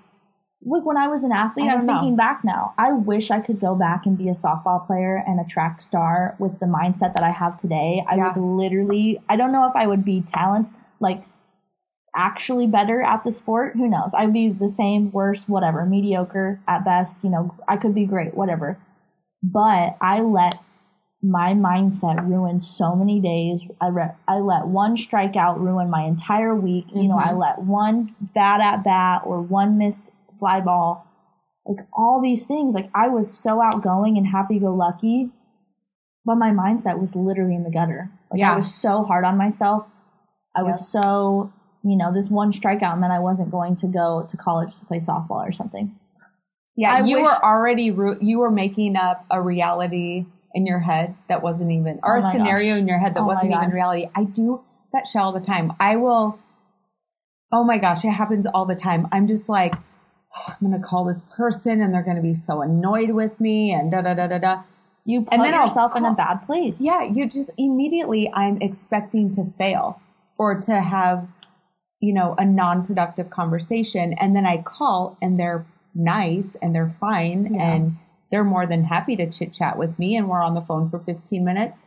Like 0.65 0.85
when 0.85 0.97
I 0.97 1.07
was 1.07 1.23
an 1.23 1.31
athlete, 1.31 1.71
I'm 1.71 1.85
know. 1.85 1.93
thinking 1.93 2.17
back 2.17 2.43
now. 2.43 2.73
I 2.77 2.91
wish 2.91 3.31
I 3.31 3.39
could 3.39 3.61
go 3.61 3.75
back 3.75 4.05
and 4.05 4.17
be 4.17 4.27
a 4.27 4.33
softball 4.33 4.85
player 4.85 5.23
and 5.25 5.39
a 5.39 5.45
track 5.45 5.79
star 5.79 6.35
with 6.37 6.59
the 6.59 6.65
mindset 6.65 7.13
that 7.13 7.23
I 7.23 7.29
have 7.31 7.55
today. 7.55 8.05
I 8.09 8.15
Yeah. 8.17 8.33
would 8.33 8.41
literally, 8.43 9.21
I 9.29 9.37
don't 9.37 9.53
know 9.53 9.65
if 9.69 9.75
I 9.77 9.87
would 9.87 10.03
be 10.03 10.19
talent, 10.19 10.67
like 10.99 11.23
actually 12.19 12.67
better 12.67 13.01
at 13.01 13.23
the 13.23 13.31
sport. 13.31 13.73
Who 13.75 13.87
knows? 13.87 14.13
I'd 14.13 14.33
be 14.33 14.49
the 14.49 14.67
same, 14.67 15.11
worse, 15.11 15.47
whatever, 15.47 15.85
mediocre 15.85 16.59
at 16.67 16.83
best. 16.83 17.23
You 17.23 17.29
know, 17.29 17.55
I 17.67 17.77
could 17.77 17.95
be 17.95 18.05
great, 18.05 18.33
whatever. 18.33 18.77
But 19.41 19.95
I 20.01 20.19
let 20.21 20.59
my 21.21 21.53
mindset 21.53 22.27
ruin 22.27 22.59
so 22.61 22.95
many 22.95 23.19
days. 23.21 23.61
I 23.81 23.87
re- 23.87 24.15
I 24.27 24.39
let 24.39 24.67
one 24.67 24.95
strikeout 24.97 25.59
ruin 25.59 25.89
my 25.89 26.03
entire 26.03 26.53
week. 26.55 26.87
You 26.93 27.07
know, 27.07 27.17
I 27.17 27.29
Mhm. 27.31 27.39
let 27.39 27.61
one 27.63 28.15
bad 28.35 28.59
at 28.61 28.83
bat 28.83 29.21
or 29.25 29.41
one 29.41 29.77
missed 29.77 30.11
fly 30.39 30.59
ball, 30.61 31.05
like 31.65 31.85
all 31.93 32.21
these 32.21 32.45
things. 32.45 32.73
Like 32.73 32.89
I 32.93 33.07
was 33.07 33.31
so 33.37 33.61
outgoing 33.61 34.17
and 34.17 34.27
happy 34.27 34.59
go 34.59 34.73
lucky, 34.73 35.29
but 36.25 36.35
my 36.35 36.51
mindset 36.51 36.99
was 36.99 37.15
literally 37.15 37.55
in 37.55 37.63
the 37.63 37.71
gutter. 37.71 38.11
Like 38.31 38.39
Yeah. 38.39 38.53
I 38.53 38.55
was 38.57 38.73
so 38.73 39.03
hard 39.03 39.23
on 39.25 39.37
myself. 39.37 39.87
I 40.55 40.63
was 40.63 40.87
so 40.89 41.51
you 41.83 41.95
know 41.95 42.13
this 42.13 42.27
one 42.29 42.51
strikeout 42.51 42.99
meant 42.99 43.13
I 43.13 43.19
wasn't 43.19 43.51
going 43.51 43.75
to 43.77 43.87
go 43.87 44.25
to 44.29 44.37
college 44.37 44.77
to 44.79 44.85
play 44.85 44.97
softball 44.97 45.47
or 45.47 45.51
something. 45.51 45.95
yeah, 46.75 46.93
I 46.95 46.99
you 47.05 47.17
wish- 47.21 47.25
were 47.25 47.45
already, 47.45 47.91
ru- 47.91 48.17
you 48.21 48.39
were 48.39 48.51
making 48.51 48.95
up 48.95 49.25
a 49.29 49.41
reality 49.41 50.25
in 50.53 50.65
your 50.65 50.79
head 50.79 51.15
that 51.27 51.41
wasn't 51.43 51.71
even, 51.71 51.99
or 52.03 52.17
Oh 52.17 52.27
a 52.27 52.31
scenario 52.31 52.73
gosh. 52.73 52.79
in 52.81 52.87
your 52.87 52.99
head 52.99 53.13
that 53.13 53.21
Oh 53.21 53.25
wasn't 53.25 53.53
even 53.53 53.69
reality. 53.69 54.09
I 54.15 54.23
do 54.23 54.61
that 54.93 55.07
shit 55.07 55.21
all 55.21 55.31
the 55.31 55.39
time. 55.39 55.73
I 55.79 55.95
will, 55.95 56.39
oh 57.51 57.63
my 57.63 57.77
gosh, 57.77 58.03
it 58.03 58.09
happens 58.11 58.45
all 58.47 58.65
the 58.65 58.75
time. 58.75 59.07
I'm 59.11 59.27
just 59.27 59.47
like, 59.49 59.75
oh, 60.35 60.45
I'm 60.59 60.67
going 60.67 60.79
to 60.81 60.85
call 60.85 61.05
this 61.05 61.23
person 61.35 61.81
and 61.81 61.93
they're 61.93 62.03
going 62.03 62.15
to 62.17 62.23
be 62.23 62.33
so 62.35 62.61
annoyed 62.61 63.11
with 63.11 63.39
me 63.39 63.71
and 63.71 63.91
da 63.91 64.01
da 64.01 64.13
da 64.13 64.27
da 64.27 64.37
da. 64.39 64.63
You 65.05 65.21
put 65.21 65.33
And 65.33 65.43
then 65.45 65.53
I'll 65.55 65.61
yourself 65.61 65.95
in 65.95 66.05
a 66.05 66.13
bad 66.13 66.45
place. 66.45 66.79
Yeah, 66.81 67.03
you 67.03 67.27
just 67.27 67.49
immediately 67.57 68.31
I'm 68.33 68.61
expecting 68.61 69.31
to 69.31 69.45
fail 69.57 70.01
or 70.37 70.59
to 70.61 70.81
have, 70.81 71.27
you 71.99 72.13
know, 72.13 72.35
a 72.37 72.45
non-productive 72.45 73.29
conversation 73.29 74.13
and 74.13 74.35
then 74.35 74.45
I 74.45 74.61
call 74.61 75.17
and 75.21 75.39
they're 75.39 75.65
nice 75.93 76.55
and 76.61 76.73
they're 76.73 76.89
fine 76.89 77.53
Yeah. 77.55 77.73
and 77.73 77.97
they're 78.31 78.43
more 78.43 78.65
than 78.65 78.85
happy 78.85 79.15
to 79.17 79.29
chit 79.29 79.51
chat 79.53 79.77
with 79.77 79.97
me 79.99 80.15
and 80.15 80.29
we're 80.29 80.41
on 80.43 80.53
the 80.53 80.61
phone 80.61 80.87
for 80.87 80.99
15 80.99 81.43
minutes. 81.43 81.83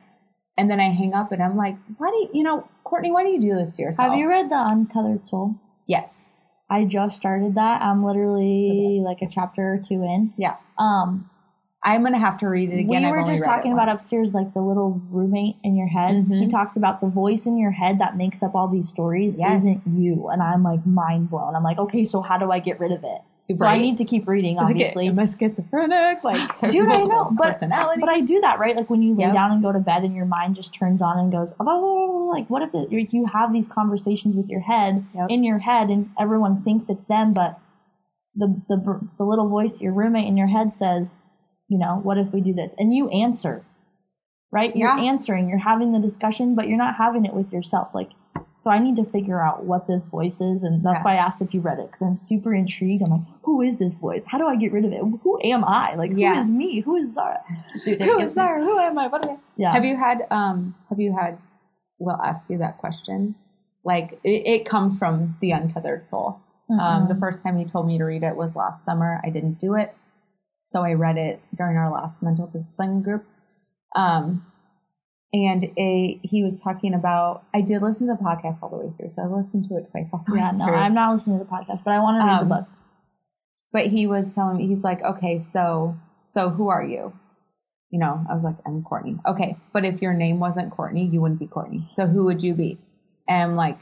And 0.58 0.70
then 0.70 0.80
I 0.80 0.90
hang 0.90 1.14
up 1.14 1.32
and 1.32 1.42
I'm 1.42 1.56
like, 1.56 1.76
why 1.96 2.10
do 2.10 2.16
you, 2.16 2.30
you 2.34 2.42
know, 2.42 2.68
Courtney, 2.84 3.10
why 3.10 3.22
do 3.22 3.30
you 3.30 3.40
do 3.40 3.54
this 3.54 3.76
to 3.76 3.82
yourself? 3.82 4.10
Have 4.10 4.18
you 4.18 4.28
read 4.28 4.50
the 4.50 4.62
Untethered 4.62 5.26
Soul? 5.26 5.54
Yes. 5.86 6.18
I 6.68 6.84
just 6.84 7.16
started 7.16 7.54
that. 7.54 7.80
I'm 7.80 8.04
literally 8.04 9.00
like 9.04 9.22
a 9.22 9.28
chapter 9.28 9.74
or 9.74 9.78
two 9.78 10.02
in. 10.02 10.34
Yeah. 10.36 10.56
Um, 10.78 11.30
I'm 11.84 12.02
going 12.02 12.12
to 12.12 12.18
have 12.18 12.38
to 12.38 12.48
read 12.48 12.70
it 12.70 12.78
again. 12.78 13.02
we 13.04 13.10
were 13.10 13.24
just 13.24 13.44
talking 13.44 13.72
about 13.72 13.88
upstairs, 13.88 14.32
like 14.32 14.54
the 14.54 14.60
little 14.60 15.00
roommate 15.10 15.56
in 15.64 15.74
your 15.76 15.88
head. 15.88 16.14
Mhm. 16.26 16.38
He 16.38 16.46
talks 16.46 16.76
about 16.76 17.00
the 17.00 17.08
voice 17.08 17.44
in 17.44 17.56
your 17.58 17.72
head 17.72 17.98
that 17.98 18.16
makes 18.16 18.40
up 18.42 18.54
all 18.54 18.68
these 18.68 18.88
stories 18.88 19.34
Yes. 19.36 19.64
isn't 19.64 19.82
you, 19.86 20.28
and 20.28 20.40
I'm 20.42 20.62
like 20.62 20.86
mind 20.86 21.30
blown. 21.30 21.56
I'm 21.56 21.64
like, 21.64 21.78
okay, 21.78 22.04
so 22.04 22.20
how 22.22 22.38
do 22.38 22.52
I 22.52 22.60
get 22.60 22.78
rid 22.78 22.92
of 22.92 23.02
it? 23.02 23.20
So 23.56 23.66
I 23.66 23.78
need 23.78 23.98
to 23.98 24.04
keep 24.04 24.28
reading, 24.28 24.56
Like, 24.56 24.66
obviously. 24.70 25.08
am 25.08 25.18
I 25.18 25.26
schizophrenic? 25.26 26.22
Like, 26.24 26.60
Dude, 26.70 26.88
I 26.88 27.00
know, 27.02 27.30
but 27.32 27.58
but 27.60 28.08
I 28.08 28.20
do 28.20 28.40
that 28.40 28.58
right. 28.60 28.76
Like 28.76 28.88
when 28.88 29.02
you 29.02 29.14
lay 29.14 29.24
Yep. 29.24 29.34
down 29.34 29.50
and 29.50 29.62
go 29.62 29.72
to 29.72 29.80
bed, 29.80 30.04
and 30.04 30.14
your 30.14 30.24
mind 30.24 30.54
just 30.54 30.72
turns 30.72 31.02
on 31.02 31.18
and 31.18 31.32
goes, 31.32 31.52
blah. 31.54 31.74
like 32.30 32.48
what 32.48 32.62
if 32.62 32.72
it, 32.74 32.90
you 32.92 33.26
have 33.26 33.52
these 33.52 33.66
conversations 33.68 34.36
with 34.36 34.48
your 34.48 34.60
head 34.60 35.04
Yep. 35.14 35.26
in 35.30 35.42
your 35.42 35.58
head, 35.58 35.90
and 35.90 36.10
everyone 36.18 36.62
thinks 36.62 36.88
it's 36.88 37.02
them, 37.04 37.32
but 37.34 37.58
the 38.36 38.62
the 38.68 39.00
the 39.18 39.24
little 39.24 39.48
voice, 39.48 39.80
your 39.82 39.92
roommate 39.92 40.26
in 40.28 40.36
your 40.36 40.46
head 40.46 40.72
says, 40.72 41.16
you 41.72 41.78
know, 41.78 42.00
what 42.02 42.18
if 42.18 42.34
we 42.34 42.42
do 42.42 42.52
this? 42.52 42.74
And 42.76 42.94
you 42.94 43.08
answer, 43.08 43.64
right? 44.50 44.76
You're 44.76 44.94
Yeah. 44.98 45.04
answering, 45.04 45.48
you're 45.48 45.56
having 45.72 45.92
the 45.92 45.98
discussion, 45.98 46.54
but 46.54 46.68
you're 46.68 46.76
not 46.76 46.96
having 46.96 47.24
it 47.24 47.32
with 47.32 47.50
yourself. 47.50 47.94
Like, 47.94 48.10
so 48.58 48.70
I 48.70 48.78
need 48.78 48.96
to 48.96 49.04
figure 49.06 49.40
out 49.42 49.64
what 49.64 49.86
this 49.86 50.04
voice 50.04 50.42
is, 50.42 50.62
and 50.62 50.82
that's 50.84 50.98
Yeah. 51.00 51.04
why 51.04 51.12
I 51.14 51.16
asked 51.16 51.40
if 51.40 51.54
you 51.54 51.62
read 51.62 51.78
it 51.78 51.86
because 51.86 52.02
I'm 52.02 52.18
super 52.18 52.52
intrigued. 52.52 53.02
I'm 53.08 53.12
like, 53.12 53.26
who 53.44 53.62
is 53.62 53.78
this 53.78 53.94
voice? 53.94 54.24
How 54.26 54.36
do 54.36 54.46
I 54.46 54.56
get 54.56 54.70
rid 54.70 54.84
of 54.84 54.92
it? 54.92 55.00
Who 55.22 55.38
am 55.42 55.64
I? 55.64 55.94
Like, 55.94 56.12
Yeah. 56.14 56.34
who 56.34 56.40
is 56.42 56.50
me? 56.50 56.80
Who 56.80 56.96
is 56.96 57.14
Zara? 57.14 57.40
Dude, 57.86 58.00
it 58.02 58.04
Who 58.06 58.18
me. 58.18 58.64
Who 58.66 58.78
am 58.78 58.98
I? 58.98 59.06
What 59.08 59.24
am 59.24 59.30
I? 59.30 59.38
Yeah. 59.56 59.72
Have 59.72 59.86
you 59.86 59.96
had 59.96 60.26
um 60.30 60.74
have 60.90 61.00
you 61.00 61.16
had 61.16 61.38
we'll 61.98 62.20
ask 62.20 62.50
you 62.50 62.58
that 62.58 62.76
question. 62.76 63.34
Like 63.82 64.20
it, 64.22 64.46
it 64.46 64.64
comes 64.66 64.98
from 64.98 65.36
the 65.40 65.52
untethered 65.52 66.06
soul. 66.06 66.36
Um 66.78 67.08
the 67.08 67.14
first 67.14 67.42
time 67.42 67.58
you 67.58 67.64
told 67.66 67.86
me 67.86 67.96
to 67.98 68.04
read 68.04 68.22
it 68.22 68.36
was 68.36 68.54
last 68.54 68.84
summer. 68.84 69.20
I 69.24 69.30
didn't 69.30 69.58
do 69.58 69.74
it. 69.74 69.94
So 70.72 70.82
I 70.82 70.94
read 70.94 71.18
it 71.18 71.40
during 71.56 71.76
our 71.76 71.90
last 71.92 72.22
mental 72.22 72.46
discipline 72.46 73.02
group. 73.02 73.24
Um 73.94 74.46
and 75.34 75.64
a, 75.78 76.20
he 76.22 76.44
was 76.44 76.60
talking 76.60 76.92
about 76.92 77.44
I 77.54 77.62
did 77.62 77.80
listen 77.80 78.06
to 78.08 78.14
the 78.14 78.22
podcast 78.22 78.58
all 78.62 78.68
the 78.68 78.76
way 78.76 78.92
through, 78.96 79.10
so 79.12 79.22
I 79.22 79.26
listened 79.26 79.64
to 79.68 79.76
it 79.76 79.90
twice 79.90 80.08
all 80.12 80.22
the 80.26 80.36
yeah, 80.36 80.50
no, 80.50 80.66
through. 80.66 80.74
I'm 80.74 80.92
not 80.94 81.12
listening 81.12 81.38
to 81.38 81.44
the 81.44 81.50
podcast, 81.50 81.84
but 81.84 81.92
I 81.92 82.00
want 82.00 82.20
to 82.20 82.26
read 82.26 82.34
Um, 82.40 82.48
the 82.48 82.54
book. 82.56 82.68
but 83.72 83.86
he 83.86 84.06
was 84.06 84.34
telling 84.34 84.56
me 84.58 84.66
he's 84.66 84.84
like 84.84 85.02
okay 85.02 85.38
so 85.38 85.96
so 86.24 86.50
who 86.50 86.68
are 86.68 86.84
you 86.84 87.12
you 87.90 87.98
know 87.98 88.24
i 88.30 88.34
was 88.34 88.44
like 88.44 88.56
i'm 88.66 88.82
courtney 88.82 89.16
okay 89.26 89.56
but 89.72 89.84
if 89.84 90.00
your 90.02 90.12
name 90.14 90.38
wasn't 90.40 90.70
courtney 90.70 91.06
you 91.06 91.20
wouldn't 91.22 91.40
be 91.40 91.46
courtney 91.46 91.84
so 91.94 92.06
who 92.06 92.24
would 92.26 92.42
you 92.42 92.52
be 92.54 92.78
and 93.28 93.42
i'm 93.42 93.56
like 93.56 93.78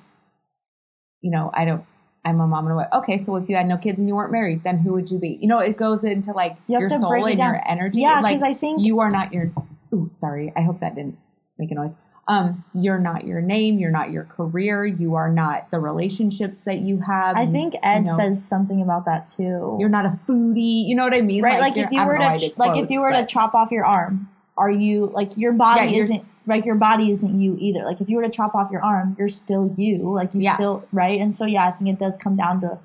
you 1.20 1.30
know 1.30 1.50
i 1.54 1.64
don't 1.64 1.84
i'm 2.24 2.40
a 2.40 2.46
mom 2.46 2.64
and 2.66 2.72
a 2.72 2.76
wife 2.76 2.88
okay 2.92 3.16
so 3.18 3.36
if 3.36 3.48
you 3.48 3.56
had 3.56 3.66
no 3.66 3.76
kids 3.76 3.98
and 3.98 4.08
you 4.08 4.14
weren't 4.14 4.32
married 4.32 4.62
then 4.62 4.78
who 4.78 4.92
would 4.92 5.10
you 5.10 5.18
be 5.18 5.38
you 5.40 5.46
know 5.48 5.58
it 5.58 5.76
goes 5.76 6.04
into 6.04 6.32
like 6.32 6.56
You 6.66 6.78
your 6.80 6.88
soul 6.90 7.24
and 7.26 7.38
your 7.38 7.62
energy 7.68 8.00
Yeah, 8.00 8.20
like 8.20 8.36
because 8.36 8.42
I 8.42 8.54
think 8.54 8.82
you 8.82 9.00
are 9.00 9.10
not 9.10 9.32
your 9.32 9.50
ooh 9.92 10.08
sorry 10.08 10.52
i 10.56 10.62
hope 10.62 10.80
that 10.80 10.94
didn't 10.94 11.18
make 11.58 11.70
a 11.70 11.74
noise 11.74 11.92
um 12.28 12.62
you're 12.74 12.98
not 12.98 13.24
your 13.26 13.40
name 13.40 13.78
you're 13.78 13.90
not 13.90 14.10
your 14.12 14.24
career 14.24 14.84
you 14.84 15.14
are 15.14 15.30
not 15.32 15.68
the 15.70 15.80
relationships 15.80 16.60
that 16.60 16.78
you 16.78 16.98
have 17.00 17.36
I 17.36 17.46
think 17.46 17.74
Ed 17.82 18.00
you 18.00 18.04
know, 18.04 18.16
says 18.16 18.44
something 18.44 18.82
about 18.82 19.06
that 19.06 19.26
too. 19.26 19.76
you're 19.80 19.88
not 19.88 20.06
a 20.06 20.18
foodie. 20.28 20.86
You 20.86 20.94
know 20.96 21.04
what 21.04 21.16
I 21.16 21.22
mean? 21.22 21.42
right, 21.42 21.58
like, 21.58 21.74
you're- 21.76 21.86
if 21.86 21.92
you 21.92 22.04
were 22.06 22.18
to 22.18 22.50
like 22.56 22.76
if 22.76 22.90
you 22.90 23.00
were 23.00 23.10
to 23.12 23.24
chop 23.26 23.54
off 23.54 23.72
your 23.72 23.84
arm, 23.84 24.28
are 24.56 24.70
you 24.70 25.06
like 25.12 25.36
your 25.36 25.52
body 25.52 25.92
Yeah, 25.92 26.02
isn't 26.02 26.24
like 26.46 26.64
your 26.64 26.74
body 26.74 27.10
isn't 27.10 27.40
you 27.40 27.56
either. 27.60 27.84
Like 27.84 28.00
if 28.00 28.08
you 28.08 28.16
were 28.16 28.22
to 28.22 28.30
chop 28.30 28.54
off 28.54 28.70
your 28.70 28.82
arm, 28.82 29.14
you're 29.18 29.28
still 29.28 29.74
you. 29.76 30.12
Like 30.14 30.34
you 30.34 30.40
Yeah. 30.40 30.54
still 30.56 30.86
right. 30.92 31.20
And 31.20 31.36
so 31.36 31.44
yeah, 31.46 31.66
I 31.66 31.72
think 31.72 31.90
it 31.90 31.98
does 31.98 32.16
come 32.16 32.36
down 32.36 32.60
to 32.62 32.78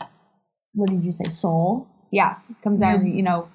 what 0.73 0.89
did 0.89 1.03
you 1.05 1.11
say, 1.11 1.29
soul? 1.29 1.87
yeah, 2.11 2.37
it 2.49 2.61
comes 2.63 2.79
down 2.79 2.99
to 3.01 3.09
you 3.09 3.23
know 3.23 3.47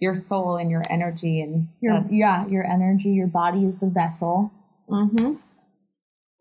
your 0.00 0.16
soul 0.16 0.56
and 0.56 0.70
your 0.70 0.82
energy 0.90 1.40
and 1.40 1.68
Your 1.80 2.04
yeah, 2.10 2.46
your 2.48 2.64
energy, 2.64 3.10
your 3.10 3.26
body 3.28 3.64
is 3.64 3.76
the 3.76 3.86
vessel. 3.86 4.50
hmm 4.88 5.34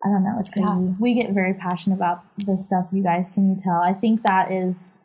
I 0.03 0.07
don't 0.09 0.24
know. 0.24 0.36
It's 0.39 0.49
crazy. 0.49 0.66
Yeah. 0.68 0.93
We 0.99 1.14
get 1.14 1.30
very 1.32 1.53
passionate 1.53 1.95
about 1.97 2.24
this 2.38 2.66
stuff. 2.66 2.88
You 2.91 3.03
guys, 3.03 3.30
can 3.30 3.47
you 3.49 3.55
tell? 3.55 3.82
I 3.84 3.93
think 3.93 4.24
that 4.24 4.49
is 4.51 4.97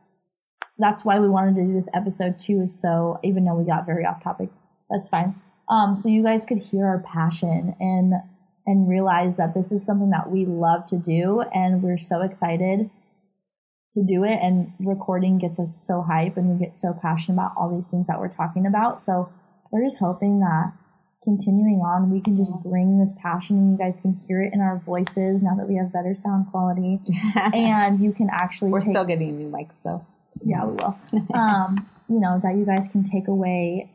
that's 0.78 1.04
why 1.04 1.18
we 1.20 1.28
wanted 1.28 1.54
to 1.56 1.64
do 1.64 1.72
this 1.74 1.88
episode 1.94 2.38
too. 2.38 2.62
Is 2.62 2.80
so 2.80 3.20
even 3.22 3.44
though 3.44 3.54
we 3.54 3.64
got 3.64 3.84
very 3.84 4.06
off 4.06 4.22
topic, 4.22 4.48
that's 4.88 5.08
fine. 5.08 5.34
Um, 5.68 5.96
so 5.96 6.08
you 6.08 6.22
guys 6.22 6.44
could 6.44 6.58
hear 6.58 6.86
our 6.86 7.00
passion 7.00 7.74
and 7.80 8.14
and 8.68 8.88
realize 8.88 9.36
that 9.36 9.54
this 9.54 9.70
is 9.70 9.84
something 9.86 10.10
that 10.10 10.30
we 10.30 10.44
love 10.44 10.86
to 10.86 10.96
do, 10.96 11.42
and 11.54 11.82
we're 11.82 11.98
so 11.98 12.22
excited 12.22 12.90
to 13.96 14.02
do 14.02 14.24
it 14.24 14.38
and 14.42 14.72
recording 14.78 15.38
gets 15.38 15.58
us 15.58 15.74
so 15.74 16.02
hype 16.02 16.36
and 16.36 16.50
we 16.50 16.58
get 16.58 16.74
so 16.74 16.92
passionate 16.92 17.34
about 17.34 17.52
all 17.56 17.74
these 17.74 17.88
things 17.88 18.06
that 18.06 18.20
we're 18.20 18.28
talking 18.28 18.66
about. 18.66 19.00
So 19.00 19.30
we're 19.70 19.82
just 19.82 19.98
hoping 19.98 20.40
that 20.40 20.72
continuing 21.24 21.80
on, 21.80 22.10
we 22.10 22.20
can 22.20 22.36
just 22.36 22.52
bring 22.62 23.00
this 23.00 23.12
passion 23.20 23.56
and 23.56 23.72
you 23.72 23.78
guys 23.78 23.98
can 24.00 24.14
hear 24.14 24.42
it 24.42 24.52
in 24.52 24.60
our 24.60 24.78
voices 24.78 25.42
now 25.42 25.54
that 25.56 25.66
we 25.66 25.76
have 25.76 25.92
better 25.92 26.14
sound 26.14 26.46
quality. 26.50 27.00
and 27.54 28.00
you 28.00 28.12
can 28.12 28.28
actually 28.30 28.70
We're 28.70 28.80
take, 28.80 28.90
still 28.90 29.04
getting 29.04 29.36
new 29.36 29.50
mics 29.50 29.78
though. 29.82 30.04
yeah, 30.44 30.64
we 30.66 30.72
will. 30.72 30.98
um, 31.34 31.88
you 32.08 32.20
know, 32.20 32.38
that 32.42 32.54
you 32.54 32.66
guys 32.66 32.88
can 32.88 33.02
take 33.02 33.28
away, 33.28 33.90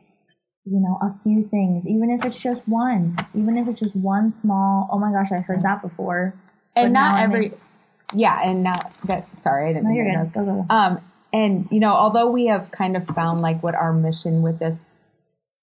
you 0.64 0.78
know, 0.80 0.98
a 1.02 1.10
few 1.10 1.42
things, 1.42 1.86
even 1.86 2.10
if 2.10 2.24
it's 2.24 2.40
just 2.40 2.66
one, 2.68 3.16
even 3.34 3.56
if 3.58 3.66
it's 3.68 3.80
just 3.80 3.96
one 3.96 4.30
small, 4.30 4.88
oh 4.92 4.98
my 4.98 5.10
gosh, 5.10 5.32
I 5.32 5.40
heard 5.40 5.62
that 5.62 5.82
before. 5.82 6.34
And 6.76 6.92
not 6.92 7.18
every 7.18 7.40
makes- 7.48 7.54
yeah 8.14 8.40
and 8.44 8.62
not 8.62 8.92
that 9.06 9.24
sorry 9.38 9.70
i 9.70 9.72
didn't 9.72 9.88
No, 9.88 9.94
you're 9.94 10.04
good. 10.04 10.32
Go, 10.34 10.44
go, 10.44 10.66
go. 10.68 10.74
um 10.74 11.00
and 11.32 11.66
you 11.70 11.80
know 11.80 11.92
although 11.94 12.28
we 12.30 12.44
have 12.46 12.70
kind 12.70 12.94
of 12.94 13.06
found 13.06 13.40
like 13.40 13.62
what 13.62 13.74
our 13.74 13.92
mission 13.94 14.42
with 14.42 14.58
this 14.58 14.96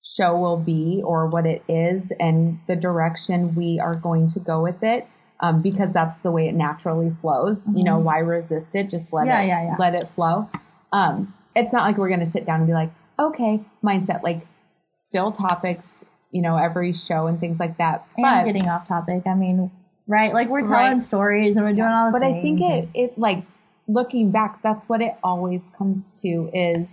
show 0.04 0.36
will 0.36 0.58
be 0.58 1.00
or 1.06 1.28
what 1.28 1.45
it 1.45 1.64
is 1.68 2.12
and 2.20 2.60
the 2.68 2.76
direction 2.76 3.54
we 3.54 3.80
are 3.80 3.93
going 3.93 4.28
to 4.30 4.39
go 4.39 4.64
with 4.64 4.82
it 4.82 5.06
um, 5.41 5.62
because 5.62 5.93
that's 5.93 6.20
the 6.22 6.32
way 6.32 6.47
it 6.47 6.56
naturally 6.56 7.12
flows 7.12 7.68
you 7.76 7.84
know 7.84 8.00
why 8.00 8.18
resist 8.18 8.74
it 8.76 8.89
just 8.89 9.14
let 9.14 9.28
Mm-hmm. 9.28 9.30
Yeah, 9.30 9.41
it 9.43 9.47
yeah, 9.47 9.64
yeah. 9.66 9.76
let 9.78 9.93
it 9.93 10.08
flow 10.10 10.50
um 10.91 11.32
it's 11.56 11.72
not 11.72 11.84
like 11.84 11.97
we're 11.97 12.10
going 12.10 12.26
to 12.26 12.32
sit 12.32 12.45
down 12.45 12.62
and 12.62 12.68
be 12.68 12.74
like 12.74 12.89
okay 13.20 13.62
mindset 13.84 14.24
like 14.24 14.41
still 14.90 15.32
topics 15.32 16.04
you 16.32 16.42
know 16.42 16.58
every 16.58 16.94
show 16.94 17.28
and 17.28 17.40
things 17.40 17.60
like 17.60 17.78
that 17.78 18.06
and 18.18 18.46
getting 18.46 18.68
off 18.68 18.88
topic. 18.88 19.24
I 19.26 19.34
mean, 19.36 19.72
right? 20.08 20.34
Like 20.34 20.50
we're 20.50 20.66
telling 20.66 20.94
Right. 20.94 21.02
stories 21.02 21.56
and 21.56 21.66
we're 21.66 21.74
doing 21.74 21.88
all 21.90 22.12
the 22.12 22.20
but 22.20 22.24
I 22.26 22.34
think 22.42 22.62
it 22.62 22.90
it 22.94 23.18
like 23.18 23.44
looking 23.88 24.30
back, 24.32 24.62
that's 24.62 24.86
what 24.86 25.02
it 25.02 25.16
always 25.24 25.62
comes 25.78 26.10
to 26.18 26.50
is 26.54 26.90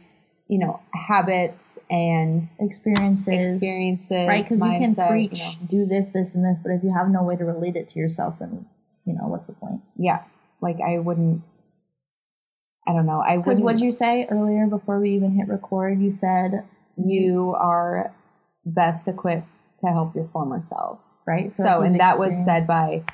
you 0.49 0.59
know 0.59 0.81
habits 0.95 1.79
and 1.91 2.49
experiences, 2.61 3.57
experiences, 3.57 4.27
right? 4.29 4.45
Because 4.49 4.65
you 4.65 4.73
can 4.79 4.95
preach, 4.95 5.33
know. 5.33 5.67
do 5.67 5.87
this, 5.87 6.09
this, 6.09 6.35
and 6.35 6.45
this, 6.45 6.59
but 6.63 6.71
if 6.73 6.83
you 6.83 6.93
have 6.95 7.09
no 7.11 7.23
way 7.23 7.37
to 7.37 7.45
relate 7.45 7.77
it 7.77 7.89
to 7.89 7.99
yourself, 7.99 8.39
then 8.39 8.67
you 9.05 9.13
know 9.13 9.27
what's 9.27 9.47
the 9.47 9.53
point? 9.53 9.81
yeah, 9.97 10.23
like 10.61 10.79
I 10.81 10.99
wouldn't. 10.99 11.45
I 12.89 12.93
don't 12.93 13.07
know. 13.07 13.21
I 13.21 13.37
Because 13.37 13.47
wouldn't. 13.47 13.65
what'd 13.65 13.81
you 13.81 13.91
say 13.93 14.27
earlier 14.31 14.67
before 14.67 15.01
we 15.01 15.11
even 15.11 15.33
hit 15.33 15.49
record? 15.49 16.01
You 16.01 16.13
said 16.13 16.65
you 16.97 17.55
are 17.59 18.13
best 18.65 19.09
equipped 19.09 19.49
to 19.81 19.87
help 19.89 20.15
your 20.15 20.27
former 20.27 20.63
self. 20.63 21.01
right. 21.27 21.53
So, 21.53 21.83
if 21.83 21.87
and 21.87 22.01
that 22.01 22.19
was 22.19 22.35
said 22.45 22.67
by 22.67 23.05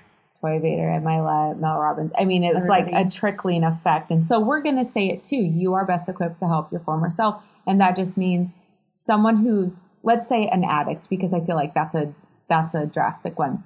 Toy 0.43 0.59
Vader 0.59 0.89
and 0.89 1.05
Myla, 1.05 1.55
Mel 1.57 1.79
Robbins. 1.79 2.11
I 2.19 2.25
mean, 2.25 2.43
it 2.43 2.53
was 2.53 2.65
like 2.65 2.89
a 2.93 3.09
trickling 3.09 3.63
effect. 3.63 4.11
And 4.11 4.27
so 4.27 4.41
we're 4.41 4.61
going 4.61 4.77
to 4.77 4.85
say 4.85 5.07
it 5.07 5.25
too. 5.25 5.37
You 5.37 5.75
are 5.75 5.87
best 5.87 6.09
equipped 6.09 6.41
to 6.41 6.49
help 6.49 6.73
your 6.73 6.81
former 6.81 7.11
self. 7.11 7.43
And 7.65 7.81
that 7.81 7.95
just 7.95 8.17
means 8.17 8.51
someone 8.91 9.37
who's, 9.37 9.83
let's 10.03 10.29
say 10.29 10.49
an 10.49 10.65
addict, 10.65 11.09
because 11.09 11.33
I 11.33 11.41
feel 11.41 11.55
like 11.55 11.75
that's 11.75 11.95
a, 11.95 12.13
that's 12.49 12.75
a 12.75 12.87
drastic 12.87 13.39
one. 13.39 13.63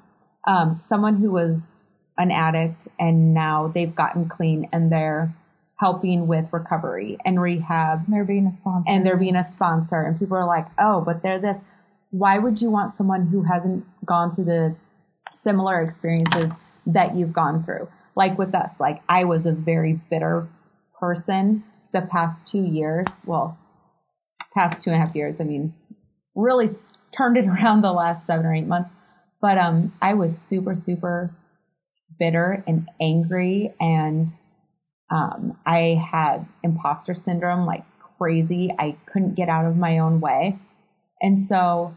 Um, 0.46 0.78
someone 0.82 1.16
who 1.16 1.32
was 1.32 1.74
an 2.18 2.30
addict 2.30 2.88
and 3.00 3.32
now 3.32 3.68
they've 3.68 3.94
gotten 3.94 4.28
clean 4.28 4.68
and 4.70 4.92
they're 4.92 5.34
helping 5.78 6.26
with 6.26 6.46
recovery 6.52 7.18
and 7.24 7.40
rehab. 7.40 8.04
They're 8.08 8.24
being 8.24 8.46
a 8.46 8.52
sponsor, 8.52 8.84
and 8.88 9.06
they're 9.06 9.16
being 9.16 9.36
a 9.36 9.44
sponsor. 9.44 10.02
And 10.02 10.18
people 10.18 10.36
are 10.36 10.46
like 10.46 10.66
oh 10.78 11.00
but 11.00 11.22
they're 11.22 11.38
this. 11.38 11.64
Why 12.10 12.38
would 12.38 12.62
you 12.62 12.70
want 12.70 12.94
someone 12.94 13.26
who 13.26 13.42
hasn't 13.44 13.84
gone 14.04 14.34
through 14.34 14.44
the 14.44 14.76
similar 15.32 15.80
experiences 15.80 16.52
that 16.86 17.14
you've 17.14 17.32
gone 17.32 17.62
through? 17.62 17.88
Like 18.14 18.38
with 18.38 18.54
us 18.54 18.72
like 18.80 19.02
i 19.08 19.24
was 19.24 19.46
a 19.46 19.52
very 19.52 20.00
bitter 20.10 20.48
person 20.98 21.64
the 21.92 22.02
past 22.02 22.46
two 22.46 22.64
years. 22.64 23.06
Well 23.24 23.58
past 24.54 24.82
two 24.82 24.88
and 24.88 24.96
a 24.96 25.04
half 25.04 25.14
years 25.14 25.38
i 25.38 25.44
mean 25.44 25.74
really 26.34 26.66
turned 27.14 27.36
it 27.36 27.46
around 27.46 27.82
the 27.82 27.92
last 27.92 28.26
seven 28.26 28.46
or 28.46 28.54
eight 28.54 28.66
months. 28.66 28.94
But 29.40 29.58
um 29.58 29.92
i 30.00 30.14
was 30.14 30.38
super 30.38 30.74
super 30.74 31.34
bitter 32.18 32.64
and 32.66 32.88
angry 33.00 33.74
and 33.78 34.34
um, 35.10 35.58
I 35.64 36.02
had 36.10 36.46
imposter 36.62 37.14
syndrome 37.14 37.66
like 37.66 37.84
crazy. 38.18 38.70
I 38.78 38.96
couldn't 39.06 39.34
get 39.34 39.48
out 39.48 39.64
of 39.64 39.76
my 39.76 39.98
own 39.98 40.20
way. 40.20 40.58
And 41.20 41.40
so 41.42 41.96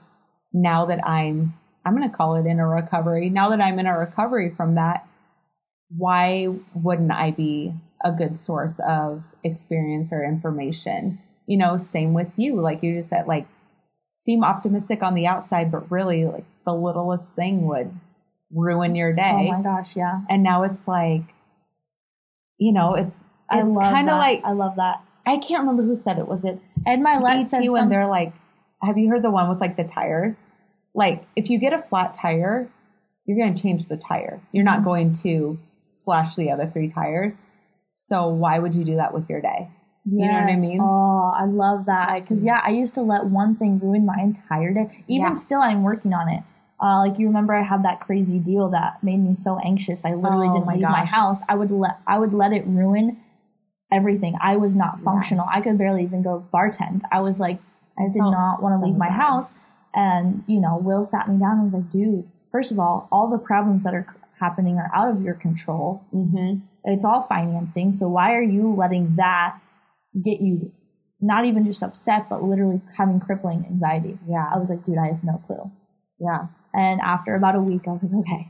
now 0.54 0.86
that 0.86 1.06
I'm, 1.08 1.54
I'm 1.86 1.96
going 1.96 2.10
to 2.10 2.16
call 2.16 2.36
it 2.36 2.46
in 2.46 2.60
a 2.60 2.68
recovery, 2.68 3.30
now 3.30 3.50
that 3.50 3.62
I'm 3.62 3.80
in 3.80 3.88
a 3.88 3.98
recovery 3.98 4.50
from 4.50 4.76
that, 4.76 5.08
why 5.90 6.48
wouldn't 6.76 7.12
I 7.12 7.32
be 7.32 7.74
a 8.04 8.12
good 8.12 8.40
source 8.40 8.80
of 8.88 9.24
experience 9.44 10.14
or 10.14 10.24
information? 10.24 11.20
You 11.48 11.58
know, 11.58 11.78
same 11.78 12.14
with 12.14 12.38
you. 12.38 12.62
Like 12.62 12.84
you 12.84 12.96
just 12.96 13.10
said, 13.10 13.28
like, 13.28 13.48
seem 14.12 14.44
optimistic 14.44 15.02
on 15.02 15.16
the 15.16 15.26
outside, 15.26 15.72
but 15.72 15.90
really, 15.92 16.26
like, 16.26 16.46
the 16.66 16.74
littlest 16.74 17.34
thing 17.34 17.66
would 17.68 17.92
ruin 18.52 18.96
your 18.96 19.14
day. 19.14 19.50
Oh 19.52 19.58
my 19.58 19.64
gosh, 19.64 19.96
yeah. 19.96 20.22
and 20.30 20.44
now 20.44 20.64
it's 20.64 20.88
like, 20.88 21.34
you 22.60 22.72
know, 22.72 22.94
it, 22.94 23.08
it's 23.52 23.78
kind 23.78 24.10
of 24.10 24.18
like 24.18 24.42
I 24.44 24.52
love 24.52 24.76
that. 24.76 25.02
I 25.26 25.38
can't 25.38 25.62
remember 25.62 25.84
who 25.84 25.96
said 25.96 26.20
it. 26.20 26.28
Was 26.28 26.44
it 26.46 26.60
Ed 26.86 27.00
Mylett 27.00 27.46
said 27.46 27.64
ET 27.64 27.72
when 27.72 27.90
they're 27.90 28.08
like, 28.08 28.34
have 28.84 28.98
you 28.98 29.10
heard 29.10 29.22
the 29.24 29.32
one 29.32 29.50
with 29.50 29.60
like 29.60 29.76
the 29.76 29.84
tires? 29.84 30.44
Like, 30.94 31.26
if 31.36 31.50
you 31.50 31.60
get 31.60 31.74
a 31.74 31.80
flat 31.80 32.14
tire, 32.14 32.70
you're 33.26 33.38
going 33.38 33.54
to 33.54 33.62
change 33.62 33.88
the 33.88 33.98
tire. 33.98 34.42
You're 34.52 34.66
Mm-hmm. 34.66 34.76
not 34.76 34.84
going 34.84 35.14
to 35.24 35.60
slash 35.90 36.36
the 36.36 36.52
other 36.52 36.66
three 36.68 36.90
tires. 36.92 37.38
So 37.94 38.28
why 38.28 38.60
would 38.60 38.74
you 38.76 38.84
do 38.84 38.96
that 38.96 39.14
with 39.14 39.30
your 39.30 39.42
day? 39.42 39.70
You 40.06 40.28
know 40.28 40.40
what 40.40 40.50
I 40.50 40.56
mean? 40.56 40.80
Oh, 40.82 41.32
I 41.38 41.46
love 41.46 41.86
that. 41.86 42.22
Because 42.22 42.44
yeah, 42.44 42.62
I 42.64 42.70
used 42.70 42.96
to 42.96 43.02
let 43.02 43.26
one 43.26 43.56
thing 43.56 43.78
ruin 43.80 44.06
my 44.06 44.18
entire 44.22 44.74
day. 44.74 45.04
Even 45.08 45.32
Yeah. 45.34 45.36
still, 45.36 45.62
I'm 45.62 45.84
working 45.84 46.14
on 46.14 46.30
it. 46.30 46.44
Uh, 46.82 47.00
like 47.00 47.20
you 47.20 47.28
remember, 47.28 47.54
I 47.54 47.64
had 47.64 47.84
that 47.84 48.00
crazy 48.00 48.40
deal 48.40 48.70
that 48.70 49.04
made 49.04 49.18
me 49.18 49.36
so 49.36 49.60
anxious. 49.60 50.06
I 50.06 50.14
literally 50.14 50.48
Oh 50.50 50.54
didn't 50.54 50.66
my 50.66 50.74
leave 50.74 50.84
my 50.84 51.06
house. 51.06 51.42
I 51.50 51.56
would 51.56 51.72
let 51.72 52.00
I 52.08 52.18
would 52.18 52.34
let 52.34 52.54
it 52.54 52.66
ruin 52.66 53.22
everything. 53.92 54.36
I 54.40 54.56
was 54.56 54.76
not 54.76 55.00
functional. 55.00 55.46
I 55.50 55.62
could 55.62 55.78
barely 55.78 56.04
even 56.04 56.22
go 56.24 56.48
bartend. 56.54 57.02
I 57.12 57.20
was 57.22 57.40
like, 57.40 57.60
I 57.98 58.08
did 58.12 58.22
not 58.22 58.62
want 58.62 58.76
to 58.76 58.80
so 58.80 58.86
leave 58.86 58.98
my 58.98 59.10
bad. 59.10 59.20
house. 59.20 59.54
And 59.94 60.44
you 60.48 60.62
know, 60.62 60.78
Will 60.78 61.04
sat 61.04 61.28
me 61.28 61.38
down 61.38 61.60
and 61.60 61.64
was 61.64 61.74
like, 61.74 61.90
"Dude, 61.90 62.30
first 62.52 62.72
of 62.72 62.80
all, 62.80 63.10
all 63.12 63.30
the 63.30 63.40
problems 63.40 63.84
that 63.84 63.94
are 63.94 64.06
happening 64.40 64.78
are 64.78 64.90
out 64.94 65.12
of 65.12 65.22
your 65.22 65.34
control. 65.34 66.04
Mm-hmm. 66.14 66.60
It's 66.86 67.06
all 67.06 67.22
financing. 67.22 67.92
So 67.92 68.08
why 68.08 68.34
are 68.34 68.42
you 68.42 68.74
letting 68.74 69.16
that 69.18 69.60
get 70.24 70.42
you 70.42 70.72
not 71.22 71.46
even 71.46 71.66
just 71.66 71.84
upset, 71.84 72.30
but 72.30 72.44
literally 72.44 72.82
having 72.98 73.20
crippling 73.20 73.66
anxiety? 73.70 74.18
Yeah. 74.28 74.50
I 74.54 74.58
was 74.58 74.70
like, 74.70 74.86
dude, 74.86 74.98
I 74.98 75.08
have 75.08 75.24
no 75.24 75.42
clue. 75.46 75.70
Yeah. 76.20 76.48
And 76.74 77.02
after 77.02 77.36
about 77.36 77.56
a 77.56 77.62
week, 77.62 77.82
I 77.88 77.92
was 77.92 78.04
like, 78.04 78.14
okay. 78.26 78.50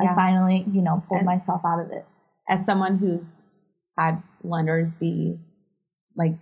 I 0.00 0.14
finally, 0.14 0.64
you 0.70 0.82
know, 0.82 1.02
pulled 1.08 1.20
And- 1.20 1.26
myself 1.26 1.62
out 1.64 1.80
of 1.80 1.90
it. 1.90 2.06
As 2.48 2.64
someone 2.64 2.98
who's 2.98 3.34
had 3.98 4.22
lenders 4.44 4.92
be 4.92 5.38
like, 6.16 6.34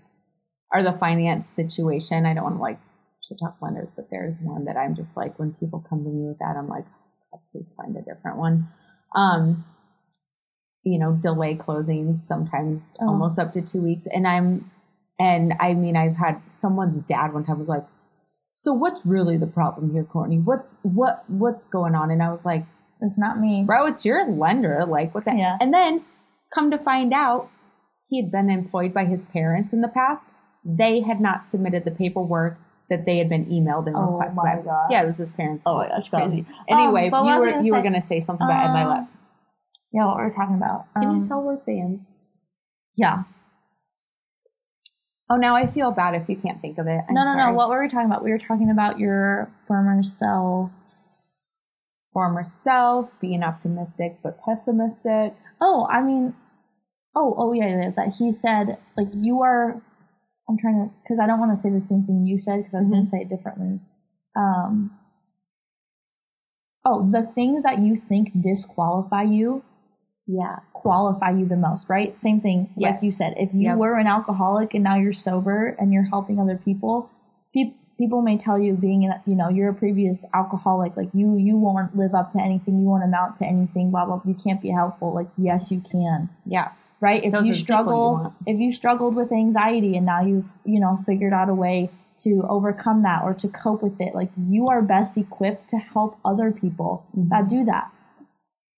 or 0.73 0.83
the 0.83 0.93
finance 0.93 1.49
situation, 1.49 2.27
I 2.27 2.35
don't 2.35 2.45
want 2.45 2.57
to 2.57 2.63
like 2.63 2.81
shit 3.23 3.39
talk 3.41 3.57
lenders, 3.63 3.89
but 3.95 4.11
there's 4.11 4.41
one 4.41 4.65
that 4.67 4.77
I'm 4.77 4.95
just 4.95 5.17
like, 5.17 5.39
when 5.39 5.53
people 5.55 5.85
come 5.89 6.03
to 6.05 6.11
me 6.11 6.27
with 6.29 6.39
that, 6.41 6.57
I'm 6.59 6.69
like, 6.69 6.85
"Oh, 7.33 7.41
please 7.53 7.73
find 7.77 7.97
a 7.97 8.03
different 8.03 8.37
one. 8.39 8.69
Um, 9.15 9.65
you 10.83 10.99
know, 10.99 11.13
delay 11.13 11.55
closings 11.55 12.19
sometimes 12.19 12.85
Oh. 13.01 13.09
almost 13.09 13.39
up 13.39 13.53
to 13.53 13.63
two 13.63 13.81
weeks. 13.81 14.07
And 14.07 14.27
I'm, 14.29 14.71
and 15.19 15.55
I 15.61 15.73
mean, 15.75 15.97
I've 15.97 16.17
had 16.17 16.43
someone's 16.49 17.01
dad 17.03 17.33
one 17.33 17.45
time 17.45 17.59
was 17.59 17.69
like, 17.69 17.87
so 18.55 18.73
what's 18.73 19.05
really 19.05 19.37
the 19.37 19.47
problem 19.47 19.93
here, 19.93 20.05
Courtney? 20.05 20.39
What's, 20.39 20.79
what, 20.83 21.25
what's 21.29 21.65
going 21.67 21.95
on? 21.95 22.11
And 22.11 22.23
I 22.23 22.31
was 22.31 22.45
like, 22.45 22.65
It's 23.01 23.19
not 23.19 23.39
me. 23.39 23.65
bro, 23.67 23.87
it's 23.87 24.05
your 24.05 24.27
lender. 24.31 24.85
Like, 24.87 25.15
what 25.15 25.25
the? 25.25 25.35
Yeah. 25.37 25.59
And 25.61 25.75
then 25.75 26.05
come 26.55 26.71
to 26.71 26.79
find 26.79 27.13
out, 27.13 27.51
he 28.09 28.23
had 28.23 28.31
been 28.31 28.49
employed 28.51 28.95
by 28.95 29.05
his 29.07 29.25
parents 29.27 29.73
in 29.73 29.81
the 29.81 29.89
past. 29.89 30.25
They 30.65 31.01
had 31.01 31.21
not 31.21 31.49
submitted 31.49 31.85
the 31.85 31.91
paperwork 31.91 32.59
that 32.91 33.05
they 33.07 33.19
had 33.19 33.29
been 33.29 33.47
emailed 33.47 33.87
and 33.87 33.97
Oh 33.97 34.13
requested. 34.13 34.37
my 34.45 34.57
gosh. 34.63 34.89
Yeah, 34.91 35.03
it 35.03 35.07
was 35.07 35.17
his 35.17 35.33
parents. 35.33 35.63
Oh 35.67 35.79
my 35.79 35.89
gosh, 35.89 36.09
So, 36.09 36.19
crazy. 36.19 36.47
Anyway, 36.69 37.11
Um, 37.11 37.27
you 37.27 37.39
were 37.41 37.51
gonna 37.51 37.65
you 37.65 37.73
were 37.73 37.81
going 37.81 37.95
to 37.95 38.01
say 38.03 38.21
something 38.21 38.47
about 38.47 38.63
Ed 38.71 38.71
Um, 38.71 38.77
Mylett. 38.77 39.09
Yeah, 39.93 40.07
what 40.07 40.17
we're 40.17 40.31
talking 40.31 40.55
about. 40.57 40.87
Can 40.95 41.09
Um, 41.09 41.19
you 41.23 41.25
tell 41.29 41.43
we're 41.43 41.57
fans? 41.59 42.15
Yeah. 42.97 43.25
Oh, 45.31 45.37
now 45.37 45.57
I 45.57 45.67
feel 45.67 45.91
bad 45.91 46.15
if 46.15 46.29
you 46.29 46.37
can't 46.37 46.61
think 46.61 46.79
of 46.79 46.87
it. 46.87 47.01
I'm 47.09 47.15
no, 47.15 47.23
no, 47.23 47.35
no. 47.35 47.53
What 47.53 47.69
were 47.71 47.81
we 47.81 47.89
talking 47.89 48.07
about? 48.07 48.23
We 48.23 48.31
were 48.31 48.39
talking 48.39 48.71
about 48.71 48.99
your 48.99 49.51
former 49.67 50.03
self. 50.03 50.71
Former 52.13 52.45
self, 52.45 53.11
being 53.21 53.43
optimistic 53.43 54.19
but 54.23 54.39
pessimistic. 54.45 55.35
Oh, 55.61 55.87
I 55.91 56.03
mean, 56.03 56.35
oh, 57.17 57.35
oh 57.37 57.53
yeah, 57.53 57.67
yeah, 57.69 57.91
that 57.97 58.15
he 58.19 58.31
said 58.31 58.79
like 58.97 59.09
you 59.17 59.43
are. 59.43 59.83
I'm 60.49 60.59
trying 60.59 60.75
to 60.89 60.95
because 61.03 61.19
I 61.19 61.27
don't 61.27 61.41
want 61.41 61.53
to 61.53 61.57
say 61.57 61.71
the 61.71 61.81
same 61.81 62.05
thing 62.05 62.25
you 62.27 62.39
said 62.39 62.59
because 62.59 62.75
I 62.75 62.79
was 62.81 62.89
going 62.89 63.01
Mhm. 63.01 63.05
to 63.05 63.11
say 63.11 63.19
it 63.23 63.29
differently. 63.29 63.81
Um. 64.37 64.99
Oh, 66.85 67.09
the 67.11 67.23
things 67.23 67.63
that 67.63 67.79
you 67.81 67.97
think 67.97 68.41
disqualify 68.43 69.23
you 69.23 69.65
Yeah. 70.27 70.57
qualify 70.73 71.31
you 71.31 71.47
the 71.47 71.57
most, 71.57 71.89
right? 71.89 72.19
Same 72.21 72.41
thing, 72.41 72.71
like 72.77 73.03
you 73.03 73.11
said. 73.13 73.35
If 73.39 73.53
you 73.55 73.69
Yep. 73.71 73.79
were 73.79 73.95
an 73.99 74.07
alcoholic 74.07 74.75
and 74.75 74.85
now 74.85 74.97
you're 74.97 75.13
sober 75.15 75.69
and 75.79 75.93
you're 75.93 76.03
helping 76.05 76.39
other 76.39 76.57
people, 76.57 77.09
pe- 77.55 77.73
people 77.99 78.21
may 78.23 78.37
tell 78.37 78.59
you 78.59 78.75
being, 78.75 79.05
an, 79.07 79.15
you 79.27 79.35
know, 79.35 79.49
you're 79.49 79.71
a 79.71 79.75
previous 79.75 80.25
alcoholic, 80.35 80.97
like 80.97 81.09
you 81.15 81.37
you 81.37 81.57
won't 81.57 81.97
live 81.97 82.15
up 82.15 82.31
to 82.33 82.41
anything, 82.41 82.79
you 82.81 82.87
won't 82.87 83.03
amount 83.05 83.37
to 83.37 83.47
anything, 83.47 83.91
blah 83.91 84.05
blah. 84.05 84.21
You 84.25 84.35
can't 84.35 84.61
be 84.61 84.71
helpful. 84.71 85.13
Like 85.15 85.29
yes, 85.39 85.71
you 85.71 85.81
can, 85.81 86.29
Yeah. 86.47 86.69
right? 87.01 87.23
If 87.25 87.33
Those 87.33 87.47
you 87.49 87.55
people 87.55 87.57
you 87.57 87.61
struggle, 87.63 88.35
if 88.47 88.59
you 88.61 88.73
struggled 88.73 89.15
with 89.15 89.33
anxiety 89.33 89.97
and 89.97 90.05
now 90.07 90.21
you've 90.23 90.53
you 90.65 90.81
know 90.81 90.97
figured 90.97 91.33
out 91.33 91.49
a 91.49 91.55
way 91.55 91.91
to 92.19 92.43
overcome 92.49 93.03
that 93.03 93.23
or 93.25 93.35
to 93.35 93.49
cope 93.49 93.83
with 93.83 94.01
it, 94.01 94.15
like 94.15 94.31
you 94.39 94.69
are 94.69 94.81
best 94.83 95.17
equipped 95.19 95.69
to 95.71 95.79
help 95.79 96.19
other 96.25 96.51
people 96.53 97.05
Mm-hmm. 97.17 97.29
that 97.31 97.49
do 97.49 97.65
that 97.65 97.91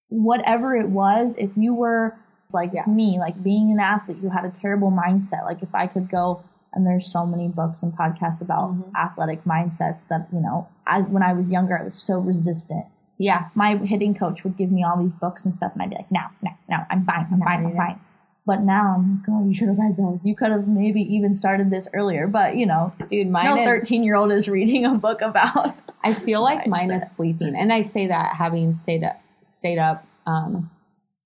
whatever 0.09 0.77
it 0.77 0.89
was, 0.89 1.37
if 1.37 1.51
you 1.57 1.75
were 1.75 2.17
like 2.53 2.71
Yeah. 2.73 2.85
me, 2.87 3.19
like 3.19 3.43
being 3.43 3.71
an 3.73 3.81
athlete, 3.81 4.19
you 4.23 4.31
had 4.31 4.45
a 4.45 4.51
terrible 4.51 4.91
mindset. 4.91 5.45
Like 5.45 5.63
if 5.63 5.75
I 5.75 5.87
could 5.87 6.09
go, 6.11 6.43
and 6.75 6.87
there's 6.87 7.07
so 7.11 7.25
many 7.25 7.49
books 7.49 7.83
and 7.83 7.93
podcasts 7.97 8.41
about 8.43 8.71
Mhm. 8.75 8.95
athletic 8.95 9.45
mindsets 9.45 10.07
that 10.09 10.29
you 10.33 10.41
know, 10.41 10.67
I, 10.87 11.01
when 11.03 11.23
I 11.23 11.33
was 11.33 11.51
younger, 11.51 11.79
I 11.79 11.83
was 11.85 11.95
so 11.95 12.19
resistant. 12.19 12.85
Yeah. 13.19 13.47
My 13.55 13.77
hitting 13.77 14.15
coach 14.15 14.45
would 14.45 14.57
give 14.59 14.71
me 14.71 14.85
all 14.85 14.97
these 14.99 15.15
books 15.15 15.45
and 15.45 15.55
stuff, 15.55 15.73
and 15.73 15.83
I'd 15.83 15.91
be 15.91 15.97
like, 15.97 16.11
"No, 16.13 16.21
no, 16.43 16.51
no, 16.69 16.77
I'm 16.91 17.05
fine, 17.05 17.27
I'm 17.33 17.39
No, 17.39 17.45
fine, 17.45 17.65
I'm 17.65 17.71
yeah. 17.73 17.77
fine." 17.87 18.01
But 18.45 18.63
now 18.63 18.95
I'm 18.95 19.17
like, 19.17 19.29
"Oh, 19.29 19.45
you 19.47 19.55
should 19.55 19.69
have 19.69 19.79
read 19.79 19.97
those. 19.97 20.25
You 20.27 20.37
could 20.37 20.51
have 20.53 20.69
maybe 20.69 21.01
even 21.15 21.35
started 21.35 21.71
this 21.71 21.89
earlier." 21.95 22.29
But 22.29 22.57
you 22.57 22.67
know, 22.67 22.93
Dude, 23.09 23.29
mine 23.29 23.47
no 23.57 23.65
13 23.65 24.05
year 24.05 24.15
old 24.15 24.31
is 24.31 24.49
reading 24.57 24.85
a 24.85 24.95
book 24.95 25.21
about. 25.23 25.75
I 26.05 26.13
feel 26.13 26.43
like 26.43 26.67
mine 26.69 26.91
is 26.93 27.11
sleeping, 27.11 27.57
and 27.57 27.73
I 27.73 27.81
say 27.81 28.07
that 28.07 28.37
having 28.37 28.75
stayed 28.75 29.03
up, 29.03 29.19
stayed 29.67 29.79
up, 29.79 30.07
um, 30.27 30.71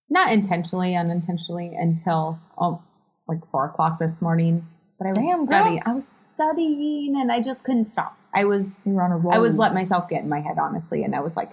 not 0.09 0.33
intentionally, 0.33 0.97
unintentionally, 0.97 1.73
until 1.77 2.39
oh, 2.59 2.83
like 3.29 3.47
four 3.51 3.67
o'clock 3.67 3.99
this 3.99 4.23
morning. 4.23 4.67
But 4.99 5.09
I 5.09 5.11
was 5.11 5.19
Damn, 5.19 5.47
girl. 5.47 5.59
studying. 5.59 5.83
I 5.87 5.93
was 5.93 6.07
studying, 6.21 7.17
and 7.21 7.31
I 7.31 7.41
just 7.41 7.65
couldn't 7.65 7.85
stop. 7.85 8.19
I 8.35 8.45
was, 8.45 8.77
We 8.85 8.93
were 8.93 9.03
on 9.03 9.13
a 9.13 9.17
roll. 9.17 9.35
I 9.35 9.39
was 9.39 9.57
let 9.57 9.75
myself 9.75 10.09
get 10.09 10.23
in 10.23 10.29
my 10.29 10.41
head, 10.41 10.57
honestly, 10.59 11.03
and 11.03 11.15
I 11.15 11.21
was 11.21 11.37
like, 11.37 11.53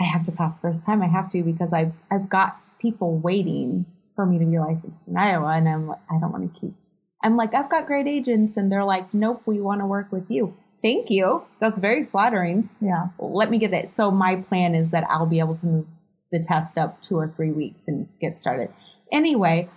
I 0.00 0.04
have 0.04 0.24
to 0.24 0.32
pass 0.32 0.58
first 0.58 0.84
time. 0.84 1.02
I 1.02 1.08
have 1.08 1.28
to 1.30 1.42
because 1.42 1.72
I've 1.72 1.92
I've 2.10 2.28
got 2.28 2.58
people 2.80 3.18
waiting 3.18 3.86
for 4.14 4.24
me 4.24 4.38
to 4.38 4.44
be 4.44 4.58
licensed 4.58 5.08
in 5.08 5.16
Iowa, 5.16 5.48
and 5.56 5.68
I'm 5.68 5.88
like, 5.88 6.00
I 6.10 6.18
don't 6.20 6.32
want 6.32 6.52
to 6.52 6.60
keep. 6.60 6.74
I'm 7.22 7.36
like, 7.36 7.54
I've 7.54 7.68
got 7.68 7.86
great 7.86 8.06
agents, 8.06 8.56
and 8.56 8.70
they're 8.70 8.84
like, 8.84 9.12
Nope, 9.12 9.42
we 9.46 9.60
want 9.60 9.80
to 9.80 9.86
work 9.86 10.10
with 10.12 10.30
you. 10.30 10.56
Thank 10.82 11.10
you. 11.10 11.44
That's 11.60 11.78
very 11.78 12.06
flattering 12.06 12.70
yeah. 12.80 13.08
let 13.18 13.50
me 13.50 13.58
get 13.58 13.70
that. 13.72 13.86
So 13.88 14.10
my 14.10 14.36
plan 14.36 14.74
is 14.74 14.88
that 14.90 15.04
I'll 15.10 15.26
be 15.26 15.38
able 15.38 15.54
to 15.56 15.66
move 15.66 15.86
the 16.32 16.38
test 16.40 16.78
up 16.78 17.00
two 17.02 17.16
or 17.16 17.28
three 17.28 17.50
weeks 17.50 17.84
and 17.86 18.08
get 18.20 18.38
started. 18.38 18.70
Anyway, 19.12 19.68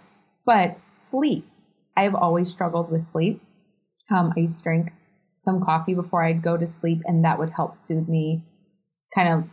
but 0.45 0.77
sleep. 0.93 1.47
I've 1.95 2.15
always 2.15 2.49
struggled 2.49 2.91
with 2.91 3.01
sleep. 3.01 3.41
Um, 4.09 4.33
I 4.35 4.41
used 4.41 4.57
to 4.59 4.63
drink 4.63 4.91
some 5.37 5.63
coffee 5.63 5.93
before 5.93 6.23
I'd 6.23 6.41
go 6.41 6.57
to 6.57 6.65
sleep, 6.67 7.01
and 7.05 7.23
that 7.25 7.37
would 7.39 7.51
help 7.51 7.75
soothe 7.75 8.07
me. 8.07 8.43
Kind 9.15 9.31
of 9.31 9.43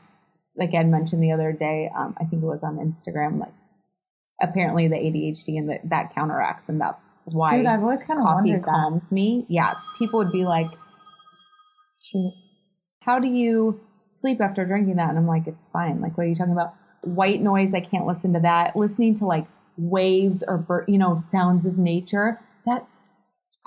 like 0.57 0.75
Ed 0.75 0.89
mentioned 0.89 1.23
the 1.23 1.33
other 1.33 1.53
day. 1.53 1.91
Um, 1.97 2.15
I 2.21 2.25
think 2.25 2.43
it 2.43 2.47
was 2.47 2.63
on 2.63 2.77
Instagram. 2.77 3.39
Like 3.39 3.53
apparently 4.41 4.89
the 4.89 4.97
ADHD 4.97 5.59
and 5.59 5.69
the, 5.69 5.79
that 5.85 6.15
counteracts, 6.15 6.69
and 6.69 6.81
that's 6.81 7.05
why 7.25 7.57
Dude, 7.57 7.67
I've 7.67 7.83
always 7.83 8.03
kind 8.03 8.19
of 8.19 8.25
coffee 8.25 8.51
wondered 8.51 8.63
that. 8.65 8.71
calms 8.71 9.13
me. 9.13 9.45
Yeah, 9.49 9.73
people 9.99 10.19
would 10.19 10.33
be 10.33 10.45
like, 10.45 10.67
Shoot. 12.11 12.33
how 13.03 13.19
do 13.19 13.29
you 13.29 13.81
sleep 14.09 14.41
after 14.41 14.65
drinking 14.65 14.97
that? 14.97 15.11
And 15.11 15.19
I'm 15.19 15.27
like, 15.27 15.47
it's 15.47 15.69
fine. 15.69 16.01
Like, 16.01 16.17
what 16.17 16.25
are 16.25 16.29
you 16.29 16.35
talking 16.35 16.53
about? 16.53 16.75
White 17.03 17.41
noise, 17.41 17.73
I 17.75 17.81
can't 17.81 18.07
listen 18.07 18.33
to 18.35 18.41
that. 18.41 18.77
Listening 18.77 19.15
to 19.15 19.27
like 19.27 19.47
waves 19.77 20.45
or, 20.47 20.59
bir- 20.59 20.85
you 20.87 20.99
know, 20.99 21.17
sounds 21.17 21.65
of 21.67 21.79
nature, 21.79 22.39
that's, 22.67 23.05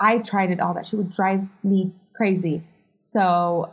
I 0.00 0.18
tried 0.18 0.50
it 0.50 0.60
all. 0.60 0.74
That 0.74 0.86
shit 0.86 0.98
would 0.98 1.10
drive 1.10 1.44
me 1.62 1.92
crazy. 2.14 2.62
So, 3.00 3.72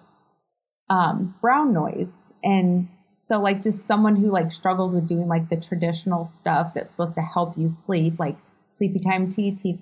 um, 0.90 1.36
brown 1.42 1.74
noise. 1.74 2.28
And 2.44 2.90
so, 3.22 3.40
like, 3.40 3.62
just 3.62 3.86
someone 3.88 4.16
who 4.16 4.32
like 4.32 4.52
struggles 4.52 4.94
with 4.96 5.08
doing 5.08 5.28
like 5.28 5.50
the 5.50 5.56
traditional 5.58 6.26
stuff 6.26 6.74
that's 6.74 6.92
supposed 6.92 7.14
to 7.16 7.22
help 7.22 7.58
you 7.58 7.70
sleep, 7.70 8.20
like 8.20 8.38
sleepy 8.70 9.00
time 9.00 9.30
tea, 9.30 9.52
tea, 9.52 9.80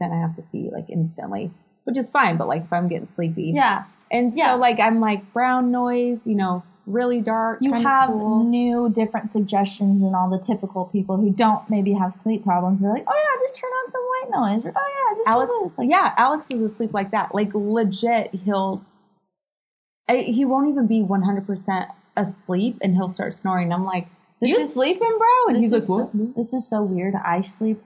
then 0.00 0.12
I 0.12 0.20
have 0.20 0.36
to 0.36 0.42
pee 0.42 0.70
like 0.72 0.88
instantly, 0.88 1.50
which 1.84 1.98
is 1.98 2.08
fine. 2.10 2.36
But 2.36 2.46
like, 2.48 2.64
if 2.64 2.72
I'm 2.72 2.88
getting 2.88 3.06
sleepy, 3.06 3.50
Yeah. 3.54 3.84
and 4.12 4.32
Yeah. 4.34 4.52
so, 4.54 4.58
like, 4.60 4.78
I'm 4.80 5.00
like 5.00 5.32
brown 5.32 5.70
noise, 5.72 6.26
you 6.26 6.36
know, 6.36 6.62
really 6.88 7.20
dark. 7.20 7.58
You 7.60 7.72
have 7.74 8.10
cool. 8.10 8.44
new, 8.44 8.88
different 8.88 9.28
suggestions 9.30 10.00
than 10.00 10.14
all 10.14 10.28
the 10.30 10.38
typical 10.38 10.86
people 10.86 11.16
who 11.16 11.30
don't 11.30 11.68
maybe 11.70 11.92
have 11.92 12.14
sleep 12.14 12.42
problems. 12.44 12.80
They're 12.80 12.92
like, 12.92 13.04
oh 13.06 13.14
yeah, 13.14 13.40
just 13.42 13.56
turn 13.56 13.70
on 13.70 13.90
some 13.90 14.02
white 14.02 14.30
noise, 14.56 14.64
or 14.64 14.72
oh 14.76 15.10
yeah, 15.12 15.16
just 15.18 15.28
Alex, 15.28 15.52
do 15.52 15.60
this. 15.64 15.78
Like, 15.78 15.90
yeah, 15.90 16.14
Alex 16.16 16.46
is 16.50 16.62
asleep 16.62 16.92
like 16.94 17.10
that. 17.12 17.34
Like 17.34 17.50
legit, 17.54 18.34
he'll 18.44 18.84
I, 20.08 20.18
he 20.18 20.44
won't 20.44 20.68
even 20.68 20.86
be 20.86 21.02
100 21.02 21.46
percent 21.46 21.90
asleep, 22.16 22.78
and 22.82 22.94
he'll 22.94 23.08
start 23.10 23.34
snoring. 23.34 23.72
I'm 23.72 23.84
like, 23.84 24.08
This 24.40 24.50
"You 24.50 24.56
is- 24.60 24.74
sleeping, 24.74 25.18
bro?" 25.18 25.54
And 25.54 25.62
he's 25.62 25.72
like, 25.72 25.88
"What?" 25.88 26.10
So, 26.12 26.32
this 26.36 26.52
is 26.52 26.68
so 26.68 26.82
weird. 26.82 27.14
I 27.14 27.40
sleep 27.42 27.82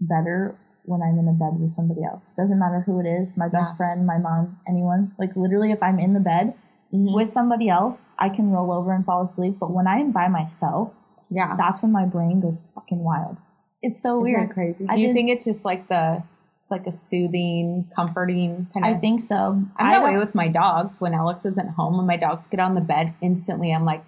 better 0.00 0.56
when 0.84 1.00
I'm 1.00 1.18
in 1.18 1.26
a 1.28 1.32
bed 1.32 1.58
with 1.60 1.70
somebody 1.70 2.02
else. 2.04 2.32
Doesn't 2.36 2.58
matter 2.58 2.80
who 2.80 3.00
it 3.00 3.06
is, 3.06 3.32
my 3.36 3.48
best 3.48 3.72
Yeah. 3.72 3.76
friend, 3.76 4.06
my 4.06 4.18
mom, 4.18 4.58
anyone. 4.68 5.12
Like 5.18 5.34
literally, 5.34 5.72
if 5.72 5.82
I'm 5.82 5.98
in 5.98 6.12
the 6.12 6.20
bed 6.20 6.54
Mhm. 6.94 7.14
with 7.14 7.28
somebody 7.28 7.68
else, 7.68 8.10
I 8.18 8.28
can 8.28 8.50
roll 8.50 8.70
over 8.72 8.92
and 8.92 9.04
fall 9.04 9.22
asleep. 9.22 9.56
But 9.58 9.70
when 9.72 9.86
I'm 9.86 10.12
by 10.12 10.28
myself, 10.28 10.92
yeah, 11.30 11.56
that's 11.56 11.82
when 11.82 11.90
my 11.92 12.04
brain 12.06 12.40
goes 12.40 12.56
fucking 12.74 13.02
wild. 13.02 13.36
It's 13.82 14.00
so 14.00 14.18
Isn't 14.18 14.22
weird. 14.24 14.50
crazy. 14.50 14.86
I 14.88 14.94
Do 14.94 15.00
you 15.00 15.08
did- 15.08 15.14
think 15.14 15.30
it's 15.30 15.44
just 15.44 15.64
like 15.64 15.88
the 15.88 16.22
it's 16.60 16.70
like 16.70 16.86
a 16.86 16.92
soothing, 16.92 17.90
comforting 17.94 18.68
kind 18.72 18.86
of? 18.86 18.96
I 18.96 18.98
think 18.98 19.20
so. 19.20 19.36
I'm 19.76 19.86
I 19.86 19.92
that 19.94 20.02
way 20.04 20.16
with 20.16 20.34
my 20.34 20.48
dogs. 20.48 20.98
When 21.00 21.12
Alex 21.12 21.44
isn't 21.44 21.70
home, 21.70 21.98
when 21.98 22.06
my 22.06 22.16
dogs 22.16 22.46
get 22.46 22.58
on 22.60 22.74
the 22.74 22.80
bed, 22.80 23.12
instantly 23.20 23.70
I'm 23.70 23.84
like, 23.84 24.02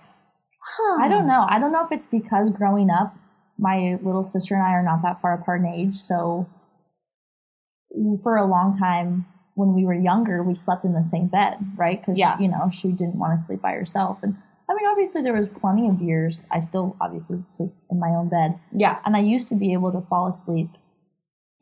huh. 0.63 1.03
I 1.03 1.09
don't 1.09 1.27
know. 1.27 1.45
I 1.51 1.59
don't 1.59 1.71
know 1.73 1.85
if 1.85 1.93
it's 1.93 2.07
because 2.07 2.49
growing 2.51 2.89
up, 2.89 3.15
my 3.59 3.99
little 4.03 4.25
sister 4.25 4.55
and 4.55 4.63
I 4.63 4.71
are 4.73 4.83
not 4.83 5.03
that 5.03 5.21
far 5.21 5.35
apart 5.35 5.61
in 5.61 5.67
age. 5.67 5.95
So 5.97 6.47
for 8.23 8.37
a 8.37 8.45
long 8.47 8.73
time, 8.77 9.27
when 9.57 9.73
we 9.75 9.85
were 9.85 9.95
younger, 9.95 10.43
we 10.43 10.55
slept 10.55 10.85
in 10.85 10.93
the 10.93 11.03
same 11.03 11.27
bed, 11.27 11.57
right? 11.77 11.99
Because, 12.01 12.19
Yeah. 12.19 12.39
you 12.39 12.47
know, 12.47 12.69
she 12.71 12.93
didn't 12.93 13.19
want 13.19 13.37
to 13.37 13.43
sleep 13.45 13.61
by 13.63 13.73
herself. 13.73 14.23
And 14.23 14.37
I 14.69 14.75
mean, 14.75 14.87
obviously, 14.87 15.23
there 15.23 15.33
was 15.33 15.49
plenty 15.49 15.89
of 15.89 16.01
years. 16.03 16.43
I 16.51 16.61
still 16.61 16.95
obviously 17.01 17.43
sleep 17.47 17.73
in 17.91 17.99
my 17.99 18.11
own 18.11 18.29
bed. 18.29 18.59
Yeah, 18.73 18.99
And 19.05 19.17
I 19.17 19.21
used 19.21 19.49
to 19.49 19.55
be 19.55 19.73
able 19.73 19.93
to 19.93 20.01
fall 20.03 20.27
asleep 20.29 20.71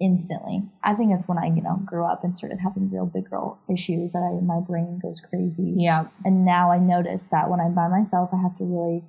instantly. 0.01 0.62
I 0.82 0.95
think 0.95 1.12
it's 1.12 1.28
when 1.28 1.38
I, 1.38 1.47
you 1.47 1.62
know, 1.62 1.76
grew 1.84 2.05
up 2.05 2.24
and 2.24 2.36
started 2.36 2.59
having 2.59 2.90
real 2.90 3.07
big 3.07 3.30
girl 3.30 3.59
issues 3.70 4.12
that 4.12 4.18
I, 4.22 4.40
my 4.45 4.59
brain 4.61 4.99
goes 5.01 5.20
crazy. 5.20 5.74
yeah, 5.76 6.07
And 6.24 6.45
now 6.45 6.72
I 6.72 6.78
notice 6.78 7.28
that 7.28 7.49
when 7.49 7.61
I'm 7.61 7.74
by 7.74 7.88
myself, 7.88 8.30
I 8.32 8.38
have 8.42 8.57
to 8.59 8.64
really 8.64 9.05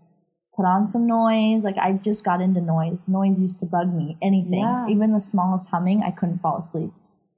put 0.56 0.66
on 0.66 0.88
some 0.88 1.08
noise. 1.08 1.64
Like 1.64 1.78
I 1.78 1.94
just 1.94 2.24
got 2.24 2.40
into 2.42 2.62
noise. 2.62 3.08
Noise 3.08 3.42
used 3.42 3.60
to 3.62 3.66
bug 3.66 3.92
me. 3.94 4.18
Anything, 4.22 4.60
Yeah. 4.60 4.88
even 4.88 5.12
the 5.12 5.20
smallest 5.20 5.70
humming, 5.72 6.04
I 6.04 6.12
couldn't 6.12 6.38
fall 6.40 6.58
asleep. 6.58 6.92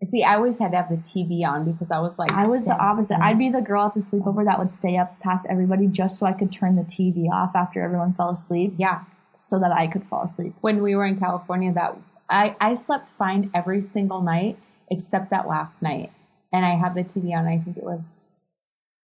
See, 0.04 0.24
I 0.24 0.36
always 0.36 0.60
had 0.60 0.72
to 0.72 0.78
have 0.78 0.90
the 0.90 0.98
TV 0.98 1.44
on 1.44 1.66
because 1.70 1.90
I 1.90 2.00
was 2.00 2.20
like, 2.20 2.32
I 2.32 2.46
was 2.46 2.66
the 2.66 2.78
opposite. 2.78 3.20
I'd 3.20 3.40
be 3.40 3.50
the 3.50 3.62
girl 3.62 3.86
at 3.88 3.96
the 3.96 4.00
sleepover 4.00 4.46
that 4.46 4.60
would 4.60 4.72
stay 4.72 4.96
up 4.96 5.20
past 5.22 5.48
everybody 5.50 5.88
just 5.88 6.20
so 6.20 6.28
I 6.28 6.34
could 6.34 6.52
turn 6.52 6.76
the 6.76 6.84
TV 6.84 7.28
off 7.32 7.56
after 7.56 7.82
everyone 7.82 8.14
fell 8.14 8.30
asleep, 8.30 8.76
yeah. 8.78 9.06
so 9.36 9.58
that 9.60 9.72
I 9.72 9.88
could 9.88 10.04
fall 10.06 10.24
asleep. 10.24 10.54
When 10.62 10.84
we 10.84 10.96
were 10.96 11.06
in 11.06 11.18
California, 11.20 11.74
that 11.74 11.98
I 12.30 12.56
I 12.62 12.76
slept 12.76 13.10
fine 13.10 13.50
every 13.56 13.82
single 13.82 14.22
night 14.22 14.60
except 14.92 15.32
that 15.32 15.48
last 15.48 15.82
night, 15.82 16.12
and 16.54 16.64
I 16.64 16.76
had 16.76 16.94
the 16.94 17.04
TV 17.04 17.34
on. 17.36 17.48
I 17.48 17.58
think 17.58 17.76
it 17.78 17.84
was 17.84 18.14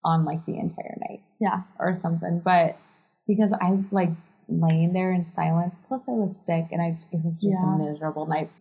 on 0.06 0.26
like 0.26 0.46
the 0.46 0.60
entire 0.60 0.96
night 1.10 1.22
Yeah. 1.40 1.64
or 1.80 1.96
something, 1.96 2.40
but 2.46 2.78
because 3.28 3.52
I 3.54 3.80
like 3.92 4.12
laying 4.48 4.94
there 4.94 5.12
in 5.12 5.26
silence. 5.26 5.80
Plus, 5.88 6.04
I 6.08 6.12
was 6.12 6.36
sick, 6.46 6.68
and 6.72 6.82
I 6.84 6.98
it 7.12 7.24
was 7.26 7.42
just 7.42 7.58
Yeah. 7.60 7.74
a 7.76 7.78
miserable 7.80 8.28
night. 8.28 8.52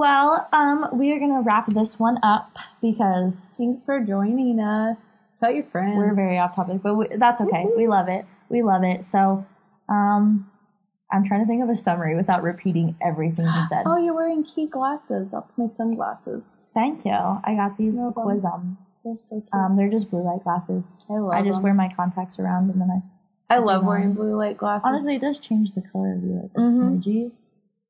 Well, 0.00 0.48
um, 0.52 0.86
we 0.92 1.12
are 1.12 1.18
gonna 1.18 1.42
wrap 1.42 1.66
this 1.72 1.98
one 1.98 2.18
up 2.22 2.56
because 2.80 3.56
Thanks 3.58 3.84
for 3.84 3.98
joining 4.00 4.60
us. 4.60 4.96
Tell 5.38 5.50
your 5.50 5.64
friends. 5.64 5.96
we're 5.96 6.14
very 6.14 6.38
off 6.38 6.54
topic, 6.54 6.80
but 6.82 6.94
we, 6.94 7.08
that's 7.16 7.40
okay. 7.40 7.66
We 7.76 7.88
love 7.88 8.08
it. 8.08 8.24
We 8.48 8.62
love 8.62 8.84
it. 8.84 9.02
So, 9.04 9.44
um, 9.88 10.48
I'm 11.12 11.24
trying 11.24 11.40
to 11.40 11.46
think 11.46 11.62
of 11.64 11.68
a 11.68 11.74
summary 11.74 12.14
without 12.14 12.42
repeating 12.44 12.94
everything 13.02 13.46
you 13.46 13.62
said. 13.68 13.82
Oh, 13.84 13.96
you're 13.96 14.14
wearing 14.14 14.44
key 14.44 14.66
glasses. 14.66 15.28
That's 15.32 15.58
my 15.58 15.66
sunglasses. 15.66 16.44
Thank 16.72 17.04
you. 17.04 17.10
I 17.12 17.54
got 17.56 17.76
these 17.76 17.94
No 17.94 18.12
with 18.16 18.42
them. 18.42 18.78
They're 19.04 19.16
so 19.18 19.40
cute. 19.40 19.48
Um, 19.52 19.76
they're 19.76 19.88
just 19.90 20.08
blue 20.08 20.22
light 20.22 20.44
glasses. 20.44 21.04
I 21.10 21.14
love 21.14 21.32
I 21.32 21.42
just 21.42 21.56
them. 21.56 21.62
wear 21.64 21.74
my 21.74 21.88
contacts 21.92 22.38
around 22.38 22.70
and 22.70 22.80
then 22.80 22.90
I. 23.50 23.54
I 23.56 23.58
love 23.58 23.82
wearing 23.82 24.12
blue 24.12 24.36
light 24.36 24.56
glasses. 24.56 24.84
Honestly, 24.86 25.16
it 25.16 25.20
does 25.22 25.40
change 25.40 25.74
the 25.74 25.80
color 25.80 26.12
of 26.14 26.22
you, 26.22 26.34
like 26.42 26.50
a 26.54 26.60
Mhm. 26.60 26.74
smudgy. 26.76 27.32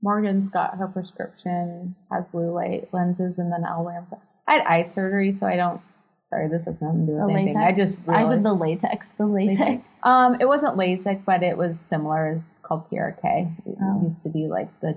Morgan's 0.03 0.49
got 0.49 0.77
her 0.79 0.87
prescription, 0.89 1.95
has 2.11 2.25
blue 2.33 2.51
light 2.53 2.89
lenses, 2.93 3.39
and 3.39 3.53
then 3.53 3.65
I'll 3.65 3.85
wear 3.85 3.95
them. 3.97 4.07
So 4.07 4.19
I 4.47 4.55
had 4.55 4.67
eye 4.67 4.83
surgery, 4.83 5.31
so 5.33 5.47
I 5.47 5.57
don't. 5.57 5.81
Sorry, 6.25 6.49
this 6.49 6.65
has 6.65 6.81
nothing 6.81 7.07
to 7.07 7.13
do 7.13 7.19
The 7.19 7.27
with 7.27 7.35
anything. 7.37 7.55
latex? 7.57 7.69
I 7.69 7.75
just 7.83 7.99
I 8.09 8.21
really, 8.23 8.35
said 8.37 8.45
the 8.45 8.53
latex, 8.55 9.09
the 9.19 9.27
latex. 9.27 9.83
um, 10.05 10.37
it 10.41 10.47
wasn't 10.47 10.77
LASIK, 10.77 11.25
but 11.25 11.43
it 11.43 11.59
was 11.59 11.79
similar 11.79 12.29
It's 12.29 12.43
called 12.63 12.89
PRK. 12.91 13.53
It 13.67 13.77
Oh. 13.83 14.01
used 14.05 14.23
to 14.23 14.29
be 14.29 14.47
like 14.47 14.69
the 14.81 14.97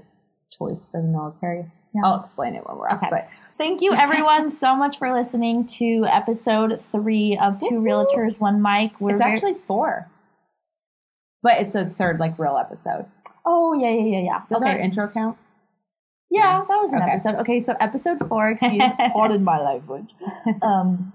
choice 0.51 0.85
for 0.91 1.01
the 1.01 1.07
military. 1.07 1.65
I'll 2.03 2.19
explain 2.19 2.55
it 2.55 2.67
when 2.67 2.77
we're 2.77 2.89
up. 2.89 3.01
But 3.09 3.27
Thank 3.57 3.81
you, 3.81 3.93
everyone, 3.93 4.49
so 4.51 4.75
much 4.75 4.97
for 4.97 5.11
listening 5.13 5.65
to 5.77 6.05
episode 6.05 6.81
three 6.81 7.37
of 7.39 7.59
Two 7.59 7.81
Woohoo. 7.81 8.07
Realtors, 8.07 8.39
One 8.39 8.61
Mic. 8.61 8.99
We're 8.99 9.11
it's 9.11 9.19
very- 9.19 9.33
actually 9.33 9.53
four. 9.55 10.09
But 11.43 11.59
it's 11.59 11.75
a 11.75 11.85
third 11.85 12.19
like 12.19 12.37
real 12.39 12.57
episode. 12.57 13.05
Oh 13.45 13.73
yeah, 13.73 13.89
yeah, 13.89 14.03
yeah, 14.03 14.23
yeah. 14.23 14.41
Does 14.49 14.61
okay. 14.61 14.71
our 14.71 14.77
intro 14.79 15.07
count? 15.07 15.37
Yeah, 16.29 16.63
that 16.67 16.77
was 16.77 16.93
an 16.93 17.03
Okay. 17.03 17.11
episode. 17.11 17.35
Okay, 17.35 17.59
so 17.59 17.75
episode 17.79 18.17
four, 18.27 18.49
excuse 18.51 18.83
pardon 19.13 19.43
my 19.43 19.61
language. 19.61 20.15
Um, 20.61 21.13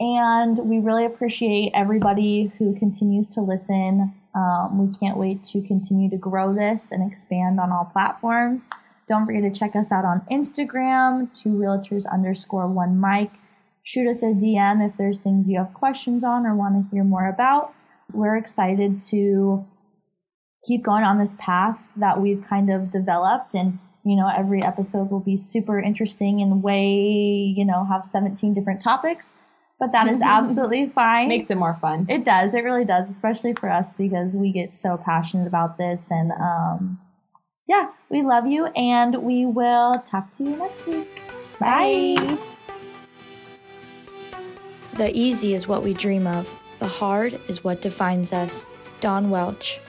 and 0.00 0.58
we 0.58 0.78
really 0.80 1.04
appreciate 1.04 1.70
everybody 1.74 2.52
who 2.58 2.74
continues 2.76 3.28
to 3.30 3.40
listen. 3.40 4.12
Um, 4.34 4.78
we 4.78 4.92
can't 4.98 5.16
wait 5.16 5.44
to 5.46 5.62
continue 5.62 6.10
to 6.10 6.16
grow 6.16 6.52
this 6.52 6.90
and 6.90 7.08
expand 7.08 7.60
on 7.60 7.70
all 7.70 7.84
platforms. 7.92 8.68
Don't 9.08 9.26
forget 9.26 9.42
to 9.42 9.56
check 9.56 9.76
us 9.76 9.92
out 9.92 10.04
on 10.04 10.22
Instagram, 10.32 11.32
two 11.34 11.50
realtors 11.50 12.04
underscore 12.10 12.66
one 12.66 13.00
mic. 13.00 13.30
Shoot 13.84 14.08
us 14.08 14.22
a 14.22 14.26
DM 14.26 14.84
if 14.84 14.96
there's 14.96 15.20
things 15.20 15.46
you 15.46 15.58
have 15.58 15.74
questions 15.74 16.24
on 16.24 16.46
or 16.46 16.54
want 16.56 16.74
to 16.74 16.90
hear 16.94 17.04
more 17.04 17.28
about. 17.28 17.72
We're 18.12 18.36
excited 18.36 19.00
to 19.10 19.64
keep 20.64 20.82
going 20.82 21.04
on 21.04 21.18
this 21.18 21.34
path 21.38 21.92
that 21.96 22.20
we've 22.20 22.44
kind 22.48 22.70
of 22.70 22.90
developed. 22.90 23.54
And 23.54 23.78
you 24.04 24.16
know 24.16 24.28
every 24.28 24.62
episode 24.62 25.10
will 25.10 25.20
be 25.20 25.36
super 25.36 25.78
interesting 25.78 26.42
and 26.42 26.62
way 26.62 26.84
you 26.86 27.64
know 27.64 27.84
have 27.84 28.04
17 28.04 28.54
different 28.54 28.80
topics. 28.80 29.34
But 29.80 29.92
that 29.92 30.06
is 30.08 30.22
absolutely 30.22 30.88
fine. 30.88 31.28
Makes 31.28 31.50
it 31.50 31.56
more 31.56 31.74
fun. 31.74 32.06
it 32.08 32.24
does. 32.24 32.54
It 32.54 32.64
really 32.64 32.84
does 32.84 33.10
especially 33.10 33.54
for 33.54 33.68
us 33.68 33.94
because 33.94 34.34
we 34.34 34.52
get 34.52 34.74
so 34.74 34.98
passionate 35.04 35.46
about 35.46 35.78
this. 35.78 36.10
And 36.10 36.32
um 36.32 37.00
yeah 37.66 37.88
we 38.10 38.22
love 38.22 38.46
you 38.46 38.66
and 38.66 39.16
we 39.22 39.46
will 39.46 39.94
talk 40.06 40.30
to 40.32 40.44
you 40.44 40.56
next 40.56 40.86
week. 40.86 41.22
Bye. 41.58 42.38
The 44.94 45.10
easy 45.12 45.54
is 45.54 45.66
what 45.66 45.82
we 45.82 45.92
dream 45.92 46.26
of, 46.26 46.56
the 46.78 46.86
hard 46.86 47.40
is 47.48 47.64
what 47.64 47.80
defines 47.80 48.32
us. 48.32 48.66
Don 49.00 49.28
Welch. 49.28 49.80